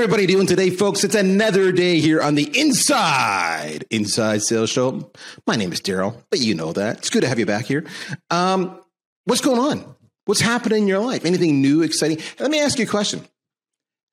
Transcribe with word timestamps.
Everybody 0.00 0.24
doing 0.24 0.46
today, 0.46 0.70
folks? 0.70 1.04
It's 1.04 1.14
another 1.14 1.72
day 1.72 2.00
here 2.00 2.22
on 2.22 2.34
the 2.34 2.50
Inside 2.58 3.84
Inside 3.90 4.40
Sales 4.40 4.70
Show. 4.70 5.12
My 5.46 5.56
name 5.56 5.74
is 5.74 5.82
Darryl, 5.82 6.22
but 6.30 6.40
you 6.40 6.54
know 6.54 6.72
that. 6.72 6.96
It's 6.96 7.10
good 7.10 7.20
to 7.20 7.28
have 7.28 7.38
you 7.38 7.44
back 7.44 7.66
here. 7.66 7.84
Um, 8.30 8.80
what's 9.26 9.42
going 9.42 9.58
on? 9.58 9.94
What's 10.24 10.40
happening 10.40 10.84
in 10.84 10.88
your 10.88 11.00
life? 11.00 11.26
Anything 11.26 11.60
new, 11.60 11.82
exciting? 11.82 12.16
Let 12.38 12.50
me 12.50 12.62
ask 12.62 12.78
you 12.78 12.86
a 12.86 12.88
question. 12.88 13.20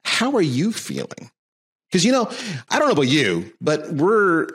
How 0.04 0.36
are 0.36 0.42
you 0.42 0.73
feeling? 0.73 1.31
Because 1.90 2.04
you 2.04 2.12
know, 2.12 2.30
I 2.70 2.80
don't 2.80 2.90
know 2.90 2.94
about 2.94 3.08
you, 3.08 3.54
but 3.62 3.90
we're 3.90 4.50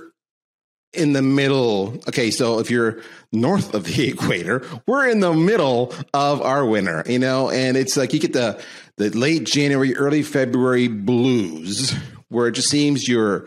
in 0.92 1.12
the 1.12 1.22
middle. 1.22 2.00
Okay, 2.08 2.30
so 2.30 2.58
if 2.58 2.70
you're 2.70 3.00
north 3.32 3.74
of 3.74 3.84
the 3.84 4.08
equator, 4.10 4.66
we're 4.86 5.08
in 5.08 5.20
the 5.20 5.32
middle 5.32 5.94
of 6.12 6.42
our 6.42 6.64
winter, 6.64 7.02
you 7.06 7.18
know, 7.18 7.50
and 7.50 7.76
it's 7.76 7.96
like 7.96 8.12
you 8.12 8.20
get 8.20 8.32
the 8.32 8.62
the 8.98 9.10
late 9.10 9.44
January, 9.44 9.96
early 9.96 10.22
February 10.22 10.88
blues 10.88 11.94
where 12.28 12.48
it 12.48 12.52
just 12.52 12.68
seems 12.68 13.08
you're 13.08 13.46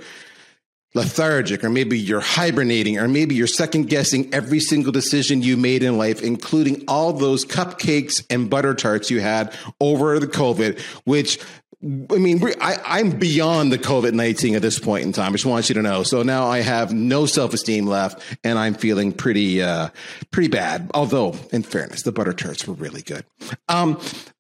lethargic 0.96 1.64
or 1.64 1.70
maybe 1.70 2.00
you're 2.00 2.22
hibernating 2.22 2.98
or 2.98 3.08
maybe 3.08 3.36
you're 3.36 3.48
second 3.48 3.90
guessing 3.90 4.34
every 4.34 4.62
single 4.62 4.94
decision 4.94 5.42
you 5.42 5.58
made 5.58 5.84
in 5.84 5.98
life 5.98 6.22
including 6.22 6.82
all 6.88 7.12
those 7.12 7.46
cupcakes 7.46 8.26
and 8.30 8.50
butter 8.50 8.74
tarts 8.74 9.12
you 9.12 9.20
had 9.20 9.54
over 9.82 10.18
the 10.20 10.28
covid 10.28 10.80
which 11.04 11.38
I 11.86 12.18
mean, 12.18 12.42
I, 12.60 13.00
am 13.00 13.12
beyond 13.12 13.72
the 13.72 13.78
COVID 13.78 14.14
19 14.14 14.56
at 14.56 14.64
this 14.64 14.80
point 14.80 15.06
in 15.06 15.12
time. 15.12 15.30
I 15.30 15.32
just 15.34 15.46
want 15.46 15.70
you 15.70 15.76
to 15.76 15.84
know. 15.84 16.02
So 16.02 16.24
now 16.24 16.48
I 16.48 16.62
have 16.62 16.92
no 16.92 17.28
self 17.28 17.54
esteem 17.54 17.86
left 17.86 18.24
and 18.44 18.58
I'm 18.58 18.74
feeling 18.74 19.12
pretty, 19.12 19.62
uh, 19.62 19.90
pretty 20.32 20.48
bad. 20.48 20.90
Although, 20.96 21.36
in 21.52 21.62
fairness, 21.62 22.02
the 22.02 22.12
butter 22.12 22.34
tarts 22.34 22.66
were 22.68 22.74
really 22.74 23.04
good. 23.04 23.24
Um, 23.70 24.00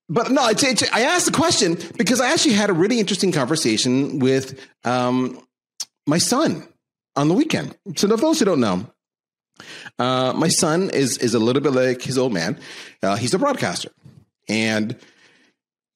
but 0.09 0.31
no, 0.31 0.47
it's, 0.49 0.63
it's, 0.63 0.91
I 0.91 1.01
asked 1.01 1.27
the 1.27 1.31
question 1.31 1.77
because 1.97 2.19
I 2.19 2.31
actually 2.31 2.55
had 2.55 2.71
a 2.71 2.73
really 2.73 2.99
interesting 2.99 3.31
conversation 3.31 4.17
with 4.17 4.59
um, 4.83 5.39
my 6.07 6.17
son 6.17 6.67
on 7.15 7.27
the 7.27 7.35
weekend. 7.35 7.77
So, 7.95 8.07
for 8.07 8.17
those 8.17 8.39
who 8.39 8.45
don't 8.45 8.59
know, 8.59 8.87
uh, 9.99 10.33
my 10.35 10.47
son 10.47 10.89
is 10.89 11.17
is 11.19 11.33
a 11.33 11.39
little 11.39 11.61
bit 11.61 11.73
like 11.73 12.01
his 12.01 12.17
old 12.17 12.33
man. 12.33 12.59
Uh, 13.03 13.15
he's 13.15 13.33
a 13.33 13.39
broadcaster, 13.39 13.89
and 14.49 14.95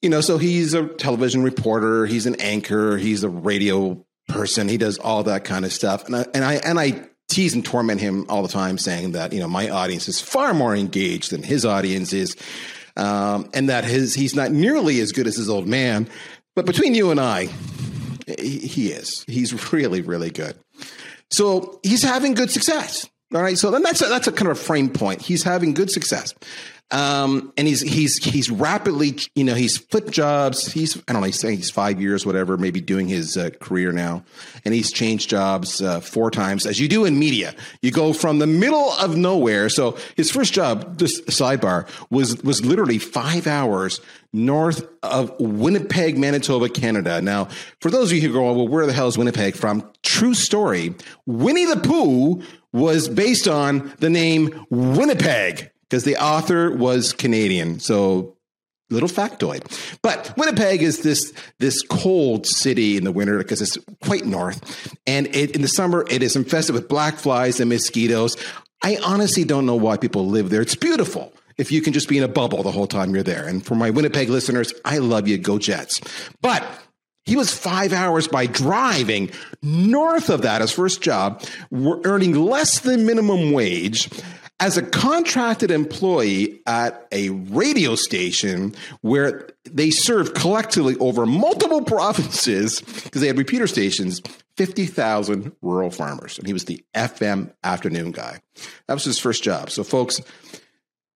you 0.01 0.09
know, 0.09 0.21
so 0.21 0.37
he's 0.37 0.73
a 0.73 0.87
television 0.87 1.43
reporter, 1.43 2.05
he's 2.05 2.25
an 2.25 2.39
anchor, 2.39 2.97
he's 2.97 3.23
a 3.23 3.29
radio 3.29 4.03
person, 4.27 4.69
he 4.69 4.77
does 4.77 4.97
all 4.97 5.23
that 5.23 5.43
kind 5.43 5.65
of 5.65 5.73
stuff. 5.73 6.05
And 6.05 6.15
I 6.15 6.25
and 6.33 6.45
I 6.45 6.53
and 6.55 6.79
I 6.79 7.09
tease 7.27 7.53
and 7.53 7.65
torment 7.65 8.01
him 8.01 8.25
all 8.29 8.41
the 8.41 8.49
time, 8.49 8.77
saying 8.77 9.11
that 9.11 9.33
you 9.33 9.39
know 9.39 9.47
my 9.47 9.69
audience 9.69 10.07
is 10.07 10.21
far 10.21 10.53
more 10.53 10.75
engaged 10.75 11.31
than 11.31 11.43
his 11.43 11.65
audience 11.65 12.13
is, 12.13 12.35
um, 12.95 13.49
and 13.53 13.69
that 13.69 13.83
his 13.83 14.13
he's 14.13 14.35
not 14.35 14.51
nearly 14.51 14.99
as 15.01 15.11
good 15.11 15.27
as 15.27 15.35
his 15.35 15.49
old 15.49 15.67
man. 15.67 16.07
But 16.55 16.65
between 16.65 16.93
you 16.95 17.11
and 17.11 17.19
I, 17.19 17.49
he, 18.37 18.59
he 18.59 18.91
is. 18.91 19.23
He's 19.27 19.71
really, 19.71 20.01
really 20.01 20.29
good. 20.29 20.57
So 21.31 21.79
he's 21.83 22.03
having 22.03 22.33
good 22.33 22.51
success. 22.51 23.09
All 23.33 23.41
right. 23.41 23.57
So 23.57 23.69
then 23.69 23.83
that's 23.83 24.01
a, 24.01 24.05
that's 24.05 24.27
a 24.27 24.31
kind 24.31 24.49
of 24.49 24.57
a 24.57 24.59
frame 24.59 24.89
point. 24.89 25.21
He's 25.21 25.43
having 25.43 25.73
good 25.73 25.91
success. 25.91 26.33
Um, 26.91 27.53
and 27.55 27.67
he's 27.67 27.81
he's 27.81 28.17
he's 28.17 28.49
rapidly, 28.49 29.15
you 29.35 29.43
know, 29.43 29.53
he's 29.53 29.77
flipped 29.77 30.09
jobs. 30.09 30.71
He's 30.71 30.97
I 30.97 31.13
don't 31.13 31.21
know, 31.21 31.27
he's 31.27 31.39
saying 31.39 31.57
he's 31.57 31.69
five 31.69 32.01
years, 32.01 32.25
whatever, 32.25 32.57
maybe 32.57 32.81
doing 32.81 33.07
his 33.07 33.37
uh, 33.37 33.51
career 33.59 33.91
now, 33.91 34.23
and 34.65 34.73
he's 34.73 34.91
changed 34.91 35.29
jobs 35.29 35.83
uh, 35.83 35.99
four 35.99 36.31
times, 36.31 36.65
as 36.65 36.79
you 36.79 36.87
do 36.87 37.05
in 37.05 37.19
media. 37.19 37.53
You 37.83 37.91
go 37.91 38.11
from 38.11 38.39
the 38.39 38.47
middle 38.47 38.91
of 38.93 39.15
nowhere. 39.15 39.69
So 39.69 39.97
his 40.15 40.31
first 40.31 40.51
job, 40.51 40.97
this 40.97 41.21
sidebar, 41.21 41.87
was 42.09 42.41
was 42.41 42.65
literally 42.65 42.97
five 42.97 43.45
hours 43.45 44.01
north 44.33 44.87
of 45.03 45.39
Winnipeg, 45.39 46.17
Manitoba, 46.17 46.69
Canada. 46.69 47.21
Now, 47.21 47.49
for 47.81 47.91
those 47.91 48.11
of 48.11 48.17
you 48.17 48.27
who 48.27 48.33
go, 48.33 48.51
well, 48.51 48.67
where 48.67 48.87
the 48.87 48.93
hell 48.93 49.07
is 49.07 49.17
Winnipeg 49.17 49.55
from? 49.55 49.87
True 50.01 50.33
story. 50.33 50.95
Winnie 51.27 51.65
the 51.65 51.77
Pooh 51.77 52.43
was 52.73 53.07
based 53.07 53.47
on 53.47 53.93
the 53.99 54.09
name 54.09 54.65
Winnipeg 54.69 55.71
because 55.83 56.03
the 56.03 56.17
author 56.17 56.71
was 56.71 57.13
Canadian. 57.13 57.79
So 57.79 58.37
little 58.89 59.09
factoid. 59.09 59.63
But 60.01 60.33
Winnipeg 60.37 60.81
is 60.81 61.01
this 61.01 61.33
this 61.59 61.81
cold 61.83 62.45
city 62.45 62.97
in 62.97 63.03
the 63.03 63.11
winter 63.11 63.37
because 63.37 63.61
it's 63.61 63.77
quite 64.03 64.25
north, 64.25 64.97
and 65.05 65.27
it, 65.35 65.55
in 65.55 65.61
the 65.61 65.67
summer 65.67 66.05
it 66.09 66.23
is 66.23 66.35
infested 66.35 66.75
with 66.75 66.87
black 66.87 67.15
flies 67.15 67.59
and 67.59 67.69
mosquitoes. 67.69 68.37
I 68.83 68.97
honestly 69.03 69.43
don't 69.43 69.65
know 69.65 69.75
why 69.75 69.97
people 69.97 70.27
live 70.27 70.49
there. 70.49 70.61
It's 70.61 70.75
beautiful 70.75 71.33
if 71.57 71.71
you 71.71 71.81
can 71.81 71.91
just 71.91 72.07
be 72.07 72.17
in 72.17 72.23
a 72.23 72.29
bubble 72.29 72.63
the 72.63 72.71
whole 72.71 72.87
time 72.87 73.13
you're 73.13 73.23
there. 73.23 73.45
And 73.45 73.65
for 73.65 73.75
my 73.75 73.89
Winnipeg 73.89 74.29
listeners, 74.29 74.73
I 74.85 74.99
love 74.99 75.27
you. 75.27 75.37
Go 75.37 75.59
Jets. 75.59 75.99
But 76.41 76.65
he 77.25 77.35
was 77.35 77.53
five 77.53 77.93
hours 77.93 78.27
by 78.27 78.45
driving 78.45 79.31
north 79.61 80.29
of 80.29 80.41
that, 80.43 80.61
his 80.61 80.71
first 80.71 81.01
job, 81.01 81.43
earning 81.71 82.33
less 82.33 82.79
than 82.79 83.05
minimum 83.05 83.51
wage 83.51 84.09
as 84.59 84.77
a 84.77 84.81
contracted 84.81 85.71
employee 85.71 86.61
at 86.65 87.07
a 87.11 87.29
radio 87.29 87.95
station 87.95 88.75
where 89.01 89.49
they 89.63 89.89
served 89.89 90.35
collectively 90.35 90.97
over 90.97 91.25
multiple 91.25 91.81
provinces 91.85 92.81
because 92.81 93.21
they 93.21 93.27
had 93.27 93.37
repeater 93.37 93.67
stations 93.67 94.21
50,000 94.57 95.53
rural 95.61 95.89
farmers. 95.89 96.37
And 96.37 96.45
he 96.45 96.53
was 96.53 96.65
the 96.65 96.83
FM 96.93 97.53
afternoon 97.63 98.11
guy. 98.11 98.39
That 98.87 98.95
was 98.95 99.05
his 99.05 99.17
first 99.17 99.43
job. 99.43 99.69
So 99.69 99.83
folks 99.83 100.19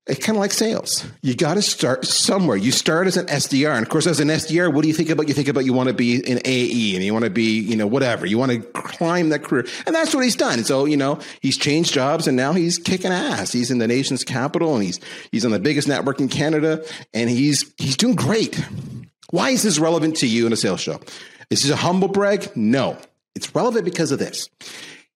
it's 0.05 0.25
kind 0.25 0.35
of 0.35 0.41
like 0.41 0.51
sales. 0.51 1.05
You 1.21 1.33
got 1.33 1.53
to 1.53 1.61
start 1.61 2.05
somewhere. 2.05 2.57
You 2.57 2.73
start 2.73 3.07
as 3.07 3.15
an 3.15 3.27
SDR. 3.27 3.73
And 3.73 3.83
of 3.83 3.89
course, 3.89 4.05
as 4.05 4.19
an 4.19 4.27
SDR, 4.27 4.73
what 4.73 4.81
do 4.81 4.89
you 4.89 4.93
think 4.93 5.09
about? 5.09 5.29
You 5.29 5.33
think 5.33 5.47
about 5.47 5.63
you 5.63 5.71
want 5.71 5.87
to 5.87 5.93
be 5.93 6.15
an 6.29 6.39
AE 6.43 6.95
and 6.95 7.05
you 7.05 7.13
want 7.13 7.23
to 7.23 7.31
be, 7.31 7.61
you 7.61 7.77
know, 7.77 7.87
whatever. 7.87 8.25
You 8.25 8.37
want 8.37 8.51
to 8.51 8.59
climb 8.81 9.29
that 9.29 9.45
career. 9.45 9.65
And 9.85 9.95
that's 9.95 10.13
what 10.13 10.25
he's 10.25 10.35
done. 10.35 10.61
So, 10.65 10.83
you 10.83 10.97
know, 10.97 11.19
he's 11.41 11.57
changed 11.57 11.93
jobs 11.93 12.27
and 12.27 12.35
now 12.35 12.51
he's 12.51 12.77
kicking 12.77 13.13
ass. 13.13 13.53
He's 13.53 13.71
in 13.71 13.77
the 13.77 13.87
nation's 13.87 14.25
capital 14.25 14.75
and 14.75 14.83
he's, 14.83 14.99
he's 15.31 15.45
on 15.45 15.51
the 15.51 15.59
biggest 15.59 15.87
network 15.87 16.19
in 16.19 16.27
Canada 16.27 16.83
and 17.13 17.29
he's, 17.29 17.73
he's 17.77 17.95
doing 17.95 18.15
great. 18.15 18.61
Why 19.29 19.51
is 19.51 19.63
this 19.63 19.79
relevant 19.79 20.17
to 20.17 20.27
you 20.27 20.45
in 20.45 20.51
a 20.51 20.57
sales 20.57 20.81
show? 20.81 20.99
Is 21.49 21.63
this 21.63 21.71
a 21.71 21.77
humble 21.77 22.09
brag? 22.09 22.49
No. 22.57 22.97
It's 23.35 23.55
relevant 23.55 23.85
because 23.85 24.11
of 24.11 24.19
this. 24.19 24.49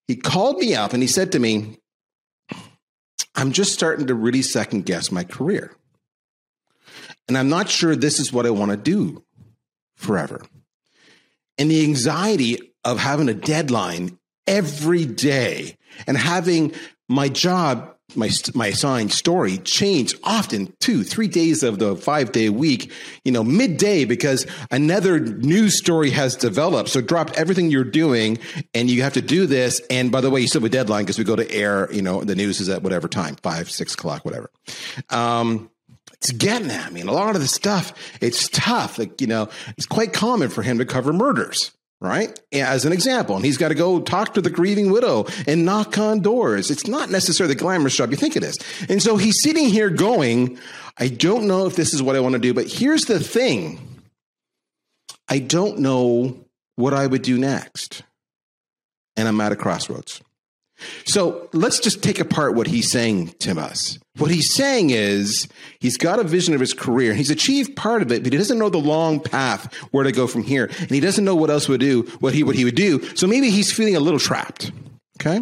He 0.08 0.16
called 0.16 0.60
me 0.60 0.76
up 0.76 0.94
and 0.94 1.04
he 1.04 1.08
said 1.08 1.34
to 1.34 1.40
me, 1.40 1.78
I'm 3.38 3.52
just 3.52 3.74
starting 3.74 4.08
to 4.08 4.16
really 4.16 4.42
second 4.42 4.86
guess 4.86 5.12
my 5.12 5.24
career. 5.24 5.72
And 7.28 7.38
I'm 7.38 7.50
not 7.50 7.70
sure 7.70 7.96
this 7.96 8.20
is 8.20 8.34
what 8.34 8.46
I 8.46 8.50
want 8.50 8.72
to 8.72 8.78
do 8.78 9.24
forever. 9.96 10.42
And 11.58 11.70
the 11.70 11.84
anxiety 11.84 12.74
of 12.84 13.00
having 13.00 13.30
a 13.30 13.34
deadline 13.34 14.18
every 14.48 15.06
day 15.06 15.78
and 16.08 16.18
having 16.18 16.74
my 17.08 17.30
job 17.30 17.97
my 18.16 18.30
my 18.54 18.68
assigned 18.68 19.12
story 19.12 19.58
change 19.60 20.16
often 20.24 20.74
two 20.80 21.04
three 21.04 21.28
days 21.28 21.62
of 21.62 21.78
the 21.78 21.96
five 21.96 22.32
day 22.32 22.48
week 22.48 22.92
you 23.26 23.32
know 23.34 23.44
midday 23.44 24.06
because 24.06 24.48
another 24.72 25.20
news 25.20 25.78
story 25.78 26.10
has 26.12 26.36
developed. 26.36 26.90
So 26.90 27.02
drop 27.02 27.32
everything 27.32 27.70
you're 27.70 27.84
doing 27.84 28.40
and 28.74 28.90
you 28.90 29.02
have 29.02 29.14
to 29.14 29.22
do 29.22 29.46
this. 29.46 29.82
And 29.90 30.10
by 30.12 30.22
the 30.22 30.30
way 30.30 30.40
you 30.40 30.48
still 30.48 30.62
have 30.62 30.68
a 30.68 30.70
deadline 30.70 31.04
because 31.04 31.18
we 31.18 31.26
go 31.26 31.36
to 31.36 31.52
air 31.52 31.92
you 31.92 32.02
know 32.02 32.24
the 32.24 32.36
news 32.36 32.62
is 32.62 32.70
at 32.70 32.82
whatever 32.82 33.10
time 33.10 33.36
five 33.44 33.70
six 33.70 33.94
o'clock 33.94 34.24
whatever. 34.24 34.50
Um 35.10 35.70
it's 36.14 36.32
getting 36.32 36.72
at 36.72 36.92
me 36.94 37.02
and 37.02 37.10
a 37.10 37.14
lot 37.14 37.36
of 37.36 37.42
the 37.42 37.48
stuff 37.48 37.94
it's 38.22 38.48
tough. 38.50 38.98
Like 38.98 39.20
you 39.20 39.28
know 39.28 39.50
it's 39.78 39.86
quite 39.86 40.14
common 40.14 40.48
for 40.50 40.62
him 40.62 40.78
to 40.78 40.86
cover 40.86 41.12
murders 41.12 41.72
right? 42.00 42.40
As 42.52 42.86
an 42.86 42.94
example, 42.94 43.36
and 43.36 43.46
he's 43.46 43.58
got 43.58 43.70
to 43.70 43.76
go 43.76 44.00
talk 44.00 44.34
to 44.36 44.42
the 44.42 44.50
grieving 44.50 44.92
widow 44.92 45.26
and 45.48 45.66
knock 45.66 45.98
on 45.98 46.20
doors. 46.20 46.70
It's 46.70 46.88
not 46.88 47.10
necessarily 47.10 47.54
the 47.54 47.60
glamorous 47.60 47.96
job 47.96 48.12
you 48.12 48.18
think 48.18 48.36
it 48.36 48.44
is. 48.44 48.58
And 48.90 49.02
so 49.02 49.18
he's 49.18 49.42
sitting 49.42 49.66
here 49.70 49.90
going, 49.90 50.60
I 50.98 51.08
don't 51.08 51.48
know 51.48 51.66
if 51.66 51.76
this 51.76 51.94
is 51.94 52.02
what 52.04 52.16
I 52.16 52.20
want 52.20 52.34
to 52.34 52.40
do, 52.40 52.54
but 52.54 52.68
here's 52.68 53.06
the 53.06 53.20
thing 53.20 53.80
I 55.28 55.40
don't 55.40 55.80
know 55.80 56.38
what 56.76 56.94
I 56.94 57.08
would 57.08 57.24
do 57.24 57.38
next. 57.38 58.04
And 59.16 59.28
I'm 59.28 59.42
at 59.42 59.52
a 59.52 59.56
crossroads. 59.56 60.22
So 61.06 61.50
let's 61.54 61.80
just 61.80 62.04
take 62.04 62.20
apart 62.20 62.56
what 62.56 62.68
he's 62.68 62.92
saying 62.92 63.34
to 63.40 63.60
us. 63.60 63.98
What 64.18 64.32
he's 64.32 64.54
saying 64.54 64.92
is 64.92 65.48
he's 65.80 65.98
got 65.98 66.20
a 66.20 66.24
vision 66.24 66.54
of 66.54 66.60
his 66.60 66.74
career. 66.74 67.14
He's 67.14 67.32
achieved 67.32 67.76
part 67.76 68.02
of 68.02 68.12
it, 68.12 68.24
but 68.24 68.32
he 68.32 68.38
doesn't 68.38 68.58
know 68.58 68.70
the 68.70 68.78
long 68.78 69.20
path 69.20 69.74
where 69.92 70.04
to 70.04 70.12
go 70.12 70.28
from 70.28 70.44
here. 70.44 70.66
And 70.80 70.92
he 70.92 71.00
doesn't 71.00 71.26
know 71.26 71.36
what 71.36 71.50
else 71.50 71.68
would 71.68 71.80
do, 71.80 72.04
what 72.20 72.34
he, 72.34 72.44
what 72.44 72.56
he 72.56 72.66
would 72.66 72.76
do. 72.76 73.04
So 73.16 73.28
maybe 73.28 73.50
he's 73.50 73.72
feeling 73.72 73.96
a 73.96 74.00
little 74.00 74.20
trapped. 74.20 74.72
Okay. 75.20 75.42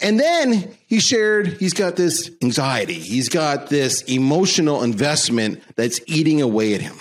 And 0.00 0.20
then 0.20 0.76
he 0.86 1.00
shared 1.00 1.56
he's 1.58 1.72
got 1.72 1.96
this 1.96 2.30
anxiety. 2.42 2.94
He's 2.94 3.28
got 3.28 3.68
this 3.68 4.02
emotional 4.02 4.82
investment 4.82 5.62
that's 5.74 6.00
eating 6.06 6.42
away 6.42 6.74
at 6.74 6.80
him. 6.80 6.96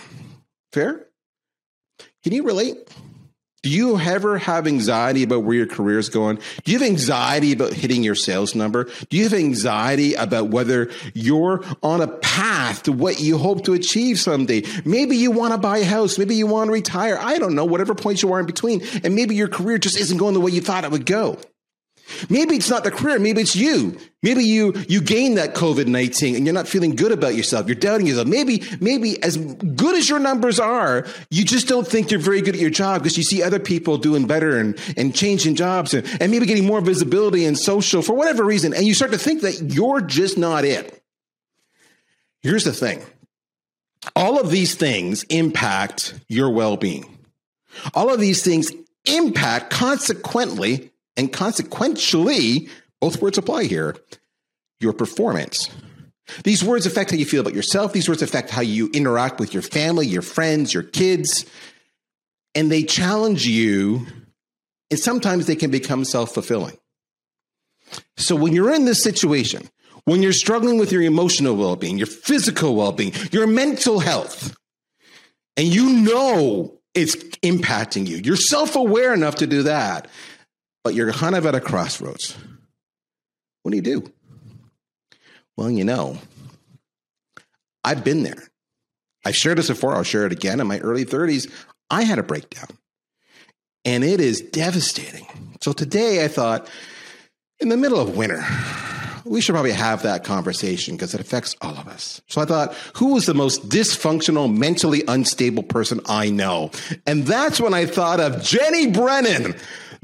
Fair? 0.71 1.07
Can 2.23 2.33
you 2.33 2.43
relate? 2.43 2.89
Do 3.65 3.71
you 3.71 3.97
ever 3.97 4.37
have 4.37 4.67
anxiety 4.67 5.23
about 5.23 5.39
where 5.39 5.55
your 5.55 5.65
career 5.65 5.97
is 5.97 6.09
going? 6.09 6.37
Do 6.63 6.71
you 6.71 6.77
have 6.77 6.87
anxiety 6.87 7.51
about 7.51 7.73
hitting 7.73 8.03
your 8.03 8.13
sales 8.13 8.53
number? 8.53 8.83
Do 9.09 9.17
you 9.17 9.23
have 9.23 9.33
anxiety 9.33 10.13
about 10.13 10.49
whether 10.49 10.91
you're 11.15 11.65
on 11.81 11.99
a 11.99 12.07
path 12.07 12.83
to 12.83 12.91
what 12.91 13.19
you 13.19 13.39
hope 13.39 13.63
to 13.63 13.73
achieve 13.73 14.19
someday? 14.19 14.61
Maybe 14.85 15.17
you 15.17 15.31
want 15.31 15.53
to 15.53 15.57
buy 15.57 15.79
a 15.79 15.83
house. 15.83 16.19
Maybe 16.19 16.35
you 16.35 16.45
want 16.45 16.67
to 16.67 16.73
retire. 16.73 17.17
I 17.19 17.39
don't 17.39 17.55
know, 17.55 17.65
whatever 17.65 17.95
points 17.95 18.21
you 18.21 18.31
are 18.33 18.39
in 18.39 18.45
between. 18.45 18.83
And 19.03 19.15
maybe 19.15 19.33
your 19.33 19.47
career 19.47 19.79
just 19.79 19.97
isn't 19.97 20.19
going 20.19 20.35
the 20.35 20.41
way 20.41 20.51
you 20.51 20.61
thought 20.61 20.83
it 20.83 20.91
would 20.91 21.07
go. 21.07 21.39
Maybe 22.29 22.55
it's 22.55 22.69
not 22.69 22.83
the 22.83 22.91
career. 22.91 23.17
Maybe 23.19 23.41
it's 23.41 23.55
you. 23.55 23.97
Maybe 24.21 24.43
you 24.43 24.73
you 24.87 25.01
gain 25.01 25.35
that 25.35 25.55
COVID 25.55 25.87
nineteen 25.87 26.35
and 26.35 26.45
you're 26.45 26.53
not 26.53 26.67
feeling 26.67 26.95
good 26.95 27.11
about 27.11 27.35
yourself. 27.35 27.67
You're 27.67 27.75
doubting 27.75 28.05
yourself. 28.05 28.27
Maybe 28.27 28.63
maybe 28.79 29.21
as 29.23 29.37
good 29.37 29.95
as 29.95 30.07
your 30.07 30.19
numbers 30.19 30.59
are, 30.59 31.07
you 31.31 31.43
just 31.43 31.67
don't 31.67 31.87
think 31.87 32.11
you're 32.11 32.19
very 32.19 32.41
good 32.41 32.55
at 32.55 32.61
your 32.61 32.69
job 32.69 33.01
because 33.01 33.17
you 33.17 33.23
see 33.23 33.41
other 33.41 33.59
people 33.59 33.97
doing 33.97 34.27
better 34.27 34.57
and 34.57 34.79
and 34.97 35.15
changing 35.15 35.55
jobs 35.55 35.93
and, 35.93 36.05
and 36.21 36.31
maybe 36.31 36.45
getting 36.45 36.65
more 36.65 36.81
visibility 36.81 37.45
and 37.45 37.57
social 37.57 38.01
for 38.01 38.13
whatever 38.13 38.43
reason, 38.43 38.73
and 38.73 38.85
you 38.85 38.93
start 38.93 39.11
to 39.11 39.17
think 39.17 39.41
that 39.41 39.73
you're 39.73 40.01
just 40.01 40.37
not 40.37 40.63
it. 40.63 41.01
Here's 42.41 42.63
the 42.63 42.73
thing: 42.73 43.01
all 44.15 44.39
of 44.39 44.51
these 44.51 44.75
things 44.75 45.23
impact 45.23 46.13
your 46.27 46.51
well 46.51 46.77
being. 46.77 47.17
All 47.93 48.13
of 48.13 48.19
these 48.19 48.43
things 48.43 48.71
impact 49.05 49.71
consequently 49.71 50.91
and 51.17 51.31
consequentially, 51.31 52.69
both 52.99 53.21
words 53.21 53.37
apply 53.37 53.65
here, 53.65 53.95
your 54.79 54.93
performance. 54.93 55.69
These 56.43 56.63
words 56.63 56.85
affect 56.85 57.11
how 57.11 57.17
you 57.17 57.25
feel 57.25 57.41
about 57.41 57.53
yourself. 57.53 57.93
These 57.93 58.09
words 58.09 58.21
affect 58.21 58.49
how 58.49 58.61
you 58.61 58.89
interact 58.93 59.39
with 59.39 59.53
your 59.53 59.61
family, 59.61 60.07
your 60.07 60.23
friends, 60.23 60.73
your 60.73 60.83
kids. 60.83 61.45
And 62.55 62.71
they 62.71 62.83
challenge 62.83 63.45
you, 63.45 64.07
and 64.89 64.99
sometimes 64.99 65.45
they 65.45 65.55
can 65.55 65.71
become 65.71 66.03
self 66.05 66.33
fulfilling. 66.33 66.77
So 68.17 68.35
when 68.35 68.53
you're 68.53 68.73
in 68.73 68.85
this 68.85 69.03
situation, 69.03 69.69
when 70.05 70.21
you're 70.21 70.33
struggling 70.33 70.79
with 70.79 70.91
your 70.91 71.01
emotional 71.01 71.55
well 71.55 71.75
being, 71.75 71.97
your 71.97 72.07
physical 72.07 72.75
well 72.75 72.91
being, 72.91 73.13
your 73.31 73.45
mental 73.45 73.99
health, 73.99 74.55
and 75.57 75.67
you 75.67 75.89
know 76.01 76.79
it's 76.93 77.15
impacting 77.43 78.07
you, 78.07 78.17
you're 78.17 78.35
self 78.35 78.75
aware 78.75 79.13
enough 79.13 79.35
to 79.35 79.47
do 79.47 79.63
that 79.63 80.07
but 80.85 80.93
you're 80.93 81.11
kind 81.11 81.35
of 81.35 81.47
at 81.47 81.55
a 81.55 81.59
crossroads. 81.59 82.37
What 83.63 83.71
do 83.71 83.75
you 83.75 83.81
do? 83.81 84.13
Well, 85.57 85.71
you 85.71 85.83
know, 85.83 86.19
I've 87.83 88.03
been 88.03 88.21
there. 88.21 88.43
I've 89.25 89.35
shared 89.35 89.57
this 89.57 89.67
before. 89.67 89.95
I'll 89.95 90.03
share 90.03 90.27
it 90.27 90.31
again. 90.31 90.59
In 90.59 90.67
my 90.67 90.77
early 90.79 91.03
30s, 91.03 91.51
I 91.89 92.03
had 92.03 92.19
a 92.19 92.23
breakdown 92.23 92.67
and 93.83 94.03
it 94.03 94.21
is 94.21 94.41
devastating. 94.41 95.25
So 95.59 95.73
today 95.73 96.23
I 96.23 96.27
thought, 96.27 96.69
in 97.59 97.69
the 97.69 97.77
middle 97.77 97.99
of 97.99 98.15
winter, 98.15 98.45
we 99.25 99.41
should 99.41 99.53
probably 99.53 99.71
have 99.71 100.03
that 100.03 100.23
conversation 100.23 100.95
because 100.95 101.15
it 101.15 101.19
affects 101.19 101.55
all 101.61 101.75
of 101.75 101.87
us. 101.87 102.21
So 102.27 102.41
I 102.41 102.45
thought, 102.45 102.75
who 102.95 103.15
was 103.15 103.25
the 103.25 103.33
most 103.33 103.69
dysfunctional, 103.69 104.55
mentally 104.55 105.03
unstable 105.07 105.63
person 105.63 105.99
I 106.05 106.29
know? 106.29 106.69
And 107.07 107.25
that's 107.25 107.59
when 107.59 107.73
I 107.73 107.87
thought 107.87 108.19
of 108.19 108.43
Jenny 108.43 108.91
Brennan 108.91 109.55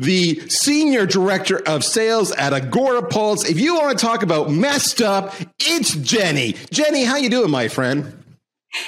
the 0.02 0.40
senior 0.50 1.06
director 1.06 1.62
of 1.68 1.84
sales 1.84 2.32
at 2.32 2.54
Agorapulse. 2.54 3.48
If 3.48 3.60
you 3.60 3.76
want 3.76 3.98
to 3.98 4.04
talk 4.06 4.24
about 4.24 4.50
messed 4.50 5.02
up, 5.02 5.34
it's 5.60 5.96
Jenny. 5.96 6.56
Jenny, 6.72 7.04
how 7.04 7.18
you 7.18 7.30
doing, 7.30 7.52
my 7.52 7.68
friend? 7.68 8.18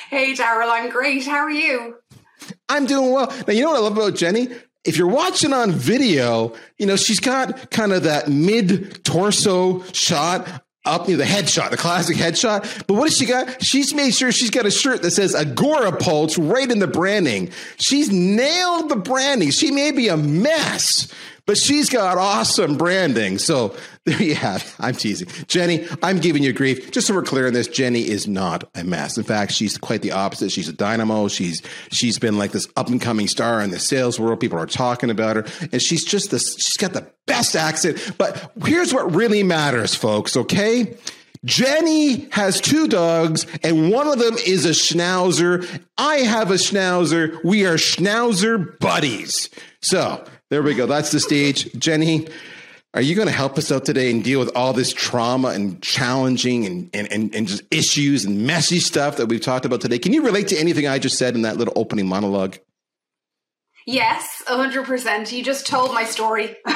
Hey, 0.09 0.33
Darryl, 0.33 0.69
I'm 0.69 0.89
great. 0.89 1.25
How 1.25 1.37
are 1.37 1.51
you? 1.51 1.97
I'm 2.67 2.85
doing 2.85 3.11
well. 3.11 3.31
Now, 3.47 3.53
you 3.53 3.61
know 3.61 3.71
what 3.71 3.77
I 3.77 3.81
love 3.81 3.97
about 3.97 4.15
Jenny? 4.15 4.47
If 4.83 4.97
you're 4.97 5.07
watching 5.07 5.53
on 5.53 5.71
video, 5.71 6.53
you 6.77 6.85
know, 6.85 6.95
she's 6.95 7.19
got 7.19 7.69
kind 7.69 7.93
of 7.93 8.03
that 8.03 8.27
mid 8.27 9.03
torso 9.05 9.83
shot 9.93 10.62
up 10.85 11.07
near 11.07 11.17
the 11.17 11.23
headshot, 11.23 11.69
the 11.69 11.77
classic 11.77 12.17
headshot. 12.17 12.87
But 12.87 12.95
what 12.95 13.09
has 13.09 13.17
she 13.17 13.25
got? 13.25 13.63
She's 13.63 13.93
made 13.93 14.13
sure 14.13 14.31
she's 14.31 14.49
got 14.49 14.65
a 14.65 14.71
shirt 14.71 15.01
that 15.01 15.11
says 15.11 15.33
Agorapulse 15.33 16.37
right 16.51 16.69
in 16.69 16.79
the 16.79 16.87
branding. 16.87 17.51
She's 17.77 18.11
nailed 18.11 18.89
the 18.89 18.97
branding. 18.97 19.51
She 19.51 19.71
may 19.71 19.91
be 19.91 20.09
a 20.09 20.17
mess, 20.17 21.11
but 21.45 21.57
she's 21.57 21.89
got 21.89 22.17
awesome 22.17 22.77
branding. 22.77 23.37
So 23.37 23.75
there 24.05 24.21
you 24.21 24.35
have. 24.35 24.75
I'm 24.79 24.95
teasing. 24.95 25.27
Jenny, 25.47 25.87
I'm 26.01 26.19
giving 26.19 26.43
you 26.43 26.53
grief. 26.53 26.91
Just 26.91 27.07
so 27.07 27.13
we're 27.13 27.23
clear 27.23 27.47
on 27.47 27.53
this, 27.53 27.67
Jenny 27.67 28.01
is 28.01 28.27
not 28.27 28.69
a 28.75 28.83
mess. 28.83 29.17
In 29.17 29.23
fact, 29.23 29.51
she's 29.51 29.77
quite 29.77 30.01
the 30.01 30.11
opposite. 30.11 30.51
She's 30.51 30.69
a 30.69 30.73
dynamo. 30.73 31.27
She's 31.27 31.61
she's 31.91 32.19
been 32.19 32.37
like 32.37 32.51
this 32.51 32.67
up 32.75 32.87
and 32.87 33.01
coming 33.01 33.27
star 33.27 33.61
in 33.61 33.71
the 33.71 33.79
sales 33.79 34.19
world. 34.19 34.39
People 34.39 34.59
are 34.59 34.65
talking 34.65 35.09
about 35.09 35.35
her. 35.35 35.45
And 35.71 35.81
she's 35.81 36.05
just 36.05 36.31
this, 36.31 36.55
she's 36.55 36.77
got 36.77 36.93
the 36.93 37.07
best 37.25 37.55
accent. 37.55 38.13
But 38.17 38.51
here's 38.65 38.93
what 38.93 39.13
really 39.13 39.43
matters, 39.43 39.95
folks, 39.95 40.35
okay? 40.37 40.97
Jenny 41.45 42.29
has 42.31 42.61
two 42.61 42.87
dogs, 42.87 43.45
and 43.63 43.91
one 43.91 44.07
of 44.07 44.17
them 44.17 44.35
is 44.45 44.65
a 44.65 44.69
schnauzer. 44.69 45.67
I 45.97 46.17
have 46.19 46.51
a 46.51 46.55
schnauzer. 46.55 47.43
We 47.43 47.65
are 47.65 47.75
schnauzer 47.75 48.79
buddies. 48.79 49.49
So 49.81 50.23
there 50.53 50.61
we 50.61 50.75
go. 50.75 50.85
That's 50.85 51.11
the 51.11 51.19
stage. 51.19 51.73
Jenny, 51.79 52.27
are 52.93 53.01
you 53.01 53.15
going 53.15 53.27
to 53.27 53.33
help 53.33 53.57
us 53.57 53.71
out 53.71 53.85
today 53.85 54.11
and 54.11 54.23
deal 54.23 54.39
with 54.39 54.55
all 54.55 54.71
this 54.71 54.93
trauma 54.93 55.47
and 55.47 55.81
challenging 55.81 56.67
and, 56.67 56.91
and, 56.93 57.11
and, 57.11 57.33
and 57.33 57.47
just 57.47 57.63
issues 57.71 58.23
and 58.23 58.45
messy 58.45 58.79
stuff 58.79 59.17
that 59.17 59.25
we've 59.25 59.41
talked 59.41 59.65
about 59.65 59.81
today? 59.81 59.97
Can 59.97 60.13
you 60.13 60.23
relate 60.23 60.49
to 60.49 60.55
anything 60.55 60.85
I 60.85 60.99
just 60.99 61.17
said 61.17 61.33
in 61.33 61.41
that 61.41 61.57
little 61.57 61.73
opening 61.75 62.07
monologue? 62.07 62.59
Yes, 63.87 64.43
100%. 64.45 65.31
You 65.31 65.43
just 65.43 65.65
told 65.65 65.91
my 65.91 66.03
story. 66.03 66.55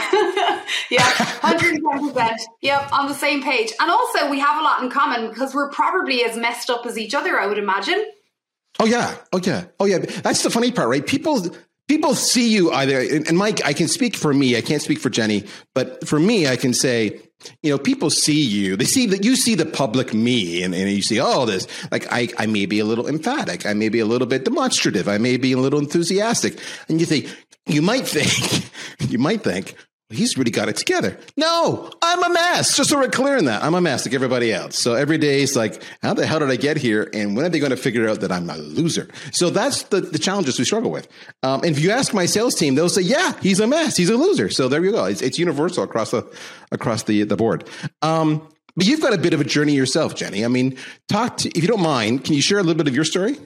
yeah, 0.89 1.11
110%. 1.43 2.35
Yep, 2.63 2.91
on 2.91 3.07
the 3.07 3.13
same 3.13 3.43
page. 3.43 3.71
And 3.79 3.91
also, 3.91 4.27
we 4.31 4.39
have 4.39 4.59
a 4.59 4.63
lot 4.63 4.81
in 4.81 4.89
common 4.89 5.29
because 5.29 5.53
we're 5.53 5.69
probably 5.69 6.23
as 6.23 6.35
messed 6.35 6.71
up 6.71 6.87
as 6.87 6.97
each 6.97 7.13
other, 7.13 7.39
I 7.39 7.45
would 7.45 7.59
imagine. 7.59 8.03
Oh, 8.79 8.85
yeah. 8.85 9.15
Oh, 9.31 9.39
yeah. 9.43 9.65
Oh, 9.79 9.85
yeah. 9.85 9.99
That's 9.99 10.41
the 10.41 10.49
funny 10.49 10.71
part, 10.71 10.89
right? 10.89 11.05
People 11.05 11.45
people 11.87 12.15
see 12.15 12.49
you 12.49 12.71
either 12.71 12.99
and 12.99 13.37
mike 13.37 13.63
i 13.65 13.73
can 13.73 13.87
speak 13.87 14.15
for 14.15 14.33
me 14.33 14.57
i 14.57 14.61
can't 14.61 14.81
speak 14.81 14.99
for 14.99 15.09
jenny 15.09 15.43
but 15.73 16.07
for 16.07 16.19
me 16.19 16.47
i 16.47 16.55
can 16.55 16.73
say 16.73 17.19
you 17.61 17.69
know 17.69 17.77
people 17.77 18.09
see 18.09 18.41
you. 18.41 18.75
They 18.75 18.85
see 18.85 19.05
that 19.07 19.23
you 19.23 19.35
see 19.35 19.55
the 19.55 19.65
public 19.65 20.13
me 20.13 20.63
and, 20.63 20.73
and 20.73 20.89
you 20.89 21.01
see 21.01 21.19
all 21.19 21.41
oh, 21.41 21.45
this 21.45 21.67
like 21.91 22.11
I, 22.11 22.29
I 22.37 22.45
may 22.47 22.65
be 22.65 22.79
a 22.79 22.85
little 22.85 23.07
emphatic 23.07 23.65
i 23.65 23.73
may 23.73 23.89
be 23.89 23.99
a 23.99 24.05
little 24.05 24.27
bit 24.27 24.43
demonstrative 24.43 25.07
i 25.07 25.17
may 25.17 25.37
be 25.37 25.51
a 25.51 25.57
little 25.57 25.79
enthusiastic 25.79 26.59
and 26.89 26.99
you 26.99 27.05
think 27.05 27.27
you 27.67 27.81
might 27.81 28.07
think 28.07 28.71
you 29.11 29.19
might 29.19 29.43
think 29.43 29.75
he's 30.09 30.37
really 30.37 30.51
got 30.51 30.69
it 30.69 30.77
together. 30.77 31.17
No, 31.35 31.91
I'm 32.01 32.23
a 32.23 32.29
mess. 32.29 32.77
Just 32.77 32.89
so 32.89 32.97
we're 32.97 33.09
clear 33.09 33.37
on 33.37 33.45
that, 33.45 33.63
I'm 33.63 33.73
a 33.73 33.81
mess 33.81 34.05
like 34.05 34.15
everybody 34.15 34.53
else. 34.53 34.77
So 34.79 34.93
every 34.93 35.17
day 35.17 35.41
it's 35.41 35.55
like, 35.55 35.81
how 36.01 36.13
the 36.13 36.25
hell 36.25 36.39
did 36.39 36.49
I 36.49 36.55
get 36.55 36.77
here? 36.77 37.09
And 37.13 37.35
when 37.35 37.45
are 37.45 37.49
they 37.49 37.59
going 37.59 37.71
to 37.71 37.77
figure 37.77 38.07
out 38.07 38.21
that 38.21 38.31
I'm 38.31 38.49
a 38.49 38.57
loser? 38.57 39.09
So 39.31 39.49
that's 39.49 39.83
the, 39.83 40.01
the 40.01 40.19
challenges 40.19 40.57
we 40.57 40.65
struggle 40.65 40.91
with. 40.91 41.07
Um, 41.43 41.61
and 41.63 41.71
if 41.71 41.79
you 41.79 41.91
ask 41.91 42.13
my 42.13 42.25
sales 42.25 42.55
team, 42.55 42.75
they'll 42.75 42.89
say, 42.89 43.01
yeah, 43.01 43.33
he's 43.41 43.59
a 43.59 43.67
mess. 43.67 43.97
He's 43.97 44.09
a 44.09 44.15
loser. 44.15 44.49
So 44.49 44.69
there 44.69 44.83
you 44.83 44.91
go. 44.91 45.05
It's, 45.05 45.21
it's 45.21 45.37
universal 45.37 45.83
across 45.83 46.11
the, 46.11 46.31
across 46.71 47.03
the, 47.03 47.23
the 47.23 47.35
board. 47.35 47.67
Um, 48.01 48.47
but 48.77 48.85
you've 48.85 49.01
got 49.01 49.13
a 49.13 49.17
bit 49.17 49.33
of 49.33 49.41
a 49.41 49.43
journey 49.43 49.73
yourself, 49.73 50.15
Jenny. 50.15 50.45
I 50.45 50.47
mean, 50.47 50.77
talk 51.09 51.37
to, 51.37 51.49
if 51.49 51.63
you 51.63 51.67
don't 51.67 51.81
mind, 51.81 52.23
can 52.23 52.35
you 52.35 52.41
share 52.41 52.59
a 52.59 52.61
little 52.63 52.77
bit 52.77 52.87
of 52.87 52.95
your 52.95 53.05
story? 53.05 53.37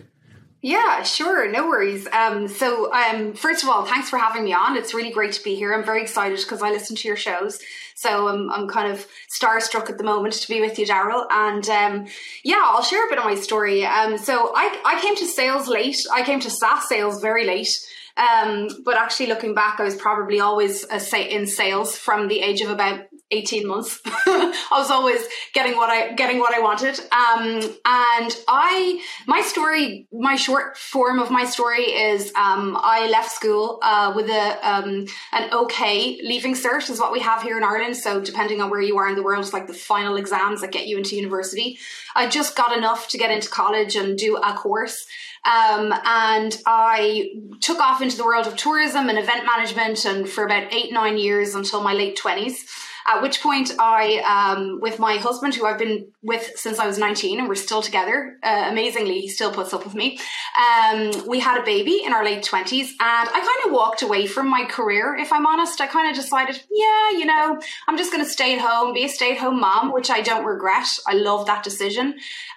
Yeah, 0.64 1.02
sure. 1.02 1.50
No 1.52 1.68
worries. 1.68 2.08
Um, 2.14 2.48
so, 2.48 2.94
um, 2.94 3.34
first 3.34 3.64
of 3.64 3.70
all, 3.70 3.84
thanks 3.84 4.12
for 4.12 4.20
having 4.20 4.44
me 4.44 4.54
on. 4.54 4.78
It's 4.78 4.94
really 4.94 5.10
great 5.10 5.32
to 5.34 5.44
be 5.44 5.56
here. 5.56 5.74
I'm 5.74 5.84
very 5.84 6.04
excited 6.04 6.38
because 6.38 6.62
I 6.62 6.70
listen 6.70 6.96
to 6.98 7.08
your 7.08 7.18
shows. 7.18 7.60
So 7.96 8.28
I'm, 8.28 8.52
I'm 8.52 8.68
kind 8.68 8.92
of 8.92 9.08
starstruck 9.36 9.90
at 9.90 9.98
the 9.98 10.04
moment 10.04 10.36
to 10.36 10.48
be 10.48 10.62
with 10.62 10.78
you, 10.78 10.86
Darryl. 10.86 11.26
And 11.32 11.68
um, 11.68 12.06
yeah, 12.44 12.62
I'll 12.64 12.84
share 12.84 13.06
a 13.06 13.10
bit 13.10 13.18
of 13.18 13.26
my 13.26 13.36
story. 13.36 13.86
Um, 13.86 14.20
so 14.20 14.52
I, 14.56 14.80
I 14.86 15.02
came 15.02 15.16
to 15.16 15.26
sales 15.26 15.68
late. 15.68 15.98
I 16.14 16.22
came 16.24 16.40
to 16.42 16.50
SaaS 16.52 16.88
sales 16.88 17.22
very 17.22 17.46
late. 17.46 17.76
Um, 18.18 18.68
but 18.86 18.98
actually, 18.98 19.28
looking 19.28 19.56
back, 19.56 19.80
I 19.80 19.84
was 19.84 19.96
probably 19.96 20.40
always 20.42 20.86
a, 20.92 21.36
in 21.36 21.48
sales 21.48 21.96
from 21.96 22.28
the 22.28 22.42
age 22.42 22.62
of 22.62 22.70
about 22.70 23.06
18 23.32 23.68
months. 23.68 24.00
I 24.06 24.54
was 24.72 24.92
always 24.92 25.22
getting 25.54 25.76
what 25.76 25.90
I 25.90 26.14
getting 26.14 26.40
what 26.40 26.54
I 26.54 26.60
wanted. 26.60 27.00
Um, 27.12 27.76
and 27.86 28.36
I 28.48 29.04
my 29.28 29.42
story, 29.42 30.08
my 30.12 30.36
short 30.36 30.78
form 30.78 31.20
of 31.20 31.32
my 31.32 31.46
story 31.46 31.84
is 31.84 32.34
um, 32.36 32.78
I 32.80 33.08
left 33.10 33.32
school 33.32 33.80
uh, 33.82 34.14
with 34.16 34.30
a 34.30 34.70
um, 34.70 35.08
an 35.32 35.54
okay 35.54 36.20
leaving 36.24 36.54
cert 36.54 36.90
is 36.90 37.00
what 37.00 37.12
we 37.12 37.20
have 37.20 37.42
here 37.42 37.58
in 37.58 37.64
Ireland. 37.64 37.96
So 37.98 38.22
depending 38.22 38.62
on 38.62 38.70
where 38.70 38.82
you 38.82 38.98
are 38.98 39.08
in 39.08 39.16
the 39.16 39.24
world, 39.24 39.44
it's 39.44 39.54
like 39.54 39.68
the 39.68 39.74
final 39.74 40.16
exams 40.16 40.62
that 40.62 40.72
get 40.72 40.88
you 40.88 40.98
into 40.98 41.16
university. 41.16 41.80
I 42.16 42.28
just 42.28 42.56
got 42.56 42.78
enough 42.78 43.08
to 43.10 43.18
get 43.18 43.32
into 43.32 43.50
college 43.50 43.96
and 43.96 44.18
do 44.18 44.38
a 44.38 44.54
course. 44.54 45.08
Um, 45.44 45.92
and 46.06 46.56
I 46.68 47.32
took 47.62 47.80
off 47.80 48.02
into 48.02 48.16
the 48.16 48.24
world 48.24 48.46
of 48.46 48.56
tourism 48.56 49.10
and 49.10 49.18
event 49.18 49.46
management 49.46 50.06
and 50.06 50.30
for 50.30 50.46
about 50.46 50.72
eight, 50.72 50.94
nine 50.94 51.18
years 51.18 51.56
until 51.56 51.82
my 51.82 51.94
late 51.94 52.20
20s. 52.22 52.70
At 53.08 53.22
which 53.22 53.42
point, 53.42 53.72
I, 53.80 54.20
um, 54.56 54.80
with 54.82 55.00
my 55.00 55.18
husband, 55.18 55.56
who 55.56 55.66
I've 55.66 55.78
been 55.78 56.08
with 56.22 56.52
since 56.56 56.80
I 56.80 56.88
was 56.88 56.98
19, 56.98 57.40
and 57.40 57.48
we're 57.48 57.56
still 57.56 57.82
together, 57.82 58.38
uh, 58.44 58.68
amazingly, 58.70 59.22
he 59.22 59.28
still 59.28 59.52
puts 59.52 59.74
up 59.74 59.84
with 59.84 59.96
me. 59.96 60.20
Um, 60.58 61.28
we 61.28 61.40
had 61.40 61.60
a 61.60 61.64
baby 61.64 62.02
in 62.04 62.14
our 62.14 62.24
late 62.24 62.44
20s, 62.44 62.90
and 62.90 63.30
I 63.30 63.32
kind 63.32 63.68
of 63.68 63.72
walked 63.72 64.02
away 64.02 64.28
from 64.28 64.50
my 64.50 64.66
career, 64.66 65.16
if 65.16 65.34
I'm 65.34 65.46
honest. 65.46 65.82
I 65.82 65.88
kind 65.88 66.10
of 66.10 66.16
decided, 66.22 66.62
yeah, 66.72 67.12
you 67.12 67.26
know, 67.26 67.60
I'm 67.88 67.98
just 67.98 68.12
going 68.12 68.24
to 68.24 68.30
stay 68.30 68.56
at 68.56 68.62
home, 68.62 68.94
be 68.94 69.06
a 69.06 69.10
stay 69.10 69.32
at 69.32 69.38
home 69.38 69.60
mom, 69.60 69.92
which 69.94 70.10
I 70.10 70.22
don't 70.22 70.46
regret. 70.46 70.88
I 71.08 71.14
love 71.14 71.48
that 71.48 71.64
decision. 71.64 72.08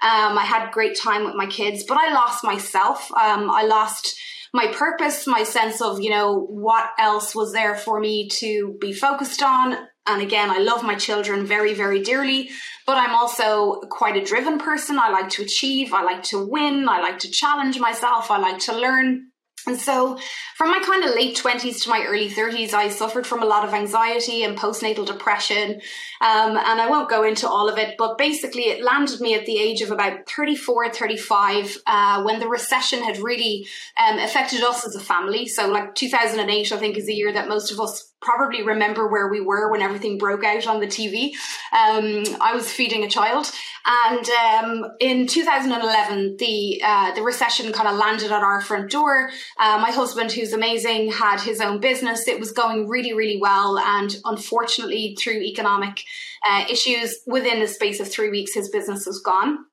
Um, 0.03 0.39
I 0.39 0.45
had 0.45 0.71
great 0.71 0.97
time 0.97 1.25
with 1.25 1.35
my 1.35 1.47
kids, 1.47 1.85
but 1.85 1.97
I 1.97 2.13
lost 2.13 2.45
myself. 2.45 3.11
Um, 3.13 3.51
I 3.51 3.65
lost 3.65 4.19
my 4.55 4.69
purpose, 4.69 5.27
my 5.27 5.43
sense 5.43 5.83
of, 5.83 6.01
you 6.01 6.11
know, 6.11 6.39
what 6.39 6.91
else 6.97 7.35
was 7.35 7.53
there 7.53 7.75
for 7.75 7.99
me 7.99 8.29
to 8.29 8.77
be 8.81 8.93
focused 8.93 9.43
on. 9.43 9.77
And 10.07 10.21
again, 10.21 10.51
I 10.51 10.59
love 10.59 10.83
my 10.83 10.95
children 10.95 11.47
very, 11.47 11.73
very 11.73 12.03
dearly, 12.03 12.51
but 12.87 12.99
I'm 12.99 13.15
also 13.15 13.81
quite 13.89 14.17
a 14.17 14.25
driven 14.25 14.59
person. 14.59 14.99
I 14.99 15.09
like 15.11 15.31
to 15.31 15.43
achieve. 15.43 15.95
I 15.95 16.03
like 16.03 16.23
to 16.25 16.45
win. 16.45 16.89
I 16.89 17.01
like 17.01 17.21
to 17.21 17.31
challenge 17.31 17.79
myself. 17.79 18.31
I 18.31 18.39
like 18.39 18.59
to 18.61 18.77
learn. 18.77 19.29
And 19.67 19.79
so, 19.79 20.19
from 20.57 20.71
my 20.71 20.83
kind 20.85 21.05
of 21.05 21.15
late 21.15 21.37
20s 21.37 21.83
to 21.83 21.89
my 21.89 22.05
early 22.07 22.29
30s, 22.29 22.75
I 22.75 22.91
suffered 22.91 23.27
from 23.27 23.43
a 23.43 23.47
lot 23.47 23.67
of 23.67 23.73
anxiety 23.73 24.45
and 24.45 24.59
postnatal 24.59 25.07
depression. 25.07 25.81
Um, 26.21 26.57
and 26.59 26.81
I 26.81 26.89
won't 26.89 27.09
go 27.09 27.23
into 27.23 27.49
all 27.49 27.71
of 27.71 27.79
it, 27.79 27.95
but 27.97 28.19
basically, 28.19 28.65
it 28.65 28.85
landed 28.85 29.21
me 29.21 29.35
at 29.35 29.47
the 29.47 29.59
age 29.59 29.81
of 29.81 29.91
about 29.91 30.29
34, 30.29 30.91
35, 30.91 31.79
uh, 31.87 32.23
when 32.25 32.41
the 32.41 32.49
recession 32.49 33.03
had 33.03 33.19
really 33.19 33.67
um, 33.99 34.19
affected 34.19 34.63
us 34.63 34.87
as 34.87 34.95
a 34.97 35.01
family. 35.01 35.47
So, 35.47 35.67
like 35.69 35.95
2008, 35.95 36.73
I 36.73 36.77
think, 36.77 36.99
is 36.99 37.07
the 37.07 37.15
year 37.15 37.33
that 37.33 37.49
most 37.49 37.73
of 37.73 37.81
us 37.81 38.13
probably 38.25 38.63
remember 38.63 39.07
where 39.07 39.29
we 39.29 39.41
were 39.41 39.71
when 39.71 39.83
everything 39.83 40.19
broke 40.19 40.43
out 40.43 40.67
on 40.67 40.81
the 40.81 40.87
TV. 40.87 41.33
Um, 41.73 42.25
I 42.41 42.55
was 42.55 42.73
feeding 42.73 43.05
a 43.05 43.09
child, 43.09 43.53
and 43.85 44.29
um, 44.31 44.93
in 44.99 45.27
2011, 45.27 46.37
the 46.39 46.83
uh, 46.83 47.15
the 47.15 47.23
recession 47.23 47.73
kind 47.73 47.89
of 47.89 47.97
landed 47.97 48.33
at 48.33 48.43
our 48.43 48.61
front 48.61 48.91
door. 48.91 49.31
Uh, 49.59 49.79
my 49.81 49.91
husband, 49.91 50.33
who's 50.33 50.53
amazing, 50.53 51.13
had 51.13 51.41
his 51.41 51.61
own 51.61 51.81
business. 51.81 52.27
It 52.27 52.41
was 52.41 52.53
going 52.53 52.89
really, 52.89 53.13
really 53.13 53.39
well, 53.41 53.79
and 53.79 54.17
unfortunately, 54.25 55.17
through 55.21 55.43
economic 55.43 56.01
uh, 56.49 56.65
issues, 56.71 57.21
within 57.27 57.61
the 57.61 57.69
space 57.69 58.01
of 58.01 58.11
three 58.11 58.31
weeks, 58.31 58.55
his 58.55 58.71
business 58.71 59.07
was 59.07 59.21
gone 59.21 59.67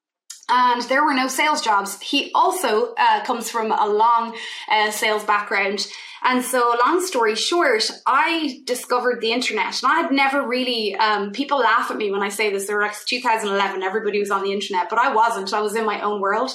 and 0.52 0.82
there 0.84 1.04
were 1.06 1.14
no 1.14 1.28
sales 1.28 1.62
jobs. 1.62 2.00
He 2.02 2.32
also 2.36 2.94
uh, 2.98 3.24
comes 3.24 3.50
from 3.50 3.72
a 3.72 3.88
long 3.88 4.38
uh, 4.70 4.92
sales 4.92 5.24
background. 5.24 5.88
And 6.24 6.44
so, 6.44 6.76
long 6.86 7.04
story 7.04 7.36
short, 7.36 7.90
I 8.06 8.62
discovered 8.66 9.22
the 9.22 9.32
internet, 9.32 9.82
and 9.82 9.92
I 9.92 10.02
had 10.02 10.12
never 10.12 10.46
really. 10.46 10.96
Um, 10.96 11.32
people 11.32 11.60
laugh 11.60 11.90
at 11.90 11.98
me 11.98 12.12
when 12.12 12.22
I 12.22 12.30
say 12.30 12.52
this. 12.52 12.68
They're 12.68 12.82
like 12.82 12.94
2011, 13.06 13.82
everybody 13.82 14.20
was 14.20 14.30
on 14.30 14.44
the 14.44 14.52
internet, 14.52 14.90
but 14.90 15.00
I 15.00 15.16
wasn't. 15.16 15.54
I 15.54 15.62
was 15.62 15.76
in 15.76 15.86
my 15.86 16.02
own 16.02 16.22
world. 16.22 16.52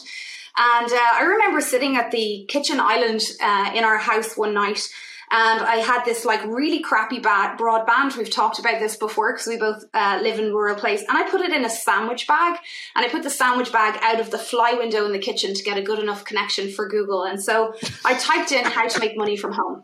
And 0.59 0.91
uh, 0.91 0.99
I 1.15 1.23
remember 1.23 1.61
sitting 1.61 1.97
at 1.97 2.11
the 2.11 2.47
kitchen 2.49 2.81
island 2.81 3.23
uh, 3.43 3.73
in 3.75 3.85
our 3.85 3.99
house 3.99 4.37
one 4.37 4.55
night 4.55 4.89
and 5.31 5.61
I 5.61 5.77
had 5.77 6.05
this 6.05 6.25
like 6.25 6.45
really 6.45 6.81
crappy 6.81 7.19
bad 7.19 7.59
broadband. 7.59 8.17
We've 8.17 8.31
talked 8.31 8.59
about 8.59 8.79
this 8.79 8.97
before 8.97 9.33
because 9.33 9.47
we 9.47 9.57
both 9.57 9.85
uh, 9.93 10.21
live 10.23 10.39
in 10.39 10.53
rural 10.53 10.77
place. 10.77 11.01
And 11.01 11.19
I 11.19 11.29
put 11.29 11.41
it 11.41 11.53
in 11.53 11.65
a 11.65 11.71
sandwich 11.71 12.27
bag, 12.27 12.59
and 12.95 13.05
I 13.05 13.09
put 13.09 13.23
the 13.23 13.31
sandwich 13.31 13.73
bag 13.73 13.99
out 14.03 14.21
of 14.21 14.31
the 14.31 14.39
fly 14.39 14.75
window 14.75 15.05
in 15.05 15.13
the 15.13 15.19
kitchen 15.19 15.55
to 15.55 15.63
get 15.63 15.77
a 15.77 15.83
good 15.83 15.99
enough 15.99 16.25
connection 16.25 16.71
for 16.71 16.89
Google. 16.89 17.25
And 17.25 17.43
so 17.43 17.75
I 18.05 18.15
typed 18.15 18.53
in 18.53 18.65
how 18.65 18.87
to 18.87 19.01
make 19.01 19.17
money 19.17 19.37
from 19.37 19.53
home. 19.53 19.83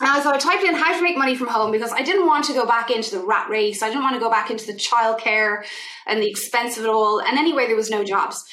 And 0.00 0.22
so 0.22 0.30
I 0.30 0.38
typed 0.38 0.64
in 0.64 0.74
how 0.74 0.96
to 0.96 1.02
make 1.02 1.18
money 1.18 1.36
from 1.36 1.48
home 1.48 1.70
because 1.70 1.92
I 1.92 2.02
didn't 2.02 2.26
want 2.26 2.46
to 2.46 2.54
go 2.54 2.64
back 2.64 2.90
into 2.90 3.10
the 3.10 3.24
rat 3.24 3.50
race. 3.50 3.82
I 3.82 3.88
didn't 3.88 4.02
want 4.02 4.14
to 4.14 4.20
go 4.20 4.30
back 4.30 4.50
into 4.50 4.66
the 4.66 4.72
childcare 4.72 5.64
and 6.06 6.22
the 6.22 6.28
expense 6.28 6.78
of 6.78 6.84
it 6.84 6.90
all. 6.90 7.20
And 7.20 7.38
anyway, 7.38 7.66
there 7.66 7.76
was 7.76 7.90
no 7.90 8.02
jobs. 8.02 8.44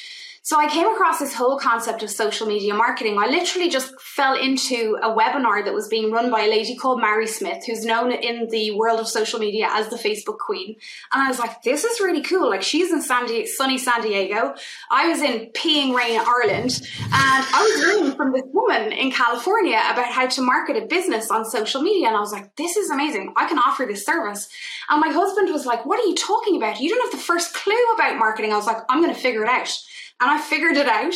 So 0.47 0.57
I 0.57 0.69
came 0.69 0.87
across 0.87 1.19
this 1.19 1.33
whole 1.33 1.59
concept 1.59 2.03
of 2.03 2.09
social 2.09 2.47
media 2.47 2.73
marketing. 2.73 3.17
I 3.19 3.27
literally 3.27 3.67
just 3.67 3.99
fell 3.99 4.33
into 4.33 4.97
a 5.03 5.13
webinar 5.13 5.65
that 5.65 5.73
was 5.73 5.89
being 5.89 6.09
run 6.09 6.31
by 6.31 6.43
a 6.43 6.49
lady 6.49 6.73
called 6.77 7.01
Mari 7.01 7.27
Smith, 7.27 7.65
who's 7.65 7.83
known 7.83 8.13
in 8.13 8.47
the 8.47 8.71
world 8.71 9.01
of 9.01 9.09
social 9.09 9.39
media 9.39 9.67
as 9.69 9.89
the 9.89 9.97
Facebook 9.97 10.37
Queen. 10.37 10.77
And 11.11 11.21
I 11.21 11.27
was 11.27 11.37
like, 11.37 11.63
this 11.63 11.83
is 11.83 11.99
really 11.99 12.21
cool. 12.21 12.49
Like 12.49 12.61
she's 12.61 12.93
in 12.93 13.01
San 13.01 13.27
Di- 13.27 13.45
sunny 13.45 13.77
San 13.77 14.01
Diego. 14.01 14.55
I 14.89 15.09
was 15.09 15.21
in 15.21 15.49
peeing 15.51 15.93
rain 15.93 16.17
Ireland. 16.17 16.81
And 17.01 17.11
I 17.13 17.67
was 17.69 17.85
learning 17.85 18.15
from 18.15 18.31
this 18.31 18.45
woman 18.53 18.93
in 18.93 19.11
California 19.11 19.81
about 19.91 20.13
how 20.13 20.27
to 20.27 20.41
market 20.41 20.81
a 20.81 20.85
business 20.85 21.29
on 21.29 21.43
social 21.43 21.81
media. 21.81 22.07
And 22.07 22.15
I 22.15 22.21
was 22.21 22.31
like, 22.31 22.55
this 22.55 22.77
is 22.77 22.89
amazing. 22.89 23.33
I 23.35 23.49
can 23.49 23.59
offer 23.59 23.85
this 23.85 24.05
service. 24.05 24.47
And 24.89 25.01
my 25.01 25.09
husband 25.09 25.51
was 25.51 25.65
like, 25.65 25.85
what 25.85 25.99
are 25.99 26.07
you 26.07 26.15
talking 26.15 26.55
about? 26.55 26.79
You 26.79 26.87
don't 26.87 27.11
have 27.11 27.19
the 27.19 27.25
first 27.25 27.53
clue 27.53 27.75
about 27.95 28.17
marketing. 28.17 28.53
I 28.53 28.55
was 28.55 28.65
like, 28.65 28.77
I'm 28.87 29.01
going 29.03 29.13
to 29.13 29.19
figure 29.19 29.43
it 29.43 29.49
out. 29.49 29.77
And 30.19 30.31
I 30.31 30.39
figured 30.39 30.77
it 30.77 30.87
out 30.87 31.13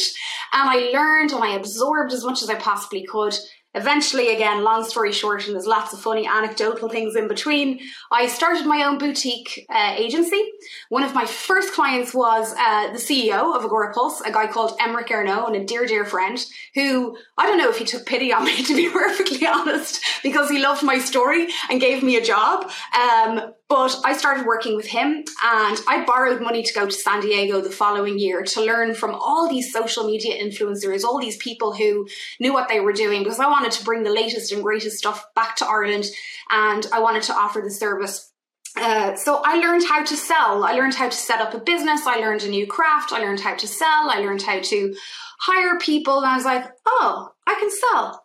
and 0.53 0.70
I 0.70 0.91
learned 0.93 1.31
and 1.31 1.43
I 1.43 1.55
absorbed 1.55 2.13
as 2.13 2.24
much 2.24 2.43
as 2.43 2.50
I 2.50 2.55
possibly 2.55 3.03
could. 3.03 3.36
Eventually, 3.73 4.35
again, 4.35 4.63
long 4.63 4.83
story 4.83 5.13
short, 5.13 5.45
and 5.45 5.55
there's 5.55 5.65
lots 5.65 5.93
of 5.93 5.99
funny 5.99 6.27
anecdotal 6.27 6.89
things 6.89 7.15
in 7.15 7.29
between, 7.29 7.79
I 8.11 8.27
started 8.27 8.65
my 8.65 8.83
own 8.83 8.97
boutique 8.97 9.65
uh, 9.69 9.95
agency. 9.97 10.43
One 10.89 11.03
of 11.03 11.13
my 11.13 11.25
first 11.25 11.73
clients 11.73 12.13
was 12.13 12.53
uh, 12.57 12.91
the 12.91 12.99
CEO 12.99 13.55
of 13.55 13.63
Agorapulse, 13.63 14.19
a 14.25 14.31
guy 14.31 14.47
called 14.47 14.77
Emeric 14.79 15.07
Ernoult, 15.07 15.47
and 15.47 15.55
a 15.55 15.65
dear, 15.65 15.85
dear 15.85 16.03
friend 16.03 16.43
who 16.75 17.17
I 17.37 17.47
don't 17.47 17.57
know 17.57 17.69
if 17.69 17.77
he 17.77 17.85
took 17.85 18.05
pity 18.05 18.33
on 18.33 18.43
me, 18.43 18.61
to 18.63 18.75
be 18.75 18.89
perfectly 18.89 19.47
honest, 19.47 20.03
because 20.21 20.49
he 20.49 20.61
loved 20.61 20.83
my 20.83 20.99
story 20.99 21.47
and 21.69 21.79
gave 21.79 22.03
me 22.03 22.17
a 22.17 22.23
job. 22.23 22.69
Um, 22.93 23.53
but 23.71 24.01
I 24.03 24.17
started 24.17 24.45
working 24.45 24.75
with 24.75 24.87
him 24.87 25.23
and 25.45 25.79
I 25.87 26.03
borrowed 26.05 26.41
money 26.41 26.61
to 26.61 26.73
go 26.73 26.85
to 26.85 26.91
San 26.91 27.21
Diego 27.21 27.61
the 27.61 27.69
following 27.69 28.19
year 28.19 28.43
to 28.43 28.65
learn 28.65 28.93
from 28.93 29.15
all 29.15 29.47
these 29.47 29.71
social 29.71 30.03
media 30.03 30.43
influencers, 30.43 31.05
all 31.05 31.21
these 31.21 31.37
people 31.37 31.73
who 31.73 32.05
knew 32.41 32.51
what 32.51 32.67
they 32.67 32.81
were 32.81 32.91
doing 32.91 33.23
because 33.23 33.39
I 33.39 33.47
wanted 33.47 33.61
to 33.70 33.84
bring 33.84 34.03
the 34.03 34.12
latest 34.12 34.51
and 34.51 34.63
greatest 34.63 34.98
stuff 34.98 35.25
back 35.36 35.56
to 35.58 35.65
Ireland 35.65 36.06
and 36.50 36.88
I 36.91 37.00
wanted 37.00 37.24
to 37.24 37.34
offer 37.34 37.62
the 37.62 37.72
service 37.72 38.32
uh, 38.77 39.15
so 39.15 39.41
I 39.44 39.56
learned 39.56 39.84
how 39.86 40.03
to 40.03 40.15
sell. 40.15 40.63
I 40.63 40.74
learned 40.74 40.96
how 40.96 41.10
to 41.10 41.15
set 41.15 41.41
up 41.41 41.53
a 41.53 41.60
business. 41.60 42.08
I 42.08 42.18
learned 42.18 42.44
a 42.44 42.50
new 42.50 42.65
craft. 42.65 43.12
I 43.12 43.20
learned 43.20 43.41
how 43.41 43.56
to 43.56 43.68
sell. 43.68 44.10
I 44.10 44.20
learned 44.20 44.44
how 44.44 44.62
to 44.62 44.96
hire 45.41 45.77
people. 45.80 46.18
And 46.18 46.27
I 46.27 46.36
was 46.36 46.46
like, 46.46 46.65
oh, 46.86 47.32
I 47.46 47.56
can 47.56 47.70
sell. 47.70 48.24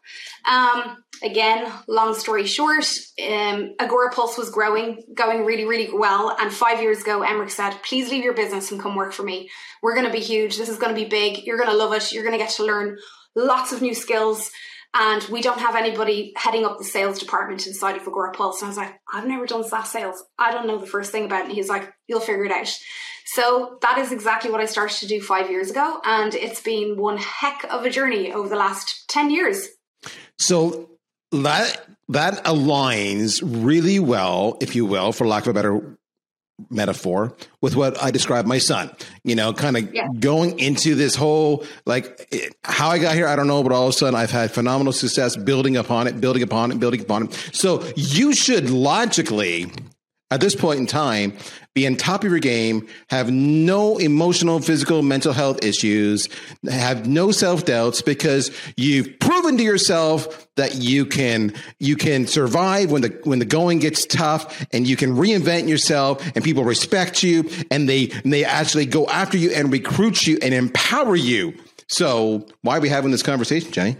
Um, 0.49 1.03
again, 1.23 1.73
long 1.89 2.15
story 2.15 2.47
short, 2.47 2.87
um, 3.27 3.75
Agorapulse 3.81 4.39
was 4.39 4.51
growing, 4.51 5.03
going 5.15 5.45
really, 5.45 5.65
really 5.65 5.91
well. 5.93 6.37
And 6.39 6.53
five 6.53 6.81
years 6.81 7.01
ago, 7.01 7.23
Emeric 7.23 7.51
said, 7.51 7.73
please 7.83 8.11
leave 8.11 8.23
your 8.23 8.35
business 8.35 8.71
and 8.71 8.81
come 8.81 8.95
work 8.95 9.13
for 9.13 9.25
me. 9.25 9.51
We're 9.83 9.95
going 9.95 10.07
to 10.07 10.13
be 10.13 10.21
huge. 10.21 10.59
This 10.59 10.69
is 10.69 10.79
going 10.79 10.95
to 10.95 11.01
be 11.01 11.09
big. 11.09 11.45
You're 11.45 11.59
going 11.59 11.71
to 11.71 11.77
love 11.77 11.93
it. 11.93 12.13
You're 12.13 12.25
going 12.25 12.39
to 12.39 12.45
get 12.45 12.55
to 12.55 12.65
learn 12.65 12.99
lots 13.35 13.73
of 13.73 13.83
new 13.83 13.95
skills. 13.95 14.51
And 14.99 15.23
we 15.25 15.43
don't 15.43 15.61
have 15.61 15.77
anybody 15.77 16.33
heading 16.37 16.65
up 16.65 16.79
the 16.79 16.85
sales 16.85 17.19
department 17.19 17.67
inside 17.67 17.97
of 17.97 18.03
Agorapulse. 18.05 18.61
And 18.61 18.65
I 18.65 18.69
was 18.69 18.77
like, 18.79 18.95
I've 19.13 19.27
never 19.27 19.45
done 19.45 19.63
SaaS 19.63 19.91
sales. 19.91 20.25
I 20.39 20.53
don't 20.53 20.67
know 20.67 20.79
the 20.79 20.87
first 20.87 21.13
thing 21.13 21.27
about 21.27 21.43
it. 21.43 21.47
And 21.47 21.55
he's 21.55 21.69
like, 21.69 21.93
you'll 22.07 22.21
figure 22.21 22.47
it 22.47 22.53
out. 22.53 22.75
So 23.27 23.79
that 23.83 23.99
is 23.99 24.11
exactly 24.11 24.51
what 24.51 24.61
I 24.61 24.65
started 24.65 24.97
to 24.99 25.07
do 25.07 25.21
five 25.21 25.51
years 25.51 25.71
ago. 25.71 26.01
And 26.03 26.35
it's 26.35 26.63
been 26.63 26.97
one 26.97 27.19
heck 27.19 27.65
of 27.65 27.85
a 27.85 27.91
journey 27.91 28.33
over 28.33 28.49
the 28.49 28.57
last 28.57 29.07
10 29.09 29.31
years. 29.31 29.69
So 30.39 30.89
that 31.33 31.87
that 32.09 32.45
aligns 32.45 33.43
really 33.45 33.99
well, 33.99 34.57
if 34.61 34.77
you 34.77 34.87
will, 34.87 35.13
for 35.13 35.27
lack 35.27 35.43
of 35.43 35.49
a 35.49 35.55
better 35.55 35.99
metaphor, 36.71 37.37
with 37.61 37.77
what 37.77 38.03
I 38.03 38.11
described 38.11 38.49
my 38.49 38.59
son. 38.59 38.91
You 39.25 39.35
know, 39.35 39.53
kind 39.53 39.77
of 39.77 39.95
yeah. 39.95 40.09
going 40.19 40.59
into 40.59 40.95
this 40.95 41.15
whole 41.15 41.65
like 41.85 42.35
how 42.65 42.89
I 42.89 42.99
got 42.99 43.15
here, 43.15 43.27
I 43.27 43.37
don't 43.37 43.47
know, 43.47 43.63
but 43.63 43.73
all 43.73 43.85
of 43.85 43.91
a 43.91 43.93
sudden 43.93 44.15
I've 44.15 44.31
had 44.31 44.51
phenomenal 44.51 44.93
success 44.93 45.37
building 45.37 45.77
upon 45.77 46.07
it, 46.07 46.21
building 46.21 46.43
upon 46.43 46.73
it, 46.73 46.81
building 46.81 47.01
upon 47.01 47.25
it. 47.27 47.51
So 47.53 47.85
you 47.97 48.35
should 48.35 48.71
logically 48.71 49.71
at 50.31 50.41
this 50.41 50.57
point 50.57 50.81
in 50.81 50.87
time, 50.87 51.37
be 51.73 51.87
on 51.87 51.95
top 51.95 52.25
of 52.25 52.31
your 52.31 52.41
game, 52.41 52.89
have 53.11 53.31
no 53.31 53.97
emotional, 53.99 54.61
physical, 54.61 55.03
mental 55.03 55.33
health 55.33 55.65
issues, 55.65 56.29
have 56.69 57.07
no 57.07 57.31
self 57.31 57.65
doubts 57.65 58.03
because 58.03 58.51
you've 58.77 59.21
proven 59.21 59.57
to 59.59 59.63
yourself 59.63 60.49
that 60.57 60.77
you 60.77 61.07
can 61.07 61.55
you 61.79 61.97
can 61.97 62.27
survive 62.27 62.91
when 62.91 63.03
the 63.03 63.21
when 63.25 63.39
the 63.39 63.45
going 63.45 63.79
gets 63.79 64.05
tough, 64.05 64.67
and 64.73 64.87
you 64.87 64.97
can 64.97 65.15
reinvent 65.15 65.69
yourself, 65.69 66.27
and 66.35 66.43
people 66.43 66.65
respect 66.65 67.23
you, 67.23 67.49
and 67.71 67.89
they 67.89 68.11
and 68.25 68.33
they 68.33 68.45
actually 68.45 68.87
go 68.87 69.07
after 69.07 69.37
you 69.37 69.51
and 69.51 69.71
recruit 69.71 70.27
you 70.27 70.39
and 70.43 70.53
empower 70.53 71.15
you. 71.15 71.55
So 71.89 72.47
why 72.63 72.79
are 72.79 72.81
we 72.81 72.89
having 72.89 73.13
this 73.13 73.23
conversation, 73.23 73.71
Jenny? 73.71 73.97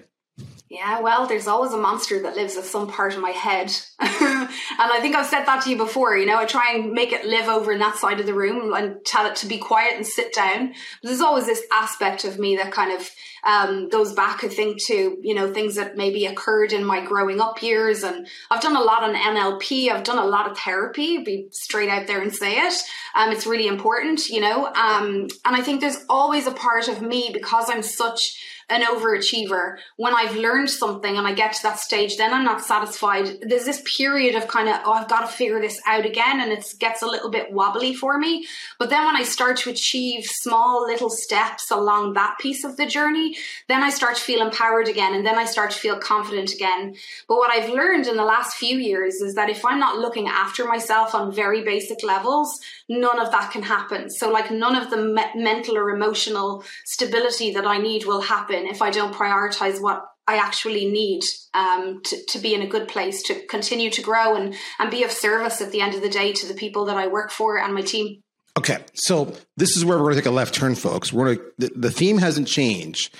Yeah, 0.69 1.01
well, 1.01 1.29
there's 1.29 1.47
always 1.47 1.73
a 1.73 1.77
monster 1.77 2.21
that 2.23 2.35
lives 2.35 2.57
in 2.57 2.65
some 2.65 2.89
part 2.89 3.15
of 3.15 3.21
my 3.21 3.31
head. 3.31 3.73
and 4.01 4.11
I 4.11 4.99
think 5.01 5.15
I've 5.15 5.27
said 5.27 5.45
that 5.45 5.63
to 5.63 5.71
you 5.71 5.77
before. 5.77 6.17
You 6.17 6.27
know, 6.27 6.39
I 6.39 6.45
try 6.45 6.73
and 6.75 6.91
make 6.91 7.13
it 7.13 7.25
live 7.25 7.49
over 7.49 7.71
in 7.71 7.79
that 7.79 7.99
side 7.99 8.19
of 8.19 8.27
the 8.27 8.35
room 8.35 8.75
and 8.75 8.97
tell 9.05 9.27
it 9.27 9.37
to 9.37 9.47
be 9.47 9.59
quiet 9.59 9.95
and 9.95 10.05
sit 10.05 10.35
down. 10.35 10.75
But 11.03 11.09
there's 11.09 11.21
always 11.21 11.47
this 11.47 11.63
aspect 11.73 12.25
of 12.25 12.41
me 12.41 12.57
that 12.57 12.73
kind 12.73 12.93
of 12.93 13.09
um, 13.45 13.89
goes 13.89 14.13
back, 14.13 14.43
I 14.43 14.49
think, 14.49 14.85
to, 14.87 15.17
you 15.23 15.35
know, 15.37 15.55
things 15.55 15.77
that 15.77 15.97
maybe 15.97 16.27
occurred 16.27 16.73
in 16.73 16.85
my 16.85 17.05
growing 17.05 17.41
up 17.41 17.63
years. 17.63 18.03
And 18.03 18.27
I've 18.51 18.61
done 18.61 18.75
a 18.75 18.83
lot 18.83 19.05
on 19.05 19.15
NLP. 19.15 19.89
I've 19.89 20.03
done 20.03 20.19
a 20.19 20.27
lot 20.27 20.51
of 20.51 20.59
therapy, 20.59 21.19
be 21.19 21.47
straight 21.53 21.89
out 21.89 22.09
there 22.09 22.21
and 22.21 22.35
say 22.35 22.57
it. 22.57 22.75
Um, 23.15 23.31
it's 23.31 23.47
really 23.47 23.69
important, 23.69 24.29
you 24.29 24.41
know. 24.41 24.67
Um, 24.67 25.29
and 25.45 25.55
I 25.55 25.63
think 25.63 25.81
there's 25.81 26.05
always 26.09 26.49
a 26.49 26.53
part 26.53 26.89
of 26.89 27.03
me 27.03 27.31
because 27.33 27.71
I'm 27.71 27.85
such 27.85 28.37
an 28.69 28.83
overachiever. 28.83 29.77
When 29.97 30.15
I've 30.15 30.35
learned 30.35 30.71
something 30.71 31.17
and 31.17 31.27
I 31.27 31.35
get 31.35 31.53
to 31.55 31.63
that 31.63 31.79
stage, 31.79 32.17
then 32.17 32.35
I'm 32.35 32.45
not 32.45 32.61
satisfied. 32.61 33.39
There's 33.43 33.65
this 33.65 33.83
period 33.97 34.35
of 34.35 34.49
kind 34.49 34.69
of, 34.69 34.81
oh, 34.85 34.93
I've 34.93 35.09
got 35.09 35.21
to 35.21 35.27
figure 35.29 35.61
this 35.61 35.81
out 35.87 36.05
again. 36.05 36.41
And 36.41 36.51
it 36.51 36.67
gets 36.81 37.03
a 37.03 37.07
little 37.07 37.31
bit 37.31 37.53
wobbly 37.53 37.95
for 37.95 38.19
me. 38.19 38.47
But 38.79 38.91
then 38.91 39.05
when 39.05 39.15
I 39.15 39.23
start 39.23 39.59
to 39.59 39.71
achieve 39.71 40.25
small 40.25 40.85
little 40.85 41.11
steps 41.11 41.71
along 41.71 42.15
that 42.15 42.39
piece 42.41 42.65
of 42.65 42.77
the 42.77 42.87
journey, 42.87 43.37
then 43.69 43.85
I 43.85 43.91
start 43.91 44.17
to 44.17 44.23
feel 44.23 44.45
empowered 44.45 44.89
again. 44.89 45.15
And 45.15 45.25
then 45.25 45.39
I 45.39 45.45
start 45.45 45.71
to 45.71 45.79
feel 45.79 45.99
confident 45.99 46.53
again. 46.53 46.97
But 47.29 47.37
what 47.37 47.53
I've 47.53 47.71
learned 47.71 48.09
in 48.09 48.17
the 48.17 48.25
last 48.25 48.57
few 48.57 48.79
years 48.79 49.17
is 49.17 49.35
that 49.35 49.49
if 49.49 49.65
I'm 49.65 49.79
not 49.79 49.99
looking 49.99 50.27
after 50.27 50.65
myself 50.65 51.15
on 51.15 51.33
very 51.33 51.63
basic 51.63 52.03
levels, 52.03 52.59
none 52.89 53.21
of 53.21 53.31
that 53.31 53.53
can 53.53 53.63
happen. 53.63 54.11
So 54.11 54.31
like 54.31 54.51
none 54.51 54.75
of 54.75 54.91
the 54.91 54.97
me- 54.97 55.35
mental 55.37 55.77
or 55.77 55.91
emotional 55.91 56.65
stability 56.85 57.53
that 57.53 57.65
I 57.65 57.79
need 57.79 58.07
will 58.07 58.23
happen 58.23 58.56
if 58.65 58.81
I 58.81 58.91
don't 58.91 59.15
prioritize 59.15 59.83
what 59.83 60.05
I 60.27 60.39
actually 60.39 60.91
need 60.91 61.23
um, 61.55 62.01
to, 62.05 62.25
to 62.31 62.39
be 62.39 62.55
in 62.55 62.63
a 62.63 62.67
good 62.67 62.89
place 62.89 63.23
to 63.25 63.47
continue 63.47 63.91
to 63.91 64.03
grow 64.03 64.35
and, 64.35 64.55
and 64.79 64.91
be 64.91 65.05
of 65.05 65.13
service 65.13 65.61
at 65.61 65.71
the 65.71 65.81
end 65.81 65.95
of 65.95 66.03
the 66.03 66.09
day 66.09 66.33
to 66.33 66.47
the 66.47 66.55
people 66.55 66.87
that 66.87 66.97
I 66.97 67.07
work 67.07 67.31
for 67.31 67.59
and 67.59 67.75
my 67.75 67.83
team. 67.83 68.23
Okay, 68.59 68.79
so 68.95 69.35
this 69.57 69.77
is 69.77 69.85
where 69.85 69.99
we're 69.99 70.05
going 70.05 70.15
to 70.15 70.21
take 70.23 70.27
a 70.27 70.35
left 70.35 70.55
turn, 70.55 70.75
folks. 70.75 71.13
We're 71.13 71.35
going 71.35 71.39
to, 71.39 71.53
the, 71.59 71.73
the 71.77 71.91
theme 71.91 72.19
hasn't 72.19 72.49
changed, 72.49 73.15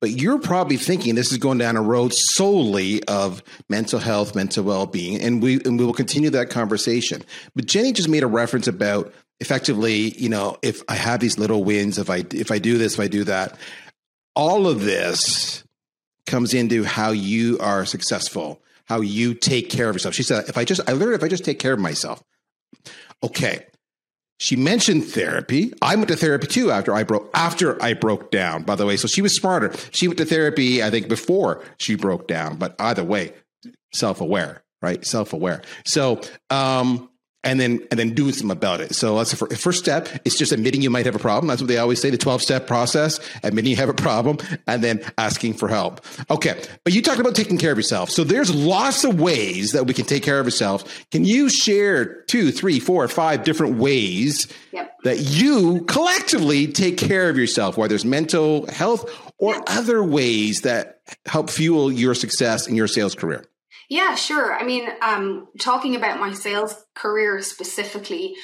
but 0.00 0.10
you're 0.10 0.38
probably 0.38 0.76
thinking 0.76 1.16
this 1.16 1.32
is 1.32 1.38
going 1.38 1.58
down 1.58 1.76
a 1.76 1.82
road 1.82 2.12
solely 2.14 3.02
of 3.04 3.42
mental 3.68 3.98
health, 3.98 4.36
mental 4.36 4.62
well 4.62 4.86
being, 4.86 5.20
and 5.20 5.42
we 5.42 5.60
and 5.64 5.78
we 5.78 5.84
will 5.84 5.92
continue 5.92 6.30
that 6.30 6.50
conversation. 6.50 7.22
But 7.56 7.66
Jenny 7.66 7.92
just 7.92 8.08
made 8.08 8.22
a 8.22 8.28
reference 8.28 8.68
about 8.68 9.12
effectively, 9.40 10.10
you 10.16 10.28
know, 10.28 10.56
if 10.62 10.82
I 10.88 10.94
have 10.94 11.18
these 11.18 11.36
little 11.36 11.64
wins, 11.64 11.98
if 11.98 12.08
I 12.08 12.24
if 12.30 12.52
I 12.52 12.58
do 12.58 12.78
this, 12.78 12.94
if 12.94 13.00
I 13.00 13.08
do 13.08 13.24
that, 13.24 13.58
all 14.36 14.68
of 14.68 14.82
this 14.82 15.64
comes 16.26 16.54
into 16.54 16.84
how 16.84 17.10
you 17.10 17.58
are 17.58 17.84
successful, 17.84 18.62
how 18.84 19.00
you 19.00 19.34
take 19.34 19.70
care 19.70 19.88
of 19.88 19.96
yourself. 19.96 20.14
She 20.14 20.22
said, 20.22 20.48
if 20.48 20.58
I 20.58 20.64
just, 20.64 20.88
I 20.88 20.92
learned 20.92 21.14
if 21.14 21.24
I 21.24 21.28
just 21.28 21.44
take 21.44 21.58
care 21.58 21.72
of 21.72 21.80
myself. 21.80 22.22
Okay. 23.22 23.66
She 24.38 24.54
mentioned 24.54 25.04
therapy. 25.06 25.72
I 25.80 25.96
went 25.96 26.08
to 26.08 26.16
therapy 26.16 26.46
too 26.46 26.70
after 26.70 26.94
I 26.94 27.04
broke 27.04 27.30
after 27.32 27.82
I 27.82 27.94
broke 27.94 28.30
down, 28.30 28.64
by 28.64 28.74
the 28.74 28.84
way. 28.84 28.98
So 28.98 29.08
she 29.08 29.22
was 29.22 29.34
smarter. 29.34 29.72
She 29.92 30.08
went 30.08 30.18
to 30.18 30.26
therapy, 30.26 30.82
I 30.82 30.90
think, 30.90 31.08
before 31.08 31.64
she 31.78 31.94
broke 31.94 32.28
down. 32.28 32.56
But 32.56 32.76
either 32.78 33.02
way, 33.02 33.32
self-aware, 33.94 34.62
right? 34.82 35.02
Self-aware. 35.06 35.62
So 35.86 36.20
um 36.50 37.08
and 37.46 37.60
then 37.60 37.80
and 37.90 37.98
then 37.98 38.12
doing 38.12 38.32
something 38.32 38.50
about 38.50 38.80
it. 38.80 38.94
So 38.94 39.16
that's 39.16 39.30
the 39.30 39.56
first 39.56 39.78
step. 39.78 40.08
It's 40.24 40.36
just 40.36 40.52
admitting 40.52 40.82
you 40.82 40.90
might 40.90 41.06
have 41.06 41.14
a 41.14 41.20
problem. 41.20 41.48
That's 41.48 41.62
what 41.62 41.68
they 41.68 41.78
always 41.78 42.00
say. 42.00 42.10
The 42.10 42.18
twelve 42.18 42.42
step 42.42 42.66
process: 42.66 43.20
admitting 43.42 43.70
you 43.70 43.76
have 43.76 43.88
a 43.88 43.94
problem, 43.94 44.38
and 44.66 44.82
then 44.82 45.00
asking 45.16 45.54
for 45.54 45.68
help. 45.68 46.04
Okay, 46.28 46.60
but 46.84 46.92
you 46.92 47.00
talked 47.00 47.20
about 47.20 47.34
taking 47.34 47.56
care 47.56 47.70
of 47.70 47.78
yourself. 47.78 48.10
So 48.10 48.24
there's 48.24 48.54
lots 48.54 49.04
of 49.04 49.20
ways 49.20 49.72
that 49.72 49.86
we 49.86 49.94
can 49.94 50.04
take 50.04 50.24
care 50.24 50.40
of 50.40 50.46
ourselves. 50.46 50.84
Can 51.10 51.24
you 51.24 51.48
share 51.48 52.22
two, 52.22 52.50
three, 52.50 52.80
four, 52.80 53.06
five 53.08 53.44
different 53.44 53.76
ways 53.76 54.48
yep. 54.72 54.96
that 55.04 55.20
you 55.20 55.84
collectively 55.84 56.66
take 56.66 56.98
care 56.98 57.28
of 57.28 57.38
yourself, 57.38 57.76
whether 57.78 57.94
it's 57.94 58.04
mental 58.04 58.66
health 58.66 59.08
or 59.38 59.62
other 59.68 60.02
ways 60.02 60.62
that 60.62 61.00
help 61.26 61.48
fuel 61.48 61.92
your 61.92 62.14
success 62.14 62.66
in 62.66 62.74
your 62.74 62.88
sales 62.88 63.14
career? 63.14 63.44
Yeah, 63.88 64.14
sure. 64.14 64.54
I 64.54 64.64
mean, 64.64 64.88
um, 65.00 65.48
talking 65.60 65.94
about 65.94 66.18
my 66.20 66.32
sales 66.32 66.74
career 66.94 67.40
specifically, 67.42 68.34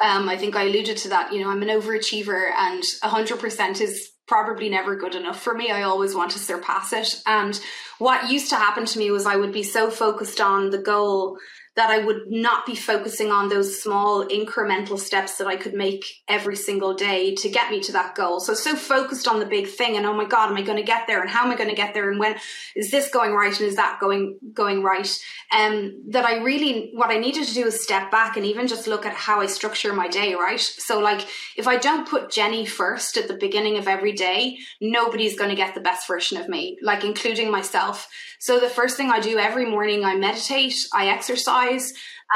um, 0.00 0.28
I 0.28 0.36
think 0.36 0.56
I 0.56 0.64
alluded 0.64 0.96
to 0.98 1.08
that. 1.10 1.32
You 1.32 1.40
know, 1.40 1.50
I'm 1.50 1.62
an 1.62 1.68
overachiever, 1.68 2.50
and 2.56 2.82
100% 2.82 3.80
is 3.80 4.10
probably 4.26 4.68
never 4.68 4.96
good 4.96 5.14
enough 5.14 5.40
for 5.40 5.54
me. 5.54 5.70
I 5.70 5.82
always 5.82 6.14
want 6.14 6.30
to 6.32 6.38
surpass 6.38 6.92
it. 6.92 7.22
And 7.26 7.60
what 7.98 8.30
used 8.30 8.50
to 8.50 8.56
happen 8.56 8.86
to 8.86 8.98
me 8.98 9.10
was 9.10 9.26
I 9.26 9.36
would 9.36 9.52
be 9.52 9.62
so 9.62 9.90
focused 9.90 10.40
on 10.40 10.70
the 10.70 10.78
goal 10.78 11.36
that 11.74 11.90
I 11.90 12.04
would 12.04 12.30
not 12.30 12.66
be 12.66 12.74
focusing 12.74 13.30
on 13.30 13.48
those 13.48 13.82
small 13.82 14.26
incremental 14.26 14.98
steps 14.98 15.38
that 15.38 15.46
I 15.46 15.56
could 15.56 15.72
make 15.72 16.04
every 16.28 16.54
single 16.54 16.92
day 16.92 17.34
to 17.36 17.48
get 17.48 17.70
me 17.70 17.80
to 17.80 17.92
that 17.92 18.14
goal. 18.14 18.40
So, 18.40 18.52
so 18.52 18.76
focused 18.76 19.26
on 19.26 19.40
the 19.40 19.46
big 19.46 19.66
thing 19.68 19.96
and, 19.96 20.04
oh 20.04 20.12
my 20.12 20.26
God, 20.26 20.50
am 20.50 20.56
I 20.56 20.62
going 20.62 20.76
to 20.76 20.84
get 20.84 21.06
there? 21.06 21.22
And 21.22 21.30
how 21.30 21.44
am 21.44 21.50
I 21.50 21.56
going 21.56 21.70
to 21.70 21.74
get 21.74 21.94
there? 21.94 22.10
And 22.10 22.20
when 22.20 22.36
is 22.76 22.90
this 22.90 23.08
going 23.10 23.32
right? 23.32 23.58
And 23.58 23.66
is 23.66 23.76
that 23.76 23.98
going, 24.00 24.38
going 24.52 24.82
right? 24.82 25.08
Um, 25.50 26.02
that 26.10 26.26
I 26.26 26.42
really, 26.42 26.90
what 26.92 27.10
I 27.10 27.18
needed 27.18 27.46
to 27.46 27.54
do 27.54 27.66
is 27.66 27.82
step 27.82 28.10
back 28.10 28.36
and 28.36 28.44
even 28.44 28.68
just 28.68 28.86
look 28.86 29.06
at 29.06 29.14
how 29.14 29.40
I 29.40 29.46
structure 29.46 29.94
my 29.94 30.08
day, 30.08 30.34
right? 30.34 30.60
So 30.60 31.00
like, 31.00 31.26
if 31.56 31.66
I 31.66 31.78
don't 31.78 32.06
put 32.06 32.30
Jenny 32.30 32.66
first 32.66 33.16
at 33.16 33.28
the 33.28 33.34
beginning 33.34 33.78
of 33.78 33.88
every 33.88 34.12
day, 34.12 34.58
nobody's 34.82 35.38
going 35.38 35.50
to 35.50 35.56
get 35.56 35.74
the 35.74 35.80
best 35.80 36.06
version 36.06 36.36
of 36.36 36.50
me, 36.50 36.76
like 36.82 37.02
including 37.02 37.50
myself. 37.50 38.08
So 38.38 38.60
the 38.60 38.68
first 38.68 38.96
thing 38.96 39.10
I 39.10 39.20
do 39.20 39.38
every 39.38 39.64
morning, 39.64 40.04
I 40.04 40.16
meditate, 40.16 40.74
I 40.92 41.06
exercise, 41.06 41.61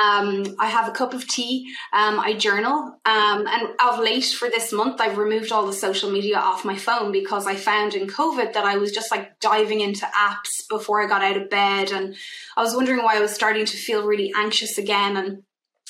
um, 0.03 0.57
I 0.59 0.67
have 0.67 0.89
a 0.89 0.93
cup 0.93 1.15
of 1.15 1.27
tea, 1.27 1.73
um, 1.93 2.21
I 2.21 2.35
journal, 2.35 2.99
um, 3.05 3.47
and 3.47 3.69
of 3.83 3.99
late 3.99 4.27
for 4.27 4.49
this 4.49 4.73
month, 4.73 5.01
I've 5.01 5.19
removed 5.19 5.53
all 5.53 5.67
the 5.67 5.73
social 5.73 6.11
media 6.11 6.39
off 6.39 6.65
my 6.65 6.77
phone 6.77 7.13
because 7.13 7.47
I 7.47 7.55
found 7.55 7.95
in 7.95 8.07
COVID 8.07 8.53
that 8.53 8.65
I 8.65 8.77
was 8.77 8.93
just 8.93 9.11
like 9.11 9.39
diving 9.41 9.81
into 9.81 10.07
apps 10.07 10.69
before 10.69 11.03
I 11.03 11.09
got 11.09 11.23
out 11.23 11.37
of 11.37 11.51
bed, 11.51 11.93
and 11.93 12.15
I 12.57 12.63
was 12.63 12.75
wondering 12.75 13.03
why 13.03 13.17
I 13.17 13.21
was 13.21 13.33
starting 13.33 13.65
to 13.65 13.77
feel 13.77 14.07
really 14.07 14.33
anxious 14.37 14.79
again. 14.79 15.17
And 15.17 15.43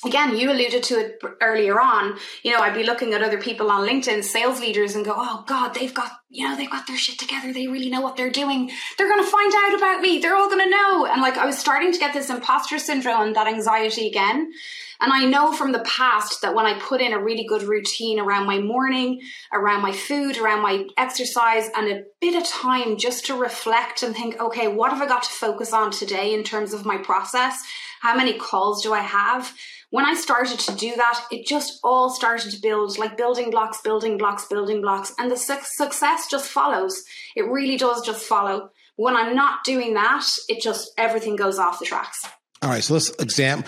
again, 0.04 0.36
you 0.36 0.50
alluded 0.50 0.82
to 0.84 0.98
it 0.98 1.22
earlier 1.40 1.80
on. 1.80 2.18
You 2.42 2.52
know, 2.52 2.60
I'd 2.60 2.74
be 2.74 2.84
looking 2.84 3.14
at 3.14 3.22
other 3.22 3.40
people 3.40 3.70
on 3.70 3.88
LinkedIn, 3.88 4.22
sales 4.24 4.60
leaders, 4.60 4.94
and 4.94 5.04
go, 5.04 5.14
"Oh 5.16 5.44
God, 5.46 5.74
they've 5.74 5.94
got 5.94 6.12
you 6.28 6.46
know 6.46 6.56
they've 6.56 6.70
got 6.70 6.86
their 6.86 6.98
shit 6.98 7.18
together. 7.18 7.52
They 7.52 7.68
really 7.68 7.90
know 7.90 8.00
what 8.00 8.16
they're 8.16 8.30
doing. 8.30 8.70
They're 8.98 9.08
going 9.08 9.24
to 9.24 9.30
find 9.30 9.52
out 9.54 9.74
about 9.74 10.00
me. 10.00 10.18
They're 10.18 10.36
all 10.36 10.50
going 10.50 10.64
to 10.64 10.70
know." 10.70 11.06
And 11.06 11.22
like, 11.22 11.36
I 11.36 11.46
was 11.46 11.58
starting 11.58 11.92
to 11.92 11.98
get 11.98 12.12
this 12.12 12.30
imposter 12.30 12.78
syndrome 12.78 13.22
and 13.22 13.36
that 13.36 13.46
anxiety 13.46 14.06
again. 14.06 14.52
And 15.00 15.12
I 15.12 15.26
know 15.26 15.52
from 15.52 15.72
the 15.72 15.80
past 15.80 16.40
that 16.40 16.54
when 16.54 16.64
I 16.64 16.78
put 16.78 17.02
in 17.02 17.12
a 17.12 17.22
really 17.22 17.44
good 17.44 17.62
routine 17.62 18.18
around 18.18 18.46
my 18.46 18.58
morning, 18.58 19.20
around 19.52 19.82
my 19.82 19.92
food, 19.92 20.38
around 20.38 20.62
my 20.62 20.86
exercise, 20.96 21.68
and 21.76 21.88
a 21.88 22.04
bit 22.20 22.34
of 22.34 22.48
time 22.48 22.96
just 22.96 23.26
to 23.26 23.34
reflect 23.34 24.02
and 24.02 24.14
think, 24.14 24.40
okay, 24.40 24.68
what 24.68 24.92
have 24.92 25.02
I 25.02 25.06
got 25.06 25.24
to 25.24 25.30
focus 25.30 25.74
on 25.74 25.90
today 25.90 26.32
in 26.32 26.44
terms 26.44 26.72
of 26.72 26.86
my 26.86 26.96
process? 26.96 27.62
How 28.00 28.16
many 28.16 28.38
calls 28.38 28.82
do 28.82 28.94
I 28.94 29.00
have? 29.00 29.52
When 29.90 30.04
I 30.04 30.14
started 30.14 30.58
to 30.60 30.74
do 30.74 30.94
that, 30.96 31.24
it 31.30 31.46
just 31.46 31.78
all 31.84 32.10
started 32.10 32.50
to 32.52 32.60
build 32.60 32.98
like 32.98 33.16
building 33.16 33.50
blocks, 33.50 33.80
building 33.82 34.18
blocks, 34.18 34.46
building 34.46 34.80
blocks, 34.82 35.14
and 35.18 35.30
the 35.30 35.36
su- 35.36 35.56
success 35.62 36.26
just 36.30 36.48
follows. 36.48 37.02
It 37.36 37.46
really 37.48 37.76
does 37.76 38.04
just 38.04 38.24
follow. 38.24 38.70
When 38.96 39.14
I'm 39.14 39.36
not 39.36 39.62
doing 39.64 39.94
that, 39.94 40.26
it 40.48 40.62
just 40.62 40.90
everything 40.98 41.36
goes 41.36 41.58
off 41.58 41.78
the 41.78 41.84
tracks. 41.84 42.24
All 42.62 42.70
right, 42.70 42.82
so 42.82 42.94
let's 42.94 43.10
exam. 43.10 43.64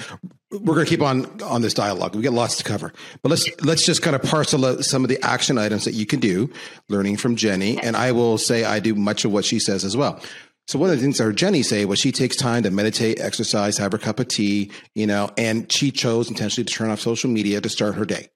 We're 0.50 0.74
going 0.74 0.86
to 0.86 0.90
keep 0.90 1.02
on 1.02 1.42
on 1.42 1.60
this 1.60 1.74
dialogue. 1.74 2.16
We 2.16 2.22
got 2.22 2.32
lots 2.32 2.56
to 2.56 2.64
cover, 2.64 2.92
but 3.22 3.28
let's 3.28 3.48
let's 3.62 3.84
just 3.84 4.00
kind 4.00 4.16
of 4.16 4.22
parcel 4.22 4.64
out 4.64 4.82
some 4.84 5.04
of 5.04 5.10
the 5.10 5.22
action 5.22 5.58
items 5.58 5.84
that 5.84 5.92
you 5.92 6.06
can 6.06 6.20
do, 6.20 6.50
learning 6.88 7.18
from 7.18 7.36
Jenny. 7.36 7.76
Okay. 7.76 7.86
And 7.86 7.96
I 7.96 8.12
will 8.12 8.38
say 8.38 8.64
I 8.64 8.80
do 8.80 8.94
much 8.94 9.26
of 9.26 9.30
what 9.30 9.44
she 9.44 9.58
says 9.58 9.84
as 9.84 9.94
well. 9.94 10.20
So 10.68 10.78
one 10.78 10.90
of 10.90 10.96
the 10.96 11.02
things 11.02 11.16
that 11.16 11.34
Jenny 11.34 11.62
say 11.62 11.86
was 11.86 11.98
she 11.98 12.12
takes 12.12 12.36
time 12.36 12.62
to 12.64 12.70
meditate, 12.70 13.20
exercise, 13.20 13.78
have 13.78 13.92
her 13.92 13.98
cup 13.98 14.20
of 14.20 14.28
tea, 14.28 14.70
you 14.94 15.06
know, 15.06 15.30
and 15.38 15.72
she 15.72 15.90
chose 15.90 16.28
intentionally 16.28 16.66
to 16.66 16.72
turn 16.74 16.90
off 16.90 17.00
social 17.00 17.30
media 17.30 17.58
to 17.62 17.70
start 17.70 17.94
her 17.94 18.04
day. 18.04 18.28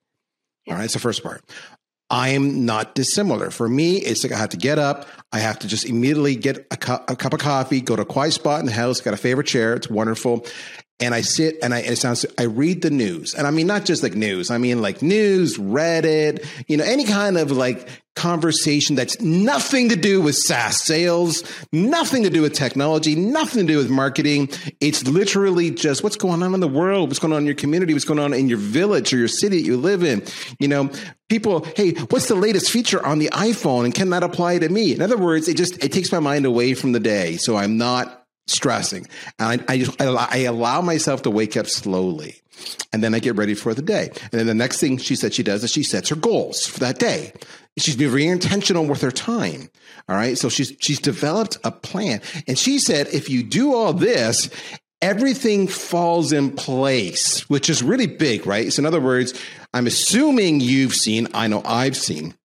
All 0.67 0.73
right, 0.73 0.85
it's 0.85 0.93
the 0.93 0.99
first 0.99 1.21
part. 1.21 1.43
I'm 2.09 2.65
not 2.65 2.95
dissimilar. 2.95 3.51
For 3.51 3.69
me, 3.69 3.97
it's 3.97 4.23
like 4.23 4.33
I 4.33 4.37
have 4.37 4.49
to 4.49 4.57
get 4.57 4.79
up. 4.79 5.07
I 5.31 5.39
have 5.39 5.59
to 5.59 5.67
just 5.67 5.85
immediately 5.85 6.35
get 6.35 6.65
a, 6.71 6.77
cu- 6.77 7.03
a 7.07 7.15
cup 7.15 7.33
of 7.33 7.39
coffee, 7.39 7.81
go 7.81 7.95
to 7.95 8.01
a 8.01 8.05
quiet 8.05 8.33
spot 8.33 8.59
in 8.59 8.65
the 8.65 8.71
house, 8.71 8.99
got 8.99 9.13
a 9.13 9.17
favorite 9.17 9.47
chair. 9.47 9.75
It's 9.75 9.89
wonderful. 9.89 10.43
And 10.99 11.13
I 11.13 11.21
sit 11.21 11.57
and 11.61 11.73
I 11.73 11.79
it 11.79 11.97
sounds 11.97 12.25
I 12.37 12.43
read 12.43 12.81
the 12.81 12.89
news. 12.89 13.33
And 13.33 13.47
I 13.47 13.51
mean 13.51 13.67
not 13.67 13.85
just 13.85 14.03
like 14.03 14.15
news. 14.15 14.51
I 14.51 14.57
mean 14.57 14.81
like 14.81 15.01
news, 15.01 15.57
Reddit, 15.57 16.45
you 16.67 16.77
know, 16.77 16.83
any 16.83 17.05
kind 17.05 17.37
of 17.37 17.51
like 17.51 17.87
conversation 18.15 18.95
that's 18.95 19.19
nothing 19.19 19.89
to 19.89 19.95
do 19.95 20.21
with 20.21 20.35
SaaS 20.35 20.79
sales, 20.79 21.43
nothing 21.71 22.23
to 22.23 22.29
do 22.29 22.43
with 22.43 22.53
technology, 22.53 23.15
nothing 23.15 23.65
to 23.65 23.73
do 23.73 23.77
with 23.77 23.89
marketing. 23.89 24.49
It's 24.79 25.07
literally 25.07 25.71
just 25.71 26.03
what's 26.03 26.15
going 26.15 26.43
on 26.43 26.53
in 26.53 26.59
the 26.59 26.67
world, 26.67 27.09
what's 27.09 27.19
going 27.19 27.33
on 27.33 27.39
in 27.39 27.45
your 27.47 27.55
community, 27.55 27.93
what's 27.93 28.05
going 28.05 28.19
on 28.19 28.33
in 28.33 28.47
your 28.47 28.59
village 28.59 29.13
or 29.13 29.17
your 29.17 29.27
city 29.27 29.61
that 29.61 29.65
you 29.65 29.77
live 29.77 30.03
in. 30.03 30.23
You 30.59 30.67
know, 30.67 30.91
people, 31.27 31.65
hey, 31.75 31.93
what's 32.11 32.27
the 32.27 32.35
latest 32.35 32.69
feature 32.69 33.03
on 33.03 33.17
the 33.17 33.29
iPhone 33.33 33.85
and 33.85 33.95
can 33.95 34.11
that 34.11 34.23
apply 34.23 34.59
to 34.59 34.69
me? 34.69 34.93
In 34.93 35.01
other 35.01 35.17
words, 35.17 35.47
it 35.47 35.57
just 35.57 35.83
it 35.83 35.91
takes 35.91 36.11
my 36.11 36.19
mind 36.19 36.45
away 36.45 36.75
from 36.75 36.91
the 36.91 36.99
day. 36.99 37.37
So 37.37 37.57
I'm 37.57 37.77
not 37.77 38.22
stressing. 38.47 39.07
And 39.39 39.61
I, 39.67 39.73
I 39.73 39.77
just, 39.79 40.01
I, 40.01 40.27
I 40.29 40.37
allow 40.39 40.81
myself 40.81 41.21
to 41.23 41.29
wake 41.29 41.57
up 41.57 41.67
slowly. 41.67 42.41
And 42.91 43.03
then 43.03 43.13
I 43.13 43.19
get 43.19 43.35
ready 43.35 43.55
for 43.55 43.73
the 43.73 43.81
day. 43.81 44.11
And 44.31 44.39
then 44.39 44.47
the 44.47 44.53
next 44.53 44.79
thing 44.79 44.97
she 44.97 45.15
said 45.15 45.33
she 45.33 45.43
does 45.43 45.63
is 45.63 45.71
she 45.71 45.83
sets 45.83 46.09
her 46.09 46.15
goals 46.15 46.65
for 46.65 46.79
that 46.81 46.99
day. 46.99 47.33
She's 47.77 47.95
being 47.95 48.11
very 48.11 48.27
intentional 48.27 48.85
with 48.85 49.01
her 49.01 49.11
time. 49.11 49.69
All 50.07 50.15
right. 50.15 50.37
So 50.37 50.49
she's, 50.49 50.75
she's 50.79 50.99
developed 50.99 51.57
a 51.63 51.71
plan. 51.71 52.21
And 52.47 52.57
she 52.57 52.77
said, 52.77 53.07
if 53.07 53.29
you 53.29 53.41
do 53.41 53.73
all 53.73 53.93
this, 53.93 54.49
everything 55.01 55.67
falls 55.67 56.31
in 56.31 56.51
place, 56.51 57.49
which 57.49 57.69
is 57.69 57.81
really 57.81 58.07
big, 58.07 58.45
right? 58.45 58.71
So 58.71 58.81
in 58.81 58.85
other 58.85 59.01
words, 59.01 59.33
I'm 59.73 59.87
assuming 59.87 60.59
you've 60.59 60.93
seen, 60.93 61.27
I 61.33 61.47
know 61.47 61.63
I've 61.65 61.97
seen 61.97 62.35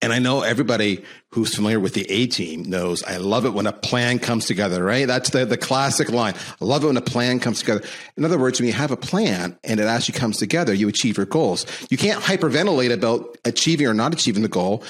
and 0.00 0.12
I 0.12 0.18
know 0.18 0.42
everybody 0.42 1.04
who's 1.30 1.54
familiar 1.54 1.80
with 1.80 1.94
the 1.94 2.10
A 2.10 2.26
team 2.26 2.62
knows 2.62 3.02
I 3.02 3.16
love 3.16 3.44
it 3.44 3.54
when 3.54 3.66
a 3.66 3.72
plan 3.72 4.18
comes 4.18 4.46
together, 4.46 4.82
right? 4.82 5.06
That's 5.06 5.30
the, 5.30 5.44
the 5.44 5.56
classic 5.56 6.10
line. 6.10 6.34
I 6.60 6.64
love 6.64 6.84
it 6.84 6.88
when 6.88 6.96
a 6.96 7.02
plan 7.02 7.40
comes 7.40 7.60
together. 7.60 7.84
In 8.16 8.24
other 8.24 8.38
words, 8.38 8.60
when 8.60 8.66
you 8.66 8.72
have 8.72 8.90
a 8.90 8.96
plan 8.96 9.58
and 9.64 9.80
it 9.80 9.84
actually 9.84 10.18
comes 10.18 10.38
together, 10.38 10.72
you 10.72 10.88
achieve 10.88 11.16
your 11.16 11.26
goals. 11.26 11.66
You 11.90 11.96
can't 11.96 12.22
hyperventilate 12.22 12.92
about 12.92 13.36
achieving 13.44 13.86
or 13.86 13.94
not 13.94 14.12
achieving 14.12 14.42
the 14.42 14.48
goal 14.48 14.82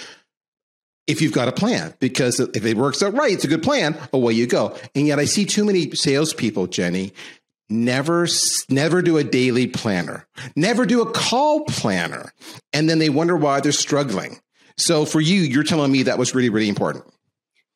if 1.07 1.20
you've 1.20 1.33
got 1.33 1.49
a 1.49 1.53
plan, 1.53 1.94
because 2.01 2.40
if 2.40 2.64
it 2.64 2.79
works 2.79 3.03
out 3.03 3.12
right, 3.12 3.33
it's 3.33 3.44
a 3.44 3.49
good 3.49 3.62
plan, 3.62 3.94
away 4.14 4.33
you 4.33 4.47
go. 4.47 4.75
And 4.94 5.07
yet 5.07 5.18
I 5.18 5.27
see 5.27 5.44
too 5.44 5.64
many 5.64 5.90
salespeople, 5.90 6.68
Jenny, 6.68 7.12
never 7.70 8.27
never 8.68 9.01
do 9.01 9.16
a 9.16 9.25
daily 9.25 9.66
planner 9.66 10.27
never 10.55 10.85
do 10.85 11.01
a 11.01 11.11
call 11.11 11.64
planner 11.64 12.31
and 12.75 12.90
then 12.90 12.99
they 12.99 13.09
wonder 13.09 13.35
why 13.37 13.59
they're 13.61 13.73
struggling 13.73 14.38
so 14.77 15.05
for 15.05 15.21
you, 15.21 15.41
you're 15.41 15.65
telling 15.65 15.93
me 15.93 16.05
that 16.05 16.19
was 16.19 16.35
really, 16.35 16.51
really 16.51 16.69
important. 16.69 17.05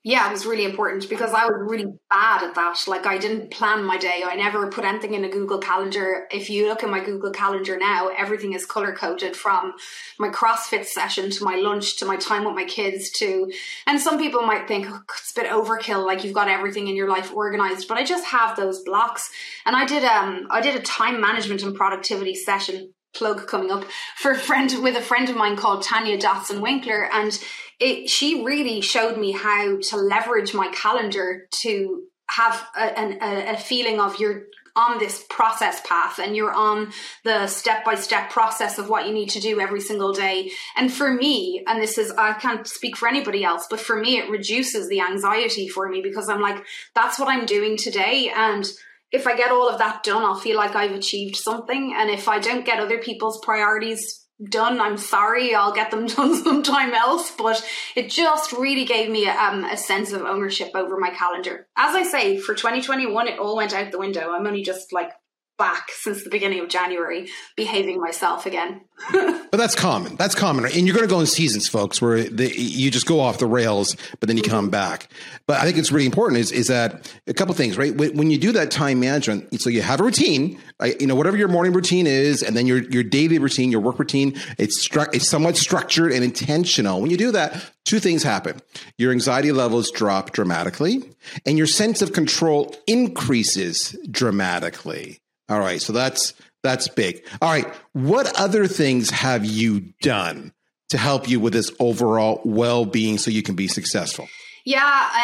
Yeah, 0.05 0.29
it 0.29 0.33
was 0.33 0.47
really 0.47 0.65
important 0.65 1.09
because 1.11 1.33
I 1.33 1.45
was 1.47 1.57
really 1.59 1.87
bad 2.09 2.45
at 2.45 2.55
that. 2.55 2.85
Like 2.87 3.05
I 3.05 3.19
didn't 3.19 3.51
plan 3.51 3.83
my 3.85 3.99
day. 3.99 4.23
I 4.25 4.37
never 4.37 4.71
put 4.71 4.85
anything 4.85 5.15
in 5.15 5.25
a 5.25 5.29
Google 5.29 5.59
Calendar. 5.59 6.29
If 6.31 6.49
you 6.49 6.69
look 6.69 6.85
at 6.85 6.89
my 6.89 7.05
Google 7.05 7.33
Calendar 7.33 7.77
now, 7.77 8.09
everything 8.17 8.53
is 8.53 8.65
color 8.65 8.95
coded 8.95 9.37
from 9.37 9.75
my 10.19 10.29
CrossFit 10.29 10.87
session 10.87 11.31
to 11.33 11.45
my 11.45 11.57
lunch 11.57 11.97
to 11.97 12.07
my 12.07 12.17
time 12.17 12.45
with 12.45 12.55
my 12.55 12.65
kids 12.65 13.11
to 13.19 13.53
and 13.87 14.01
some 14.01 14.19
people 14.19 14.43
might 14.43 14.69
think 14.69 14.87
oh, 14.89 15.03
it's 15.11 15.33
a 15.33 15.41
bit 15.41 15.51
overkill 15.51 16.07
like 16.07 16.23
you've 16.23 16.33
got 16.33 16.49
everything 16.49 16.87
in 16.87 16.97
your 16.97 17.11
life 17.11 17.35
organized, 17.35 17.89
but 17.89 17.99
I 17.99 18.05
just 18.05 18.25
have 18.27 18.57
those 18.57 18.83
blocks. 18.85 19.29
And 19.67 19.75
I 19.75 19.85
did 19.85 20.05
um 20.05 20.47
I 20.49 20.61
did 20.61 20.77
a 20.77 20.83
time 20.83 21.21
management 21.21 21.65
and 21.65 21.75
productivity 21.75 22.37
session 22.37 22.95
plug 23.19 23.47
coming 23.47 23.71
up 23.71 23.85
for 24.17 24.31
a 24.31 24.39
friend 24.39 24.73
with 24.83 24.97
a 24.97 25.03
friend 25.03 25.29
of 25.29 25.37
mine 25.37 25.57
called 25.57 25.83
Tanya 25.83 26.19
Dotson 26.19 26.61
Winkler, 26.61 27.09
and 27.13 27.39
it 27.81 28.09
she 28.09 28.45
really 28.45 28.81
showed 28.81 29.19
me 29.19 29.33
how 29.33 29.79
to 29.81 29.97
leverage 29.97 30.55
my 30.55 30.69
calendar 30.69 31.47
to 31.63 32.05
have 32.31 32.67
a, 32.77 33.17
a, 33.23 33.55
a 33.55 33.57
feeling 33.57 34.01
of 34.01 34.21
you're 34.21 34.45
on 34.79 34.99
this 34.99 35.25
process 35.29 35.81
path 35.85 36.21
and 36.21 36.37
you're 36.37 36.53
on 36.53 36.93
the 37.25 37.49
step 37.49 37.85
by 37.85 37.97
step 37.97 38.31
process 38.31 38.79
of 38.79 38.89
what 38.89 39.09
you 39.09 39.13
need 39.13 39.29
to 39.29 39.41
do 39.41 39.61
every 39.61 39.81
single 39.81 40.13
day. 40.13 40.53
And 40.77 40.93
for 40.93 41.13
me, 41.13 41.65
and 41.67 41.83
this 41.83 41.99
is, 41.99 42.13
I 42.13 42.35
can't 42.35 42.65
speak 42.65 42.97
for 42.97 43.09
anybody 43.09 43.43
else, 43.43 43.67
but 43.69 43.81
for 43.81 43.99
me, 43.99 44.19
it 44.19 44.31
reduces 44.31 44.89
the 44.89 45.01
anxiety 45.01 45.67
for 45.67 45.89
me 45.89 46.01
because 46.01 46.29
I'm 46.29 46.41
like, 46.41 46.65
that's 46.95 47.19
what 47.19 47.29
I'm 47.29 47.45
doing 47.45 47.77
today. 47.77 48.31
And 48.35 48.65
if 49.11 49.27
I 49.27 49.37
get 49.37 49.51
all 49.51 49.69
of 49.69 49.79
that 49.79 50.03
done, 50.03 50.23
I'll 50.23 50.39
feel 50.39 50.57
like 50.57 50.75
I've 50.75 50.93
achieved 50.93 51.37
something. 51.37 51.95
And 51.97 52.11
if 52.11 52.29
I 52.29 52.39
don't 52.39 52.67
get 52.67 52.81
other 52.81 52.99
people's 52.99 53.41
priorities 53.43 54.27
done, 54.51 54.81
I'm 54.81 54.99
sorry, 54.99 55.55
I'll 55.55 55.73
get 55.73 55.91
them 55.91 56.07
done 56.17 56.35
sometime 56.43 56.93
else. 56.93 57.33
But 57.37 57.65
it 57.97 58.11
just 58.11 58.53
really 58.53 58.85
gave 58.85 59.11
me 59.11 59.29
um, 59.29 59.65
a 59.65 59.77
sense 59.77 60.13
of 60.13 60.23
ownership 60.23 60.73
over 60.75 60.99
my 60.99 61.11
calendar. 61.11 61.67
As 61.77 61.95
I 61.95 62.03
say, 62.03 62.39
for 62.39 62.55
2021, 62.55 63.29
it 63.29 63.39
all 63.39 63.57
went 63.57 63.75
out 63.75 63.91
the 63.91 63.99
window. 63.99 64.31
I'm 64.33 64.47
only 64.47 64.63
just 64.63 64.93
like 64.93 65.11
back 65.59 65.91
since 65.91 66.23
the 66.23 66.31
beginning 66.31 66.61
of 66.61 66.69
January, 66.69 67.29
behaving 67.57 68.01
myself 68.01 68.47
again. 68.47 68.81
but 69.13 69.53
that's 69.53 69.75
common. 69.75 70.17
That's 70.17 70.35
common, 70.35 70.65
and 70.65 70.87
you're 70.87 70.95
going 70.95 71.07
to 71.07 71.13
go 71.13 71.21
in 71.21 71.27
seasons, 71.27 71.69
folks, 71.69 72.01
where 72.01 72.25
the, 72.25 72.53
you 72.57 72.91
just 72.91 73.07
go 73.07 73.21
off 73.21 73.39
the 73.39 73.47
rails, 73.47 73.97
but 74.21 74.29
then 74.29 74.37
you 74.37 74.43
come 74.43 74.67
mm-hmm. 74.67 74.71
back. 74.71 75.11
But 75.47 75.59
I 75.59 75.65
think 75.65 75.77
it's 75.77 75.93
really 75.93 76.07
important 76.07 76.41
is 76.41 76.53
is 76.53 76.69
that 76.69 77.13
a 77.27 77.35
couple 77.35 77.55
things, 77.55 77.77
right? 77.77 77.95
When 77.95 78.31
you 78.31 78.39
do 78.39 78.53
that 78.53 78.71
time 78.71 79.01
management, 79.01 79.61
so 79.61 79.71
you 79.71 79.83
have 79.83 80.01
a 80.01 80.05
routine, 80.05 80.61
right? 80.81 81.01
you 81.01 81.07
know, 81.07 81.15
whatever 81.15 81.37
your 81.37 81.49
morning 81.49 81.73
routine 81.73 82.07
is, 82.07 82.43
and 82.43 82.57
then 82.57 82.67
your 82.67 82.83
your 82.91 83.03
daily 83.03 83.39
routine, 83.39 83.71
your 83.71 83.81
work 83.81 83.99
routine, 83.99 84.41
it's 84.59 84.89
stru- 84.89 85.13
it's 85.15 85.29
somewhat 85.29 85.57
structured 85.57 86.13
and 86.13 86.25
intentional. 86.25 87.01
When 87.01 87.11
you 87.11 87.17
do 87.17 87.33
that, 87.33 87.71
two 87.85 87.99
things 87.99 88.23
happen: 88.23 88.61
your 88.97 89.13
anxiety 89.13 89.53
levels 89.53 89.91
drop 89.91 90.33
dramatically, 90.33 91.03
and 91.45 91.59
your 91.59 91.67
sense 91.67 92.03
of 92.03 92.13
control 92.13 92.75
increases 92.87 93.97
dramatically. 94.11 95.21
All 95.49 95.61
right. 95.61 95.81
So 95.81 95.93
that's 95.93 96.35
that's 96.63 96.89
big. 96.89 97.25
All 97.41 97.51
right. 97.51 97.67
What 97.93 98.39
other 98.39 98.67
things 98.67 99.11
have 99.11 99.45
you 99.45 99.93
done 100.03 100.53
to 100.89 100.99
help 100.99 101.29
you 101.29 101.41
with 101.41 101.53
this 101.53 101.73
overall 101.79 102.41
well-being 102.45 103.19
so 103.19 103.31
you 103.31 103.43
can 103.43 103.55
be 103.55 103.69
successful? 103.69 104.29
Yeah, 104.65 104.81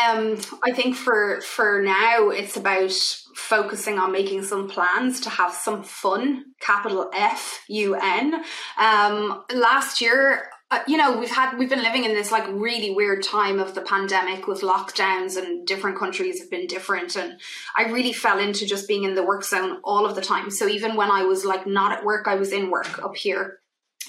um, 0.09 0.39
I 0.65 0.73
think 0.73 0.97
for 0.97 1.43
for 1.43 1.83
now 1.83 2.31
it's 2.31 2.57
about 2.57 2.93
focusing 3.35 3.99
on 3.99 4.11
making 4.11 4.45
some 4.45 4.71
plans 4.71 5.21
to 5.21 5.29
have 5.29 5.53
some 5.53 5.83
fun. 5.83 6.45
Capital 6.61 7.11
F 7.13 7.61
U 7.69 7.95
N. 7.95 8.43
Um, 8.79 9.45
last 9.53 10.01
year, 10.01 10.49
uh, 10.75 10.83
you 10.89 10.97
know 10.97 11.17
we've 11.17 11.31
had 11.31 11.57
we've 11.57 11.69
been 11.69 11.83
living 11.83 12.05
in 12.05 12.15
this 12.15 12.33
like 12.33 12.47
really 12.49 12.91
weird 12.91 13.23
time 13.23 13.61
of 13.61 13.75
the 13.75 13.81
pandemic 13.81 14.47
with 14.49 14.63
lockdowns 14.63 15.37
and 15.37 15.67
different 15.67 15.99
countries 15.99 16.41
have 16.41 16.51
been 16.51 16.67
different. 16.67 17.17
And 17.17 17.41
i 17.77 17.85
really 17.85 18.13
fell 18.13 18.39
into 18.39 18.67
just 18.67 18.89
being 18.89 19.05
in 19.05 19.15
the 19.15 19.25
work 19.25 19.45
zone 19.45 19.79
all 19.85 20.05
of 20.07 20.15
the 20.15 20.23
time. 20.23 20.51
So 20.51 20.67
even 20.69 20.97
when 20.97 21.11
i 21.11 21.23
was 21.23 21.45
like 21.45 21.67
not 21.67 21.93
at 21.93 22.05
work 22.05 22.27
i 22.27 22.35
was 22.35 22.53
in 22.53 22.71
work 22.71 23.03
up 23.03 23.17
here 23.17 23.61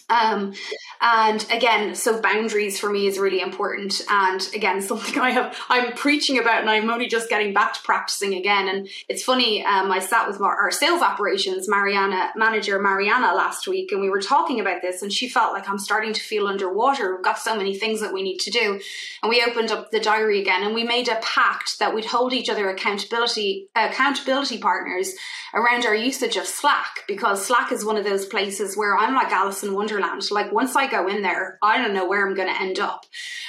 um, 0.10 0.54
and 1.02 1.46
again, 1.52 1.96
so 1.96 2.22
boundaries 2.22 2.80
for 2.80 2.90
me 2.90 3.08
is 3.08 3.18
really 3.18 3.42
important. 3.42 4.02
And 4.10 4.48
again, 4.54 4.82
something 4.86 5.20
I 5.20 5.32
have, 5.32 5.58
I'm 5.70 5.94
preaching 5.94 6.40
about 6.40 6.62
and 6.62 6.70
I'm 6.70 6.90
only 6.90 7.08
just 7.08 7.30
getting 7.30 7.54
back 7.54 7.74
to 7.74 7.82
practicing 7.82 8.36
again. 8.36 8.68
And 8.68 8.88
it's 9.10 9.24
funny, 9.24 9.66
um, 9.66 9.92
I 9.92 10.00
sat 10.00 10.28
with 10.28 10.40
our 10.42 10.72
sales 10.72 11.02
operations, 11.02 11.68
Mariana, 11.68 12.32
manager 12.36 12.80
Mariana 12.80 13.34
last 13.34 13.68
week, 13.68 13.92
and 13.92 14.02
we 14.02 14.10
were 14.10 14.22
talking 14.22 14.60
about 14.60 14.82
this 14.82 15.02
and 15.02 15.12
she 15.12 15.28
felt 15.28 15.54
like 15.54 15.68
I'm 15.70 15.80
starting 15.80 16.14
to 16.14 16.22
feel 16.22 16.48
underwater. 16.48 17.16
We've 17.16 17.24
got 17.24 17.40
so 17.40 17.56
many 17.56 17.76
things 17.78 18.02
that 18.02 18.14
we 18.14 18.24
need 18.24 18.40
to 18.40 18.52
do. 18.52 18.80
And 19.24 19.30
we 19.30 19.44
opened 19.44 19.72
up 19.72 19.92
the 19.92 20.00
diary 20.00 20.40
again 20.42 20.64
and 20.64 20.76
we 20.76 20.84
made 20.84 21.08
a 21.08 21.20
pact 21.22 21.80
that 21.80 21.94
we'd 21.94 22.06
hold 22.06 22.34
each 22.34 22.50
other 22.50 22.70
accountability, 22.70 23.70
accountability 23.76 24.60
partners 24.60 25.14
around 25.54 25.86
our 25.86 25.96
usage 25.96 26.36
of 26.36 26.46
Slack 26.46 27.04
because 27.08 27.46
Slack 27.46 27.72
is 27.72 27.86
one 27.86 27.98
of 27.98 28.04
those 28.04 28.26
places 28.26 28.76
where 28.76 28.98
I'm 28.98 29.16
like 29.16 29.32
Alice 29.32 29.64
in 29.64 29.74
Wonderland. 29.74 29.95
Like 30.32 30.52
once 30.52 30.76
I 30.76 30.90
go 30.90 31.08
in 31.08 31.22
there, 31.22 31.58
I 31.62 31.78
don't 31.78 31.94
know 31.94 32.08
where 32.08 32.28
I'm 32.28 32.36
going 32.36 32.54
to 32.54 32.62
end 32.62 32.80
up. 32.80 33.06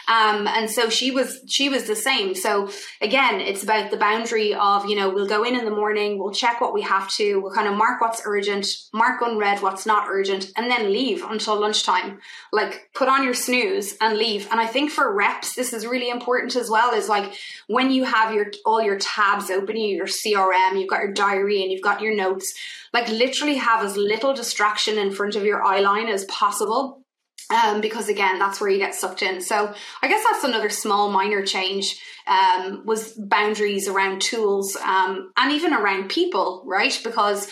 Um, 0.09 0.47
and 0.47 0.71
so 0.71 0.89
she 0.89 1.11
was 1.11 1.41
she 1.49 1.69
was 1.69 1.85
the 1.85 1.97
same. 1.97 2.35
So 2.35 2.71
again, 3.01 3.41
it's 3.41 3.65
about 3.65 3.91
the 3.91 3.97
boundary 3.97 4.55
of 4.55 4.87
you 4.87 4.95
know 4.95 5.11
we'll 5.11 5.27
go 5.27 5.43
in 5.43 5.57
in 5.57 5.65
the 5.65 5.71
morning, 5.71 6.19
we'll 6.19 6.33
check 6.33 6.61
what 6.61 6.73
we 6.73 6.83
have 6.83 7.11
to, 7.15 7.41
we'll 7.41 7.53
kind 7.53 7.69
of 7.69 7.75
mark 7.75 8.01
what's 8.01 8.23
urgent, 8.25 8.67
mark 8.93 9.21
unread 9.21 9.63
what's 9.63 9.85
not 9.85 10.07
urgent, 10.09 10.53
and 10.57 10.71
then 10.71 10.93
leave 10.93 11.25
until 11.25 11.59
lunchtime. 11.59 12.21
Like 12.53 12.91
put 12.95 13.09
on 13.09 13.25
your 13.25 13.35
snooze 13.35 13.97
and 14.01 14.17
leave. 14.17 14.49
And 14.51 14.61
I 14.61 14.67
think 14.67 14.91
for 14.91 15.13
reps, 15.13 15.55
this 15.55 15.73
is 15.73 15.87
really 15.87 16.11
important 16.11 16.55
as 16.55 16.71
well. 16.71 16.93
Is 16.93 17.09
like 17.09 17.35
when 17.67 17.91
you 17.91 18.05
have 18.05 18.33
your 18.33 18.47
all 18.65 18.83
your 18.83 18.99
tabs 18.99 19.51
open, 19.51 19.77
your 19.77 20.07
CRM, 20.07 20.79
you've 20.79 20.91
got 20.91 21.03
your 21.03 21.13
diary, 21.13 21.63
and 21.63 21.73
you've 21.73 21.83
got 21.83 22.01
your 22.01 22.15
notes. 22.15 22.55
Like 22.93 23.09
literally 23.09 23.57
have 23.57 23.85
as 23.85 23.97
little 23.97 24.35
distraction 24.35 24.99
in 24.99 25.11
front 25.11 25.35
of 25.35 25.45
your 25.45 25.65
eye 25.65 25.81
line 25.81 26.09
as 26.09 26.25
possible. 26.27 27.03
Um, 27.49 27.81
because 27.81 28.09
again, 28.09 28.41
that's 28.41 28.61
where 28.61 28.69
you 28.69 28.79
get 28.79 28.95
sucked 28.95 29.23
in. 29.23 29.41
So 29.41 29.73
I 30.03 30.09
guess 30.09 30.25
that's 30.25 30.43
another 30.43 30.69
small 30.69 31.13
minor 31.13 31.45
change 31.45 32.01
um, 32.27 32.85
was 32.85 33.13
boundaries 33.13 33.87
around 33.87 34.21
tools 34.21 34.75
um, 34.77 35.33
and 35.37 35.53
even 35.53 35.73
around 35.73 36.09
people, 36.09 36.65
right? 36.67 36.99
Because 37.05 37.49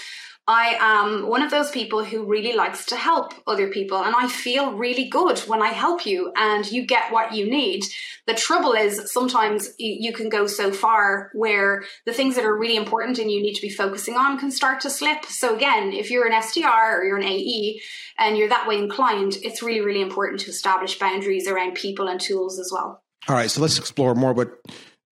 I 0.46 0.76
am 0.78 1.26
one 1.26 1.40
of 1.40 1.50
those 1.50 1.70
people 1.70 2.04
who 2.04 2.26
really 2.26 2.54
likes 2.54 2.84
to 2.86 2.96
help 2.96 3.32
other 3.46 3.68
people, 3.68 4.02
and 4.02 4.14
I 4.14 4.28
feel 4.28 4.72
really 4.72 5.08
good 5.08 5.38
when 5.40 5.62
I 5.62 5.68
help 5.68 6.04
you 6.04 6.32
and 6.36 6.70
you 6.70 6.86
get 6.86 7.10
what 7.12 7.32
you 7.32 7.48
need. 7.50 7.84
The 8.26 8.34
trouble 8.34 8.72
is 8.72 9.10
sometimes 9.10 9.70
you 9.78 10.12
can 10.12 10.28
go 10.28 10.46
so 10.46 10.70
far 10.70 11.30
where 11.32 11.84
the 12.04 12.12
things 12.12 12.36
that 12.36 12.44
are 12.44 12.56
really 12.56 12.76
important 12.76 13.18
and 13.18 13.30
you 13.30 13.40
need 13.40 13.54
to 13.54 13.62
be 13.62 13.70
focusing 13.70 14.16
on 14.16 14.38
can 14.38 14.50
start 14.50 14.80
to 14.80 14.90
slip. 14.90 15.24
So, 15.24 15.56
again, 15.56 15.92
if 15.92 16.10
you're 16.10 16.26
an 16.26 16.32
SDR 16.32 16.98
or 16.98 17.04
you're 17.04 17.16
an 17.16 17.24
AE 17.24 17.80
and 18.18 18.36
you're 18.36 18.50
that 18.50 18.68
way 18.68 18.76
inclined, 18.76 19.38
it's 19.42 19.62
really, 19.62 19.80
really 19.80 20.02
important 20.02 20.40
to 20.40 20.50
establish 20.50 20.98
boundaries 20.98 21.48
around 21.48 21.74
people 21.74 22.08
and 22.08 22.20
tools 22.20 22.58
as 22.58 22.70
well. 22.70 23.02
All 23.28 23.34
right, 23.34 23.50
so 23.50 23.62
let's 23.62 23.78
explore 23.78 24.14
more 24.14 24.34
what 24.34 24.60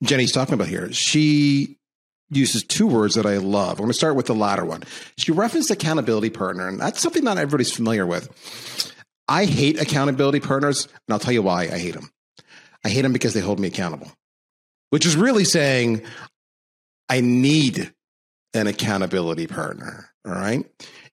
Jenny's 0.03 0.33
talking 0.33 0.53
about 0.55 0.68
here. 0.68 0.92
She 0.92 1.79
uses 2.35 2.64
two 2.64 2.87
words 2.87 3.14
that 3.14 3.27
I 3.27 3.37
love. 3.38 3.73
I'm 3.73 3.85
going 3.85 3.88
to 3.88 3.95
start 3.95 4.16
with 4.16 4.27
the 4.27 4.35
latter 4.35 4.64
one. 4.64 4.83
She 5.18 5.33
referenced 5.33 5.71
accountability 5.71 6.31
partner, 6.31 6.68
and 6.68 6.81
that's 6.81 7.01
something 7.01 7.25
not 7.25 7.38
everybody's 7.38 7.73
familiar 7.73 8.07
with. 8.07 8.92
I 9.29 9.45
hate 9.45 9.81
accountability 9.81 10.40
partners, 10.40 10.87
and 10.87 11.12
I'll 11.12 11.18
tell 11.18 11.33
you 11.33 11.42
why 11.42 11.62
I 11.62 11.79
hate 11.79 11.95
them. 11.95 12.11
I 12.85 12.88
hate 12.88 13.03
them 13.03 13.12
because 13.12 13.35
they 13.35 13.40
hold 13.40 13.61
me 13.61 13.68
accountable, 13.68 14.11
which 14.90 15.07
is 15.07 15.16
really 15.16 15.45
saying 15.45 16.03
I 17.09 17.21
need 17.21 17.92
an 18.55 18.66
accountability 18.66 19.47
partner. 19.47 20.11
All 20.27 20.33
right. 20.33 20.64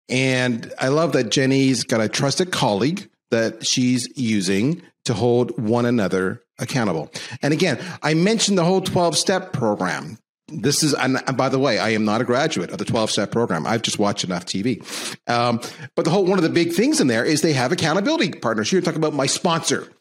And 0.07 0.71
I 0.79 0.87
love 0.87 1.13
that 1.13 1.29
Jenny's 1.29 1.83
got 1.83 2.01
a 2.01 2.09
trusted 2.09 2.51
colleague 2.51 3.09
that 3.31 3.65
she's 3.65 4.07
using 4.17 4.81
to 5.05 5.13
hold 5.13 5.59
one 5.59 5.85
another 5.85 6.41
accountable. 6.57 7.11
And 7.41 7.53
again, 7.53 7.79
I 8.01 8.15
mentioned 8.15 8.57
the 8.57 8.65
whole 8.65 8.81
12 8.81 9.17
step 9.17 9.53
program. 9.53 10.17
This 10.51 10.83
is, 10.83 10.93
and 10.93 11.19
by 11.35 11.49
the 11.49 11.59
way, 11.59 11.79
I 11.79 11.89
am 11.89 12.05
not 12.05 12.21
a 12.21 12.23
graduate 12.23 12.71
of 12.71 12.77
the 12.77 12.85
12 12.85 13.11
step 13.11 13.31
program. 13.31 13.65
I've 13.67 13.81
just 13.81 13.99
watched 13.99 14.23
enough 14.23 14.45
TV. 14.45 14.81
Um, 15.29 15.61
but 15.95 16.05
the 16.05 16.11
whole, 16.11 16.25
one 16.25 16.39
of 16.39 16.43
the 16.43 16.49
big 16.49 16.73
things 16.73 16.99
in 16.99 17.07
there 17.07 17.23
is 17.23 17.41
they 17.41 17.53
have 17.53 17.71
accountability 17.71 18.31
partners. 18.31 18.71
You're 18.71 18.81
talking 18.81 18.99
about 18.99 19.13
my 19.13 19.25
sponsor. 19.25 19.91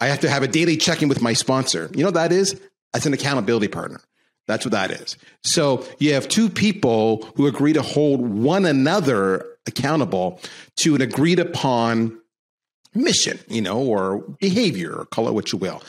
I 0.00 0.06
have 0.06 0.20
to 0.20 0.30
have 0.30 0.42
a 0.42 0.48
daily 0.48 0.76
check 0.76 1.02
in 1.02 1.08
with 1.08 1.22
my 1.22 1.32
sponsor. 1.32 1.90
You 1.94 2.04
know 2.04 2.10
that 2.10 2.32
is? 2.32 2.60
That's 2.92 3.06
an 3.06 3.12
accountability 3.12 3.68
partner. 3.68 4.00
That's 4.46 4.64
what 4.64 4.72
that 4.72 4.90
is. 4.90 5.16
So 5.42 5.86
you 5.98 6.14
have 6.14 6.28
two 6.28 6.50
people 6.50 7.28
who 7.36 7.46
agree 7.46 7.72
to 7.72 7.82
hold 7.82 8.20
one 8.20 8.66
another 8.66 9.46
accountable 9.66 10.40
to 10.76 10.94
an 10.94 11.00
agreed 11.00 11.38
upon 11.38 12.18
mission, 12.94 13.38
you 13.48 13.62
know, 13.62 13.78
or 13.78 14.18
behavior, 14.40 14.94
or 14.94 15.06
call 15.06 15.28
it 15.28 15.34
what 15.34 15.52
you 15.52 15.58
will. 15.58 15.82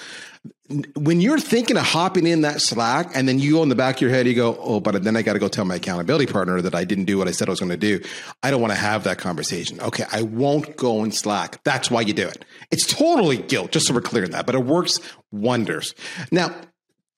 When 0.95 1.21
you're 1.21 1.39
thinking 1.39 1.77
of 1.77 1.83
hopping 1.83 2.25
in 2.25 2.41
that 2.41 2.59
Slack 2.59 3.11
and 3.13 3.27
then 3.27 3.37
you 3.37 3.53
go 3.53 3.63
in 3.63 3.69
the 3.69 3.75
back 3.75 3.97
of 3.97 4.01
your 4.01 4.09
head, 4.09 4.25
you 4.25 4.33
go, 4.33 4.57
oh, 4.59 4.79
but 4.79 5.03
then 5.03 5.15
I 5.15 5.21
got 5.21 5.33
to 5.33 5.39
go 5.39 5.47
tell 5.47 5.63
my 5.63 5.75
accountability 5.75 6.25
partner 6.25 6.59
that 6.59 6.73
I 6.73 6.85
didn't 6.85 7.05
do 7.05 7.19
what 7.19 7.27
I 7.27 7.31
said 7.31 7.47
I 7.47 7.51
was 7.51 7.59
going 7.59 7.69
to 7.69 7.77
do. 7.77 8.01
I 8.41 8.49
don't 8.49 8.61
want 8.61 8.73
to 8.73 8.79
have 8.79 9.03
that 9.03 9.19
conversation. 9.19 9.79
Okay, 9.79 10.05
I 10.11 10.23
won't 10.23 10.75
go 10.75 11.03
in 11.03 11.11
Slack. 11.11 11.63
That's 11.63 11.91
why 11.91 12.01
you 12.01 12.13
do 12.13 12.27
it. 12.27 12.43
It's 12.71 12.87
totally 12.87 13.37
guilt, 13.37 13.71
just 13.71 13.85
so 13.85 13.93
we're 13.93 14.01
clear 14.01 14.23
on 14.23 14.31
that, 14.31 14.47
but 14.47 14.55
it 14.55 14.65
works 14.65 14.99
wonders. 15.31 15.93
Now, 16.31 16.55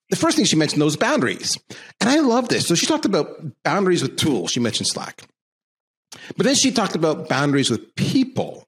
the 0.09 0.17
first 0.17 0.35
thing 0.35 0.45
she 0.45 0.57
mentioned 0.57 0.81
those 0.81 0.97
boundaries. 0.97 1.57
And 2.01 2.09
I 2.09 2.19
love 2.19 2.49
this. 2.49 2.67
So 2.67 2.75
she 2.75 2.85
talked 2.85 3.05
about 3.05 3.27
boundaries 3.63 4.01
with 4.01 4.17
tools. 4.17 4.51
She 4.51 4.59
mentioned 4.59 4.87
Slack. 4.87 5.23
But 6.35 6.45
then 6.45 6.55
she 6.55 6.71
talked 6.71 6.95
about 6.95 7.29
boundaries 7.29 7.69
with 7.69 7.95
people. 7.95 8.66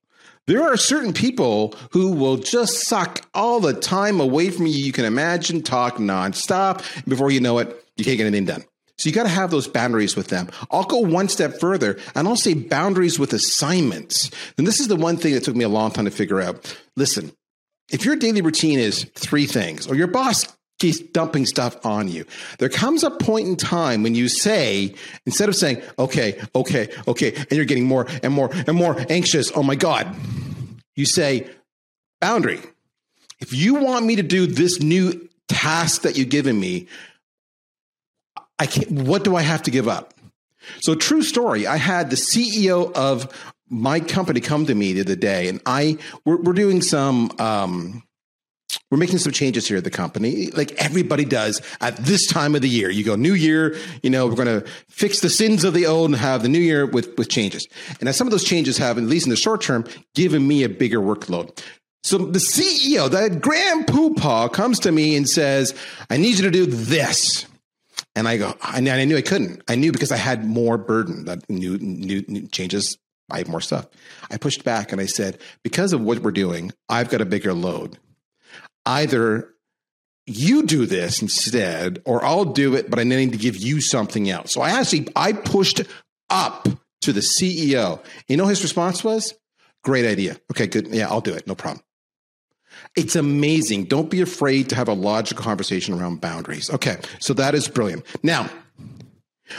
There 0.50 0.64
are 0.64 0.76
certain 0.76 1.12
people 1.12 1.76
who 1.92 2.10
will 2.10 2.36
just 2.36 2.88
suck 2.88 3.24
all 3.34 3.60
the 3.60 3.72
time 3.72 4.18
away 4.18 4.50
from 4.50 4.66
you. 4.66 4.72
You 4.72 4.90
can 4.90 5.04
imagine, 5.04 5.62
talk 5.62 5.98
nonstop. 5.98 6.78
Before 7.06 7.30
you 7.30 7.38
know 7.38 7.60
it, 7.60 7.68
you 7.96 8.04
can't 8.04 8.16
get 8.16 8.26
anything 8.26 8.46
done. 8.46 8.64
So 8.98 9.08
you 9.08 9.14
got 9.14 9.22
to 9.22 9.28
have 9.28 9.52
those 9.52 9.68
boundaries 9.68 10.16
with 10.16 10.26
them. 10.26 10.50
I'll 10.72 10.82
go 10.82 10.98
one 10.98 11.28
step 11.28 11.60
further 11.60 12.00
and 12.16 12.26
I'll 12.26 12.34
say 12.34 12.54
boundaries 12.54 13.16
with 13.16 13.32
assignments. 13.32 14.28
And 14.58 14.66
this 14.66 14.80
is 14.80 14.88
the 14.88 14.96
one 14.96 15.18
thing 15.18 15.34
that 15.34 15.44
took 15.44 15.54
me 15.54 15.62
a 15.62 15.68
long 15.68 15.92
time 15.92 16.06
to 16.06 16.10
figure 16.10 16.40
out. 16.40 16.76
Listen, 16.96 17.30
if 17.88 18.04
your 18.04 18.16
daily 18.16 18.42
routine 18.42 18.80
is 18.80 19.04
three 19.14 19.46
things, 19.46 19.86
or 19.86 19.94
your 19.94 20.08
boss 20.08 20.48
keeps 20.80 20.98
dumping 20.98 21.46
stuff 21.46 21.84
on 21.86 22.08
you. 22.08 22.24
There 22.58 22.68
comes 22.68 23.04
a 23.04 23.10
point 23.10 23.46
in 23.46 23.56
time 23.56 24.02
when 24.02 24.14
you 24.14 24.28
say, 24.28 24.94
instead 25.26 25.48
of 25.48 25.54
saying, 25.54 25.82
okay, 25.98 26.40
okay, 26.54 26.88
okay, 27.06 27.34
and 27.34 27.52
you're 27.52 27.66
getting 27.66 27.86
more 27.86 28.06
and 28.22 28.32
more 28.32 28.50
and 28.52 28.76
more 28.76 28.96
anxious, 29.08 29.52
oh 29.54 29.62
my 29.62 29.76
God, 29.76 30.12
you 30.96 31.04
say, 31.04 31.48
boundary. 32.20 32.60
If 33.38 33.52
you 33.52 33.74
want 33.76 34.04
me 34.06 34.16
to 34.16 34.22
do 34.22 34.46
this 34.46 34.80
new 34.80 35.28
task 35.48 36.02
that 36.02 36.18
you've 36.18 36.28
given 36.30 36.58
me, 36.58 36.88
I 38.58 38.66
can't, 38.66 38.90
what 38.90 39.22
do 39.24 39.36
I 39.36 39.42
have 39.42 39.62
to 39.64 39.70
give 39.70 39.86
up? 39.86 40.14
So, 40.80 40.94
true 40.94 41.22
story, 41.22 41.66
I 41.66 41.76
had 41.76 42.10
the 42.10 42.16
CEO 42.16 42.92
of 42.92 43.32
my 43.68 44.00
company 44.00 44.40
come 44.40 44.66
to 44.66 44.74
me 44.74 44.92
the 44.92 45.00
other 45.02 45.16
day, 45.16 45.48
and 45.48 45.60
I 45.64 45.96
we're, 46.24 46.36
we're 46.36 46.52
doing 46.52 46.82
some 46.82 47.30
um, 47.38 48.02
we're 48.90 48.98
making 48.98 49.18
some 49.18 49.32
changes 49.32 49.68
here 49.68 49.76
at 49.76 49.84
the 49.84 49.90
company, 49.90 50.50
like 50.50 50.72
everybody 50.72 51.24
does 51.24 51.62
at 51.80 51.96
this 51.96 52.26
time 52.26 52.54
of 52.54 52.62
the 52.62 52.68
year. 52.68 52.90
You 52.90 53.04
go 53.04 53.14
new 53.14 53.34
year, 53.34 53.76
you 54.02 54.10
know, 54.10 54.26
we're 54.26 54.34
going 54.34 54.60
to 54.60 54.68
fix 54.88 55.20
the 55.20 55.30
sins 55.30 55.62
of 55.62 55.74
the 55.74 55.86
old 55.86 56.10
and 56.10 56.18
have 56.18 56.42
the 56.42 56.48
new 56.48 56.58
year 56.58 56.86
with, 56.86 57.16
with 57.16 57.28
changes. 57.28 57.68
And 58.00 58.08
as 58.08 58.16
some 58.16 58.26
of 58.26 58.32
those 58.32 58.44
changes 58.44 58.78
have, 58.78 58.98
at 58.98 59.04
least 59.04 59.26
in 59.26 59.30
the 59.30 59.36
short 59.36 59.62
term, 59.62 59.84
given 60.14 60.46
me 60.46 60.64
a 60.64 60.68
bigger 60.68 60.98
workload. 60.98 61.62
So 62.02 62.18
the 62.18 62.38
CEO, 62.38 63.10
that 63.10 63.40
grand 63.40 63.86
poopah 63.86 64.48
comes 64.50 64.80
to 64.80 64.90
me 64.92 65.16
and 65.16 65.28
says, 65.28 65.74
I 66.08 66.16
need 66.16 66.38
you 66.38 66.44
to 66.44 66.50
do 66.50 66.66
this. 66.66 67.46
And 68.16 68.26
I 68.26 68.38
go, 68.38 68.54
and 68.74 68.88
I 68.88 69.04
knew 69.04 69.16
I 69.16 69.22
couldn't. 69.22 69.62
I 69.68 69.76
knew 69.76 69.92
because 69.92 70.10
I 70.10 70.16
had 70.16 70.44
more 70.44 70.78
burden 70.78 71.26
that 71.26 71.48
new, 71.48 71.78
new, 71.78 72.24
new 72.26 72.48
changes. 72.48 72.98
I 73.30 73.38
have 73.38 73.48
more 73.48 73.60
stuff. 73.60 73.86
I 74.30 74.36
pushed 74.36 74.64
back 74.64 74.90
and 74.90 75.00
I 75.00 75.06
said, 75.06 75.38
because 75.62 75.92
of 75.92 76.00
what 76.00 76.18
we're 76.18 76.32
doing, 76.32 76.72
I've 76.88 77.08
got 77.08 77.20
a 77.20 77.24
bigger 77.24 77.54
load 77.54 77.98
either 78.86 79.54
you 80.26 80.62
do 80.62 80.86
this 80.86 81.22
instead, 81.22 82.00
or 82.04 82.24
I'll 82.24 82.44
do 82.44 82.74
it, 82.74 82.90
but 82.90 82.98
I 82.98 83.04
need 83.04 83.32
to 83.32 83.38
give 83.38 83.56
you 83.56 83.80
something 83.80 84.30
else. 84.30 84.52
So 84.52 84.60
I 84.60 84.70
actually 84.70 85.08
I 85.16 85.32
pushed 85.32 85.80
up 86.28 86.68
to 87.02 87.12
the 87.12 87.20
CEO. 87.20 88.00
You 88.28 88.36
know 88.36 88.46
his 88.46 88.62
response 88.62 89.02
was, 89.02 89.34
"Great 89.82 90.06
idea. 90.06 90.38
Okay, 90.52 90.66
good. 90.66 90.88
Yeah, 90.88 91.08
I'll 91.08 91.20
do 91.20 91.34
it. 91.34 91.46
No 91.46 91.54
problem." 91.54 91.82
It's 92.96 93.16
amazing. 93.16 93.84
Don't 93.84 94.10
be 94.10 94.20
afraid 94.20 94.68
to 94.70 94.76
have 94.76 94.88
a 94.88 94.94
logical 94.94 95.44
conversation 95.44 95.94
around 95.94 96.20
boundaries. 96.20 96.70
Okay, 96.70 96.98
so 97.18 97.34
that 97.34 97.54
is 97.54 97.68
brilliant. 97.68 98.04
Now, 98.22 98.48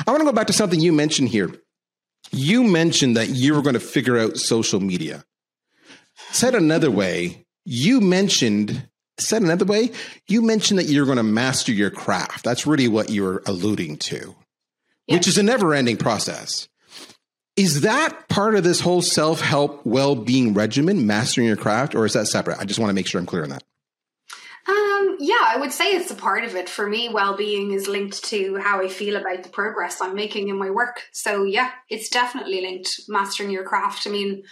I 0.07 0.11
want 0.11 0.21
to 0.21 0.25
go 0.25 0.31
back 0.31 0.47
to 0.47 0.53
something 0.53 0.79
you 0.79 0.93
mentioned 0.93 1.29
here. 1.29 1.51
You 2.31 2.63
mentioned 2.63 3.17
that 3.17 3.29
you 3.29 3.53
were 3.53 3.61
going 3.61 3.73
to 3.73 3.79
figure 3.79 4.17
out 4.17 4.37
social 4.37 4.79
media. 4.79 5.25
Said 6.31 6.55
another 6.55 6.89
way, 6.91 7.45
you 7.65 7.99
mentioned 7.99 8.87
said 9.21 9.41
another 9.41 9.65
way, 9.65 9.91
you 10.27 10.41
mentioned 10.41 10.79
that 10.79 10.85
you're 10.85 11.05
going 11.05 11.17
to 11.17 11.23
master 11.23 11.71
your 11.71 11.91
craft. 11.91 12.43
That's 12.43 12.67
really 12.67 12.87
what 12.87 13.09
you're 13.09 13.41
alluding 13.45 13.97
to, 13.97 14.35
yes. 15.07 15.17
which 15.17 15.27
is 15.27 15.37
a 15.37 15.43
never 15.43 15.73
ending 15.73 15.97
process. 15.97 16.67
Is 17.57 17.81
that 17.81 18.29
part 18.29 18.55
of 18.55 18.63
this 18.63 18.79
whole 18.79 19.01
self 19.01 19.41
help 19.41 19.85
well 19.85 20.15
being 20.15 20.53
regimen, 20.53 21.05
mastering 21.05 21.47
your 21.47 21.57
craft, 21.57 21.95
or 21.95 22.05
is 22.05 22.13
that 22.13 22.27
separate? 22.27 22.59
I 22.59 22.65
just 22.65 22.79
want 22.79 22.89
to 22.89 22.93
make 22.93 23.07
sure 23.07 23.19
I'm 23.19 23.27
clear 23.27 23.43
on 23.43 23.49
that. 23.49 23.63
Um, 24.67 25.17
yeah, 25.19 25.35
I 25.41 25.57
would 25.59 25.71
say 25.73 25.95
it's 25.95 26.11
a 26.11 26.15
part 26.15 26.43
of 26.43 26.55
it. 26.55 26.69
For 26.69 26.87
me, 26.87 27.09
well 27.09 27.35
being 27.35 27.71
is 27.71 27.87
linked 27.87 28.23
to 28.25 28.55
how 28.57 28.81
I 28.81 28.87
feel 28.87 29.15
about 29.15 29.43
the 29.43 29.49
progress 29.49 29.99
I'm 30.01 30.15
making 30.15 30.49
in 30.49 30.57
my 30.57 30.69
work. 30.69 31.01
So, 31.11 31.43
yeah, 31.43 31.71
it's 31.89 32.09
definitely 32.09 32.61
linked. 32.61 33.01
Mastering 33.09 33.49
your 33.51 33.63
craft. 33.63 34.07
I 34.07 34.11
mean, 34.11 34.43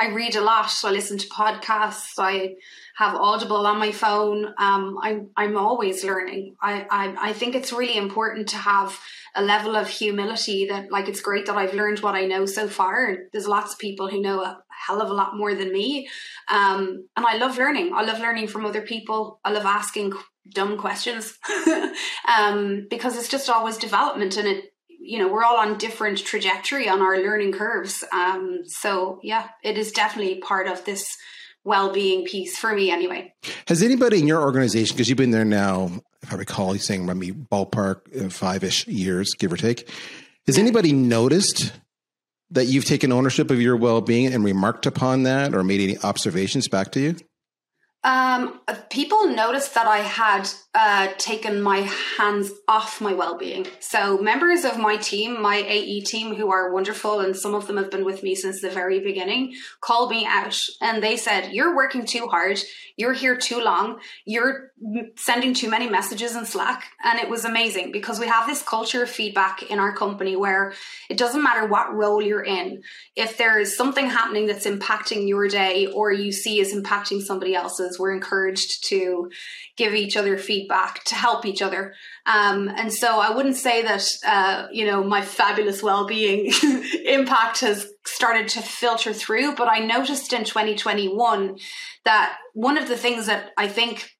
I 0.00 0.08
read 0.08 0.36
a 0.36 0.40
lot, 0.40 0.72
I 0.84 0.90
listen 0.90 1.18
to 1.18 1.28
podcasts, 1.28 2.18
I 2.18 2.54
have 2.98 3.14
Audible 3.14 3.64
on 3.64 3.78
my 3.78 3.92
phone. 3.92 4.46
Um, 4.58 4.98
I'm 5.00 5.30
I'm 5.36 5.56
always 5.56 6.02
learning. 6.02 6.56
I, 6.60 6.84
I 6.90 7.28
I 7.28 7.32
think 7.32 7.54
it's 7.54 7.72
really 7.72 7.96
important 7.96 8.48
to 8.48 8.56
have 8.56 8.98
a 9.36 9.42
level 9.42 9.76
of 9.76 9.88
humility 9.88 10.66
that 10.66 10.90
like 10.90 11.08
it's 11.08 11.20
great 11.20 11.46
that 11.46 11.56
I've 11.56 11.74
learned 11.74 12.00
what 12.00 12.16
I 12.16 12.26
know 12.26 12.44
so 12.44 12.66
far. 12.66 13.06
And 13.06 13.18
there's 13.32 13.46
lots 13.46 13.74
of 13.74 13.78
people 13.78 14.08
who 14.08 14.20
know 14.20 14.40
a 14.40 14.60
hell 14.84 15.00
of 15.00 15.10
a 15.10 15.14
lot 15.14 15.36
more 15.36 15.54
than 15.54 15.72
me. 15.72 16.08
Um, 16.50 17.06
and 17.16 17.24
I 17.24 17.36
love 17.36 17.56
learning. 17.56 17.92
I 17.94 18.02
love 18.02 18.18
learning 18.18 18.48
from 18.48 18.66
other 18.66 18.82
people. 18.82 19.38
I 19.44 19.52
love 19.52 19.64
asking 19.64 20.14
dumb 20.52 20.76
questions 20.76 21.38
um, 22.28 22.88
because 22.90 23.16
it's 23.16 23.28
just 23.28 23.48
always 23.48 23.76
development 23.76 24.36
and 24.36 24.48
it 24.48 24.64
you 25.00 25.18
know 25.18 25.28
we're 25.28 25.44
all 25.44 25.58
on 25.58 25.78
different 25.78 26.18
trajectory 26.18 26.88
on 26.88 27.00
our 27.00 27.18
learning 27.18 27.52
curves 27.52 28.02
um, 28.12 28.62
so 28.64 29.20
yeah 29.22 29.48
it 29.62 29.76
is 29.76 29.92
definitely 29.92 30.40
part 30.40 30.66
of 30.66 30.84
this 30.84 31.16
well-being 31.68 32.24
piece 32.24 32.58
for 32.58 32.74
me 32.74 32.90
anyway. 32.90 33.32
Has 33.68 33.82
anybody 33.82 34.18
in 34.18 34.26
your 34.26 34.40
organization, 34.40 34.96
because 34.96 35.08
you've 35.08 35.18
been 35.18 35.30
there 35.30 35.44
now, 35.44 35.90
if 36.22 36.32
I 36.32 36.36
recall, 36.36 36.74
you're 36.74 36.80
saying 36.80 37.06
maybe 37.06 37.30
ballpark 37.30 38.00
uh, 38.24 38.28
five-ish 38.30 38.88
years, 38.88 39.34
give 39.38 39.52
or 39.52 39.56
take. 39.56 39.88
Has 40.46 40.56
yeah. 40.56 40.62
anybody 40.62 40.92
noticed 40.92 41.72
that 42.50 42.64
you've 42.64 42.86
taken 42.86 43.12
ownership 43.12 43.50
of 43.50 43.60
your 43.60 43.76
well-being 43.76 44.32
and 44.32 44.42
remarked 44.42 44.86
upon 44.86 45.24
that 45.24 45.54
or 45.54 45.62
made 45.62 45.80
any 45.80 45.98
observations 45.98 46.66
back 46.66 46.90
to 46.92 47.00
you? 47.00 47.16
Um, 48.04 48.60
people 48.90 49.26
noticed 49.26 49.74
that 49.74 49.86
I 49.86 49.98
had 49.98 50.48
uh, 50.74 51.08
taken 51.18 51.60
my 51.60 51.78
hands 52.16 52.52
off 52.68 53.00
my 53.00 53.12
well-being. 53.12 53.66
So 53.80 54.18
members 54.18 54.64
of 54.64 54.78
my 54.78 54.96
team, 54.96 55.42
my 55.42 55.56
AE 55.56 56.02
team, 56.02 56.34
who 56.36 56.50
are 56.50 56.72
wonderful, 56.72 57.20
and 57.20 57.36
some 57.36 57.54
of 57.54 57.66
them 57.66 57.76
have 57.76 57.90
been 57.90 58.04
with 58.04 58.22
me 58.22 58.36
since 58.36 58.60
the 58.60 58.70
very 58.70 59.00
beginning, 59.00 59.54
called 59.80 60.10
me 60.10 60.24
out 60.26 60.58
and 60.80 61.02
they 61.02 61.16
said, 61.16 61.52
"You're 61.52 61.74
working 61.74 62.06
too 62.06 62.28
hard. 62.28 62.60
You're 62.96 63.14
here 63.14 63.36
too 63.36 63.60
long. 63.60 63.98
You're 64.24 64.67
sending 65.16 65.54
too 65.54 65.68
many 65.68 65.88
messages 65.88 66.36
in 66.36 66.44
Slack." 66.44 66.84
And 67.04 67.18
it 67.18 67.28
was 67.28 67.44
amazing 67.44 67.92
because 67.92 68.20
we 68.20 68.26
have 68.26 68.46
this 68.46 68.62
culture 68.62 69.02
of 69.02 69.10
feedback 69.10 69.62
in 69.64 69.78
our 69.78 69.94
company 69.94 70.36
where 70.36 70.72
it 71.08 71.18
doesn't 71.18 71.42
matter 71.42 71.66
what 71.66 71.94
role 71.94 72.22
you're 72.22 72.44
in. 72.44 72.82
If 73.16 73.36
there 73.36 73.58
is 73.58 73.76
something 73.76 74.08
happening 74.08 74.46
that's 74.46 74.66
impacting 74.66 75.28
your 75.28 75.48
day 75.48 75.86
or 75.86 76.12
you 76.12 76.32
see 76.32 76.60
is 76.60 76.74
impacting 76.74 77.20
somebody 77.20 77.54
else's, 77.54 77.98
we're 77.98 78.14
encouraged 78.14 78.86
to 78.88 79.30
give 79.76 79.94
each 79.94 80.16
other 80.16 80.36
feedback 80.36 81.04
to 81.04 81.14
help 81.14 81.46
each 81.46 81.62
other. 81.62 81.94
Um, 82.26 82.68
and 82.68 82.92
so 82.92 83.20
I 83.20 83.30
wouldn't 83.30 83.56
say 83.56 83.82
that, 83.82 84.04
uh, 84.26 84.66
you 84.72 84.84
know, 84.84 85.02
my 85.02 85.22
fabulous 85.22 85.82
well-being 85.82 86.52
impact 87.06 87.60
has 87.60 87.90
started 88.04 88.48
to 88.48 88.60
filter 88.60 89.12
through, 89.12 89.54
but 89.54 89.68
I 89.68 89.78
noticed 89.78 90.32
in 90.32 90.44
2021 90.44 91.58
that 92.04 92.36
one 92.54 92.76
of 92.76 92.88
the 92.88 92.96
things 92.96 93.26
that 93.26 93.50
I 93.56 93.68
think 93.68 94.10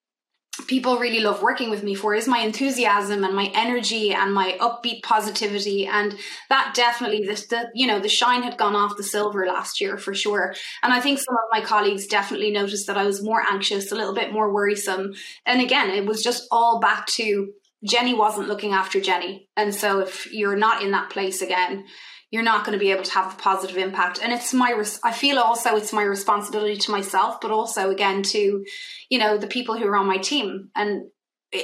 people 0.67 0.99
really 0.99 1.21
love 1.21 1.43
working 1.43 1.71
with 1.71 1.83
me 1.83 1.95
for 1.95 2.15
is 2.15 2.27
my 2.27 2.39
enthusiasm 2.39 3.25
and 3.25 3.35
my 3.35 3.51
energy 3.55 4.13
and 4.13 4.33
my 4.33 4.57
upbeat 4.61 5.03
positivity. 5.03 5.87
And 5.87 6.17
that 6.49 6.73
definitely 6.75 7.25
this 7.25 7.47
the 7.47 7.71
you 7.75 7.87
know 7.87 8.01
the 8.01 8.09
shine 8.09 8.43
had 8.43 8.59
gone 8.59 8.75
off 8.75 8.97
the 8.97 9.03
silver 9.03 9.47
last 9.47 9.81
year 9.81 9.99
for 9.99 10.15
sure. 10.15 10.55
And 10.83 10.93
i 10.93 11.01
think 11.01 11.19
some 11.19 11.35
of 11.35 11.45
my 11.51 11.61
colleagues 11.61 12.07
definitely 12.07 12.51
noticed 12.51 12.87
that 12.87 12.99
i 12.99 13.05
was 13.05 13.23
more 13.23 13.43
anxious 13.49 13.93
a 13.93 13.95
little 13.95 14.15
bit 14.15 14.33
more 14.33 14.53
worrisome. 14.53 15.15
And 15.47 15.61
again 15.61 15.91
it 15.91 16.07
was 16.07 16.23
just 16.23 16.47
all 16.51 16.81
back 16.81 17.07
to 17.19 17.53
jenny 17.85 18.15
wasn't 18.15 18.49
looking 18.49 18.73
after 18.73 19.01
jenny. 19.01 19.49
And 19.57 19.75
so 19.75 20.01
if 20.01 20.33
you're 20.33 20.57
not 20.57 20.83
in 20.83 20.91
that 20.93 21.11
place 21.11 21.43
again 21.43 21.85
you're 22.31 22.43
not 22.43 22.65
going 22.65 22.79
to 22.79 22.85
be 22.85 22.91
able 22.91 23.05
to 23.05 23.13
have 23.13 23.33
a 23.33 23.37
positive 23.37 23.77
impact. 23.77 24.21
And 24.23 24.33
it's 24.33 24.53
my 24.53 24.71
res- 24.73 25.01
i 25.03 25.13
feel 25.13 25.39
also 25.39 25.77
it's 25.77 25.93
my 25.93 26.03
responsibility 26.03 26.77
to 26.77 26.91
myself 26.91 27.41
but 27.41 27.51
also 27.51 27.91
again 27.91 28.23
to 28.23 28.65
you 29.09 29.19
know 29.19 29.39
the 29.39 29.47
people 29.47 29.77
who 29.77 29.87
are 29.87 29.97
on 29.97 30.07
my 30.07 30.19
team. 30.19 30.71
And 30.75 31.09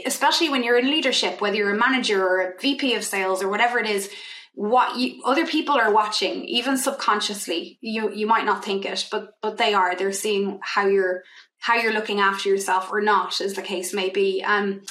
especially 0.06 0.48
when 0.48 0.62
you're 0.64 0.78
in 0.78 0.90
leadership 0.90 1.40
whether 1.40 1.56
you're 1.56 1.74
a 1.74 1.78
manager 1.78 2.26
or 2.26 2.40
a 2.40 2.60
vp 2.60 2.94
of 2.94 3.04
sales 3.04 3.42
or 3.42 3.48
whatever 3.48 3.78
it 3.78 3.86
is 3.86 4.10
what 4.54 4.96
you, 4.96 5.20
other 5.24 5.46
people 5.46 5.74
are 5.74 5.92
watching 5.92 6.44
even 6.44 6.76
subconsciously. 6.76 7.76
You 7.80 8.12
you 8.12 8.26
might 8.26 8.46
not 8.46 8.64
think 8.64 8.84
it 8.84 9.08
but 9.10 9.34
but 9.42 9.56
they 9.56 9.74
are. 9.74 9.96
They're 9.96 10.12
seeing 10.12 10.60
how 10.62 10.86
you're 10.86 11.22
how 11.58 11.74
you're 11.74 11.92
looking 11.92 12.20
after 12.20 12.48
yourself 12.48 12.92
or 12.92 13.00
not 13.00 13.40
as 13.40 13.54
the 13.54 13.62
case 13.62 13.92
may 13.92 14.10
be. 14.10 14.42
Um 14.44 14.82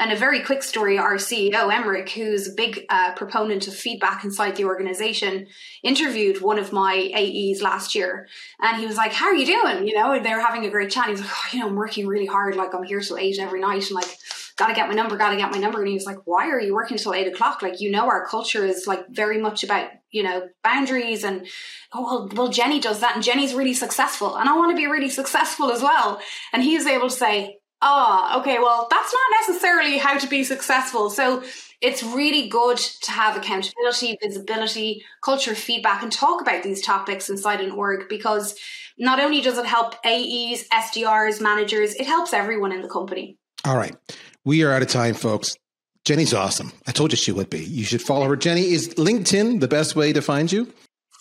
and 0.00 0.12
a 0.12 0.16
very 0.16 0.40
quick 0.40 0.62
story 0.62 0.96
our 0.96 1.16
CEO, 1.16 1.70
Emeric, 1.70 2.08
who's 2.08 2.48
a 2.48 2.52
big 2.52 2.86
uh, 2.88 3.12
proponent 3.12 3.68
of 3.68 3.74
feedback 3.74 4.24
inside 4.24 4.56
the 4.56 4.64
organization, 4.64 5.46
interviewed 5.82 6.40
one 6.40 6.58
of 6.58 6.72
my 6.72 7.12
AEs 7.14 7.60
last 7.60 7.94
year. 7.94 8.26
And 8.60 8.80
he 8.80 8.86
was 8.86 8.96
like, 8.96 9.12
How 9.12 9.26
are 9.26 9.34
you 9.34 9.44
doing? 9.44 9.86
You 9.86 9.94
know, 9.94 10.18
they 10.18 10.34
were 10.34 10.40
having 10.40 10.64
a 10.64 10.70
great 10.70 10.90
chat. 10.90 11.04
He 11.04 11.12
was 11.12 11.20
like, 11.20 11.30
oh, 11.30 11.48
You 11.52 11.60
know, 11.60 11.68
I'm 11.68 11.76
working 11.76 12.06
really 12.06 12.24
hard. 12.24 12.56
Like, 12.56 12.74
I'm 12.74 12.82
here 12.82 13.00
till 13.00 13.18
eight 13.18 13.38
every 13.38 13.60
night. 13.60 13.84
And 13.88 13.94
like, 13.94 14.08
gotta 14.56 14.72
get 14.72 14.88
my 14.88 14.94
number, 14.94 15.18
gotta 15.18 15.36
get 15.36 15.52
my 15.52 15.58
number. 15.58 15.80
And 15.80 15.88
he 15.88 15.94
was 15.94 16.06
like, 16.06 16.20
Why 16.24 16.48
are 16.48 16.60
you 16.60 16.74
working 16.74 16.96
till 16.96 17.12
eight 17.12 17.28
o'clock? 17.28 17.60
Like, 17.60 17.82
you 17.82 17.90
know, 17.90 18.08
our 18.08 18.24
culture 18.24 18.64
is 18.64 18.86
like 18.86 19.06
very 19.10 19.38
much 19.38 19.62
about, 19.64 19.90
you 20.10 20.22
know, 20.22 20.48
boundaries 20.64 21.24
and, 21.24 21.46
oh, 21.92 22.02
well, 22.02 22.28
well, 22.32 22.48
Jenny 22.48 22.80
does 22.80 23.00
that 23.00 23.16
and 23.16 23.22
Jenny's 23.22 23.52
really 23.52 23.74
successful. 23.74 24.36
And 24.36 24.48
I 24.48 24.56
want 24.56 24.72
to 24.72 24.76
be 24.76 24.86
really 24.86 25.10
successful 25.10 25.70
as 25.70 25.82
well. 25.82 26.22
And 26.54 26.62
he 26.62 26.74
was 26.74 26.86
able 26.86 27.10
to 27.10 27.14
say, 27.14 27.59
oh, 27.82 28.40
okay, 28.40 28.58
well, 28.58 28.88
that's 28.90 29.12
not 29.12 29.40
necessarily 29.40 29.98
how 29.98 30.18
to 30.18 30.28
be 30.28 30.44
successful. 30.44 31.10
So 31.10 31.42
it's 31.80 32.02
really 32.02 32.48
good 32.48 32.76
to 32.76 33.10
have 33.10 33.36
accountability, 33.36 34.18
visibility, 34.22 35.04
culture 35.24 35.54
feedback, 35.54 36.02
and 36.02 36.12
talk 36.12 36.42
about 36.42 36.62
these 36.62 36.82
topics 36.82 37.30
inside 37.30 37.60
an 37.60 37.70
org 37.70 38.08
because 38.08 38.58
not 38.98 39.18
only 39.18 39.40
does 39.40 39.56
it 39.56 39.66
help 39.66 39.94
AEs, 40.04 40.68
SDRs, 40.68 41.40
managers, 41.40 41.94
it 41.94 42.06
helps 42.06 42.34
everyone 42.34 42.72
in 42.72 42.82
the 42.82 42.88
company. 42.88 43.38
All 43.64 43.76
right. 43.76 43.96
We 44.44 44.62
are 44.62 44.72
out 44.72 44.82
of 44.82 44.88
time, 44.88 45.14
folks. 45.14 45.56
Jenny's 46.04 46.34
awesome. 46.34 46.72
I 46.86 46.92
told 46.92 47.12
you 47.12 47.16
she 47.16 47.32
would 47.32 47.50
be. 47.50 47.64
You 47.64 47.84
should 47.84 48.02
follow 48.02 48.26
her. 48.26 48.36
Jenny, 48.36 48.72
is 48.72 48.94
LinkedIn 48.94 49.60
the 49.60 49.68
best 49.68 49.96
way 49.96 50.12
to 50.12 50.22
find 50.22 50.50
you? 50.50 50.72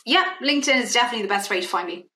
Yeah, 0.05 0.25
LinkedIn 0.41 0.81
is 0.81 0.93
definitely 0.93 1.23
the 1.23 1.33
best 1.33 1.49
way 1.49 1.61
to 1.61 1.67
find 1.67 1.87
me. 1.87 2.07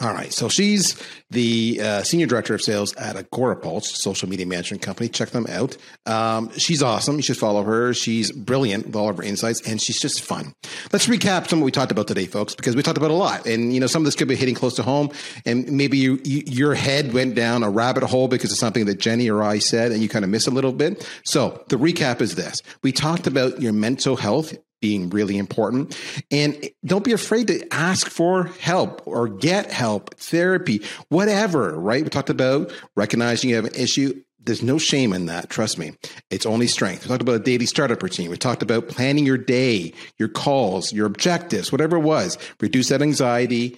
All 0.00 0.14
right. 0.14 0.32
So 0.32 0.48
she's 0.48 0.96
the 1.28 1.78
uh, 1.82 2.02
senior 2.04 2.26
director 2.26 2.54
of 2.54 2.62
sales 2.62 2.96
at 2.96 3.16
Agorapulse, 3.16 3.84
social 3.84 4.30
media 4.30 4.46
management 4.46 4.80
company. 4.80 5.10
Check 5.10 5.28
them 5.28 5.46
out. 5.46 5.76
Um, 6.06 6.50
she's 6.56 6.82
awesome. 6.82 7.16
You 7.16 7.22
should 7.22 7.36
follow 7.36 7.62
her. 7.64 7.92
She's 7.92 8.32
brilliant 8.32 8.86
with 8.86 8.96
all 8.96 9.10
of 9.10 9.18
her 9.18 9.22
insights, 9.22 9.60
and 9.68 9.78
she's 9.78 10.00
just 10.00 10.22
fun. 10.22 10.54
Let's 10.90 11.06
recap 11.06 11.48
some 11.48 11.58
of 11.58 11.62
what 11.62 11.66
we 11.66 11.72
talked 11.72 11.92
about 11.92 12.08
today, 12.08 12.24
folks, 12.24 12.54
because 12.54 12.74
we 12.74 12.82
talked 12.82 12.96
about 12.96 13.10
a 13.10 13.14
lot. 13.14 13.46
And, 13.46 13.74
you 13.74 13.80
know, 13.80 13.86
some 13.86 14.00
of 14.00 14.06
this 14.06 14.14
could 14.16 14.26
be 14.26 14.36
hitting 14.36 14.54
close 14.54 14.74
to 14.76 14.82
home, 14.82 15.10
and 15.44 15.70
maybe 15.70 15.98
you, 15.98 16.18
you, 16.24 16.44
your 16.46 16.74
head 16.74 17.12
went 17.12 17.34
down 17.34 17.62
a 17.62 17.68
rabbit 17.68 18.02
hole 18.04 18.26
because 18.26 18.50
of 18.50 18.56
something 18.56 18.86
that 18.86 19.00
Jenny 19.00 19.28
or 19.28 19.42
I 19.42 19.58
said, 19.58 19.92
and 19.92 20.00
you 20.00 20.08
kind 20.08 20.24
of 20.24 20.30
miss 20.30 20.46
a 20.46 20.50
little 20.50 20.72
bit. 20.72 21.06
So 21.26 21.62
the 21.68 21.76
recap 21.76 22.22
is 22.22 22.36
this. 22.36 22.62
We 22.82 22.92
talked 22.92 23.26
about 23.26 23.60
your 23.60 23.74
mental 23.74 24.16
health 24.16 24.54
being 24.80 25.10
really 25.10 25.38
important. 25.38 25.96
And 26.30 26.70
don't 26.84 27.04
be 27.04 27.12
afraid 27.12 27.48
to 27.48 27.66
ask 27.72 28.08
for 28.08 28.44
help 28.60 29.06
or 29.06 29.28
get 29.28 29.70
help, 29.70 30.14
therapy, 30.16 30.82
whatever, 31.08 31.78
right? 31.78 32.02
We 32.02 32.10
talked 32.10 32.30
about 32.30 32.72
recognizing 32.96 33.50
you 33.50 33.56
have 33.56 33.66
an 33.66 33.74
issue. 33.74 34.22
There's 34.42 34.62
no 34.62 34.78
shame 34.78 35.12
in 35.12 35.26
that. 35.26 35.50
Trust 35.50 35.78
me. 35.78 35.92
It's 36.30 36.46
only 36.46 36.66
strength. 36.66 37.04
We 37.04 37.08
talked 37.08 37.22
about 37.22 37.34
a 37.36 37.40
daily 37.40 37.66
startup 37.66 38.02
routine. 38.02 38.30
We 38.30 38.38
talked 38.38 38.62
about 38.62 38.88
planning 38.88 39.26
your 39.26 39.38
day, 39.38 39.92
your 40.18 40.28
calls, 40.28 40.92
your 40.92 41.06
objectives, 41.06 41.70
whatever 41.70 41.96
it 41.96 42.00
was. 42.00 42.38
Reduce 42.60 42.88
that 42.88 43.02
anxiety, 43.02 43.76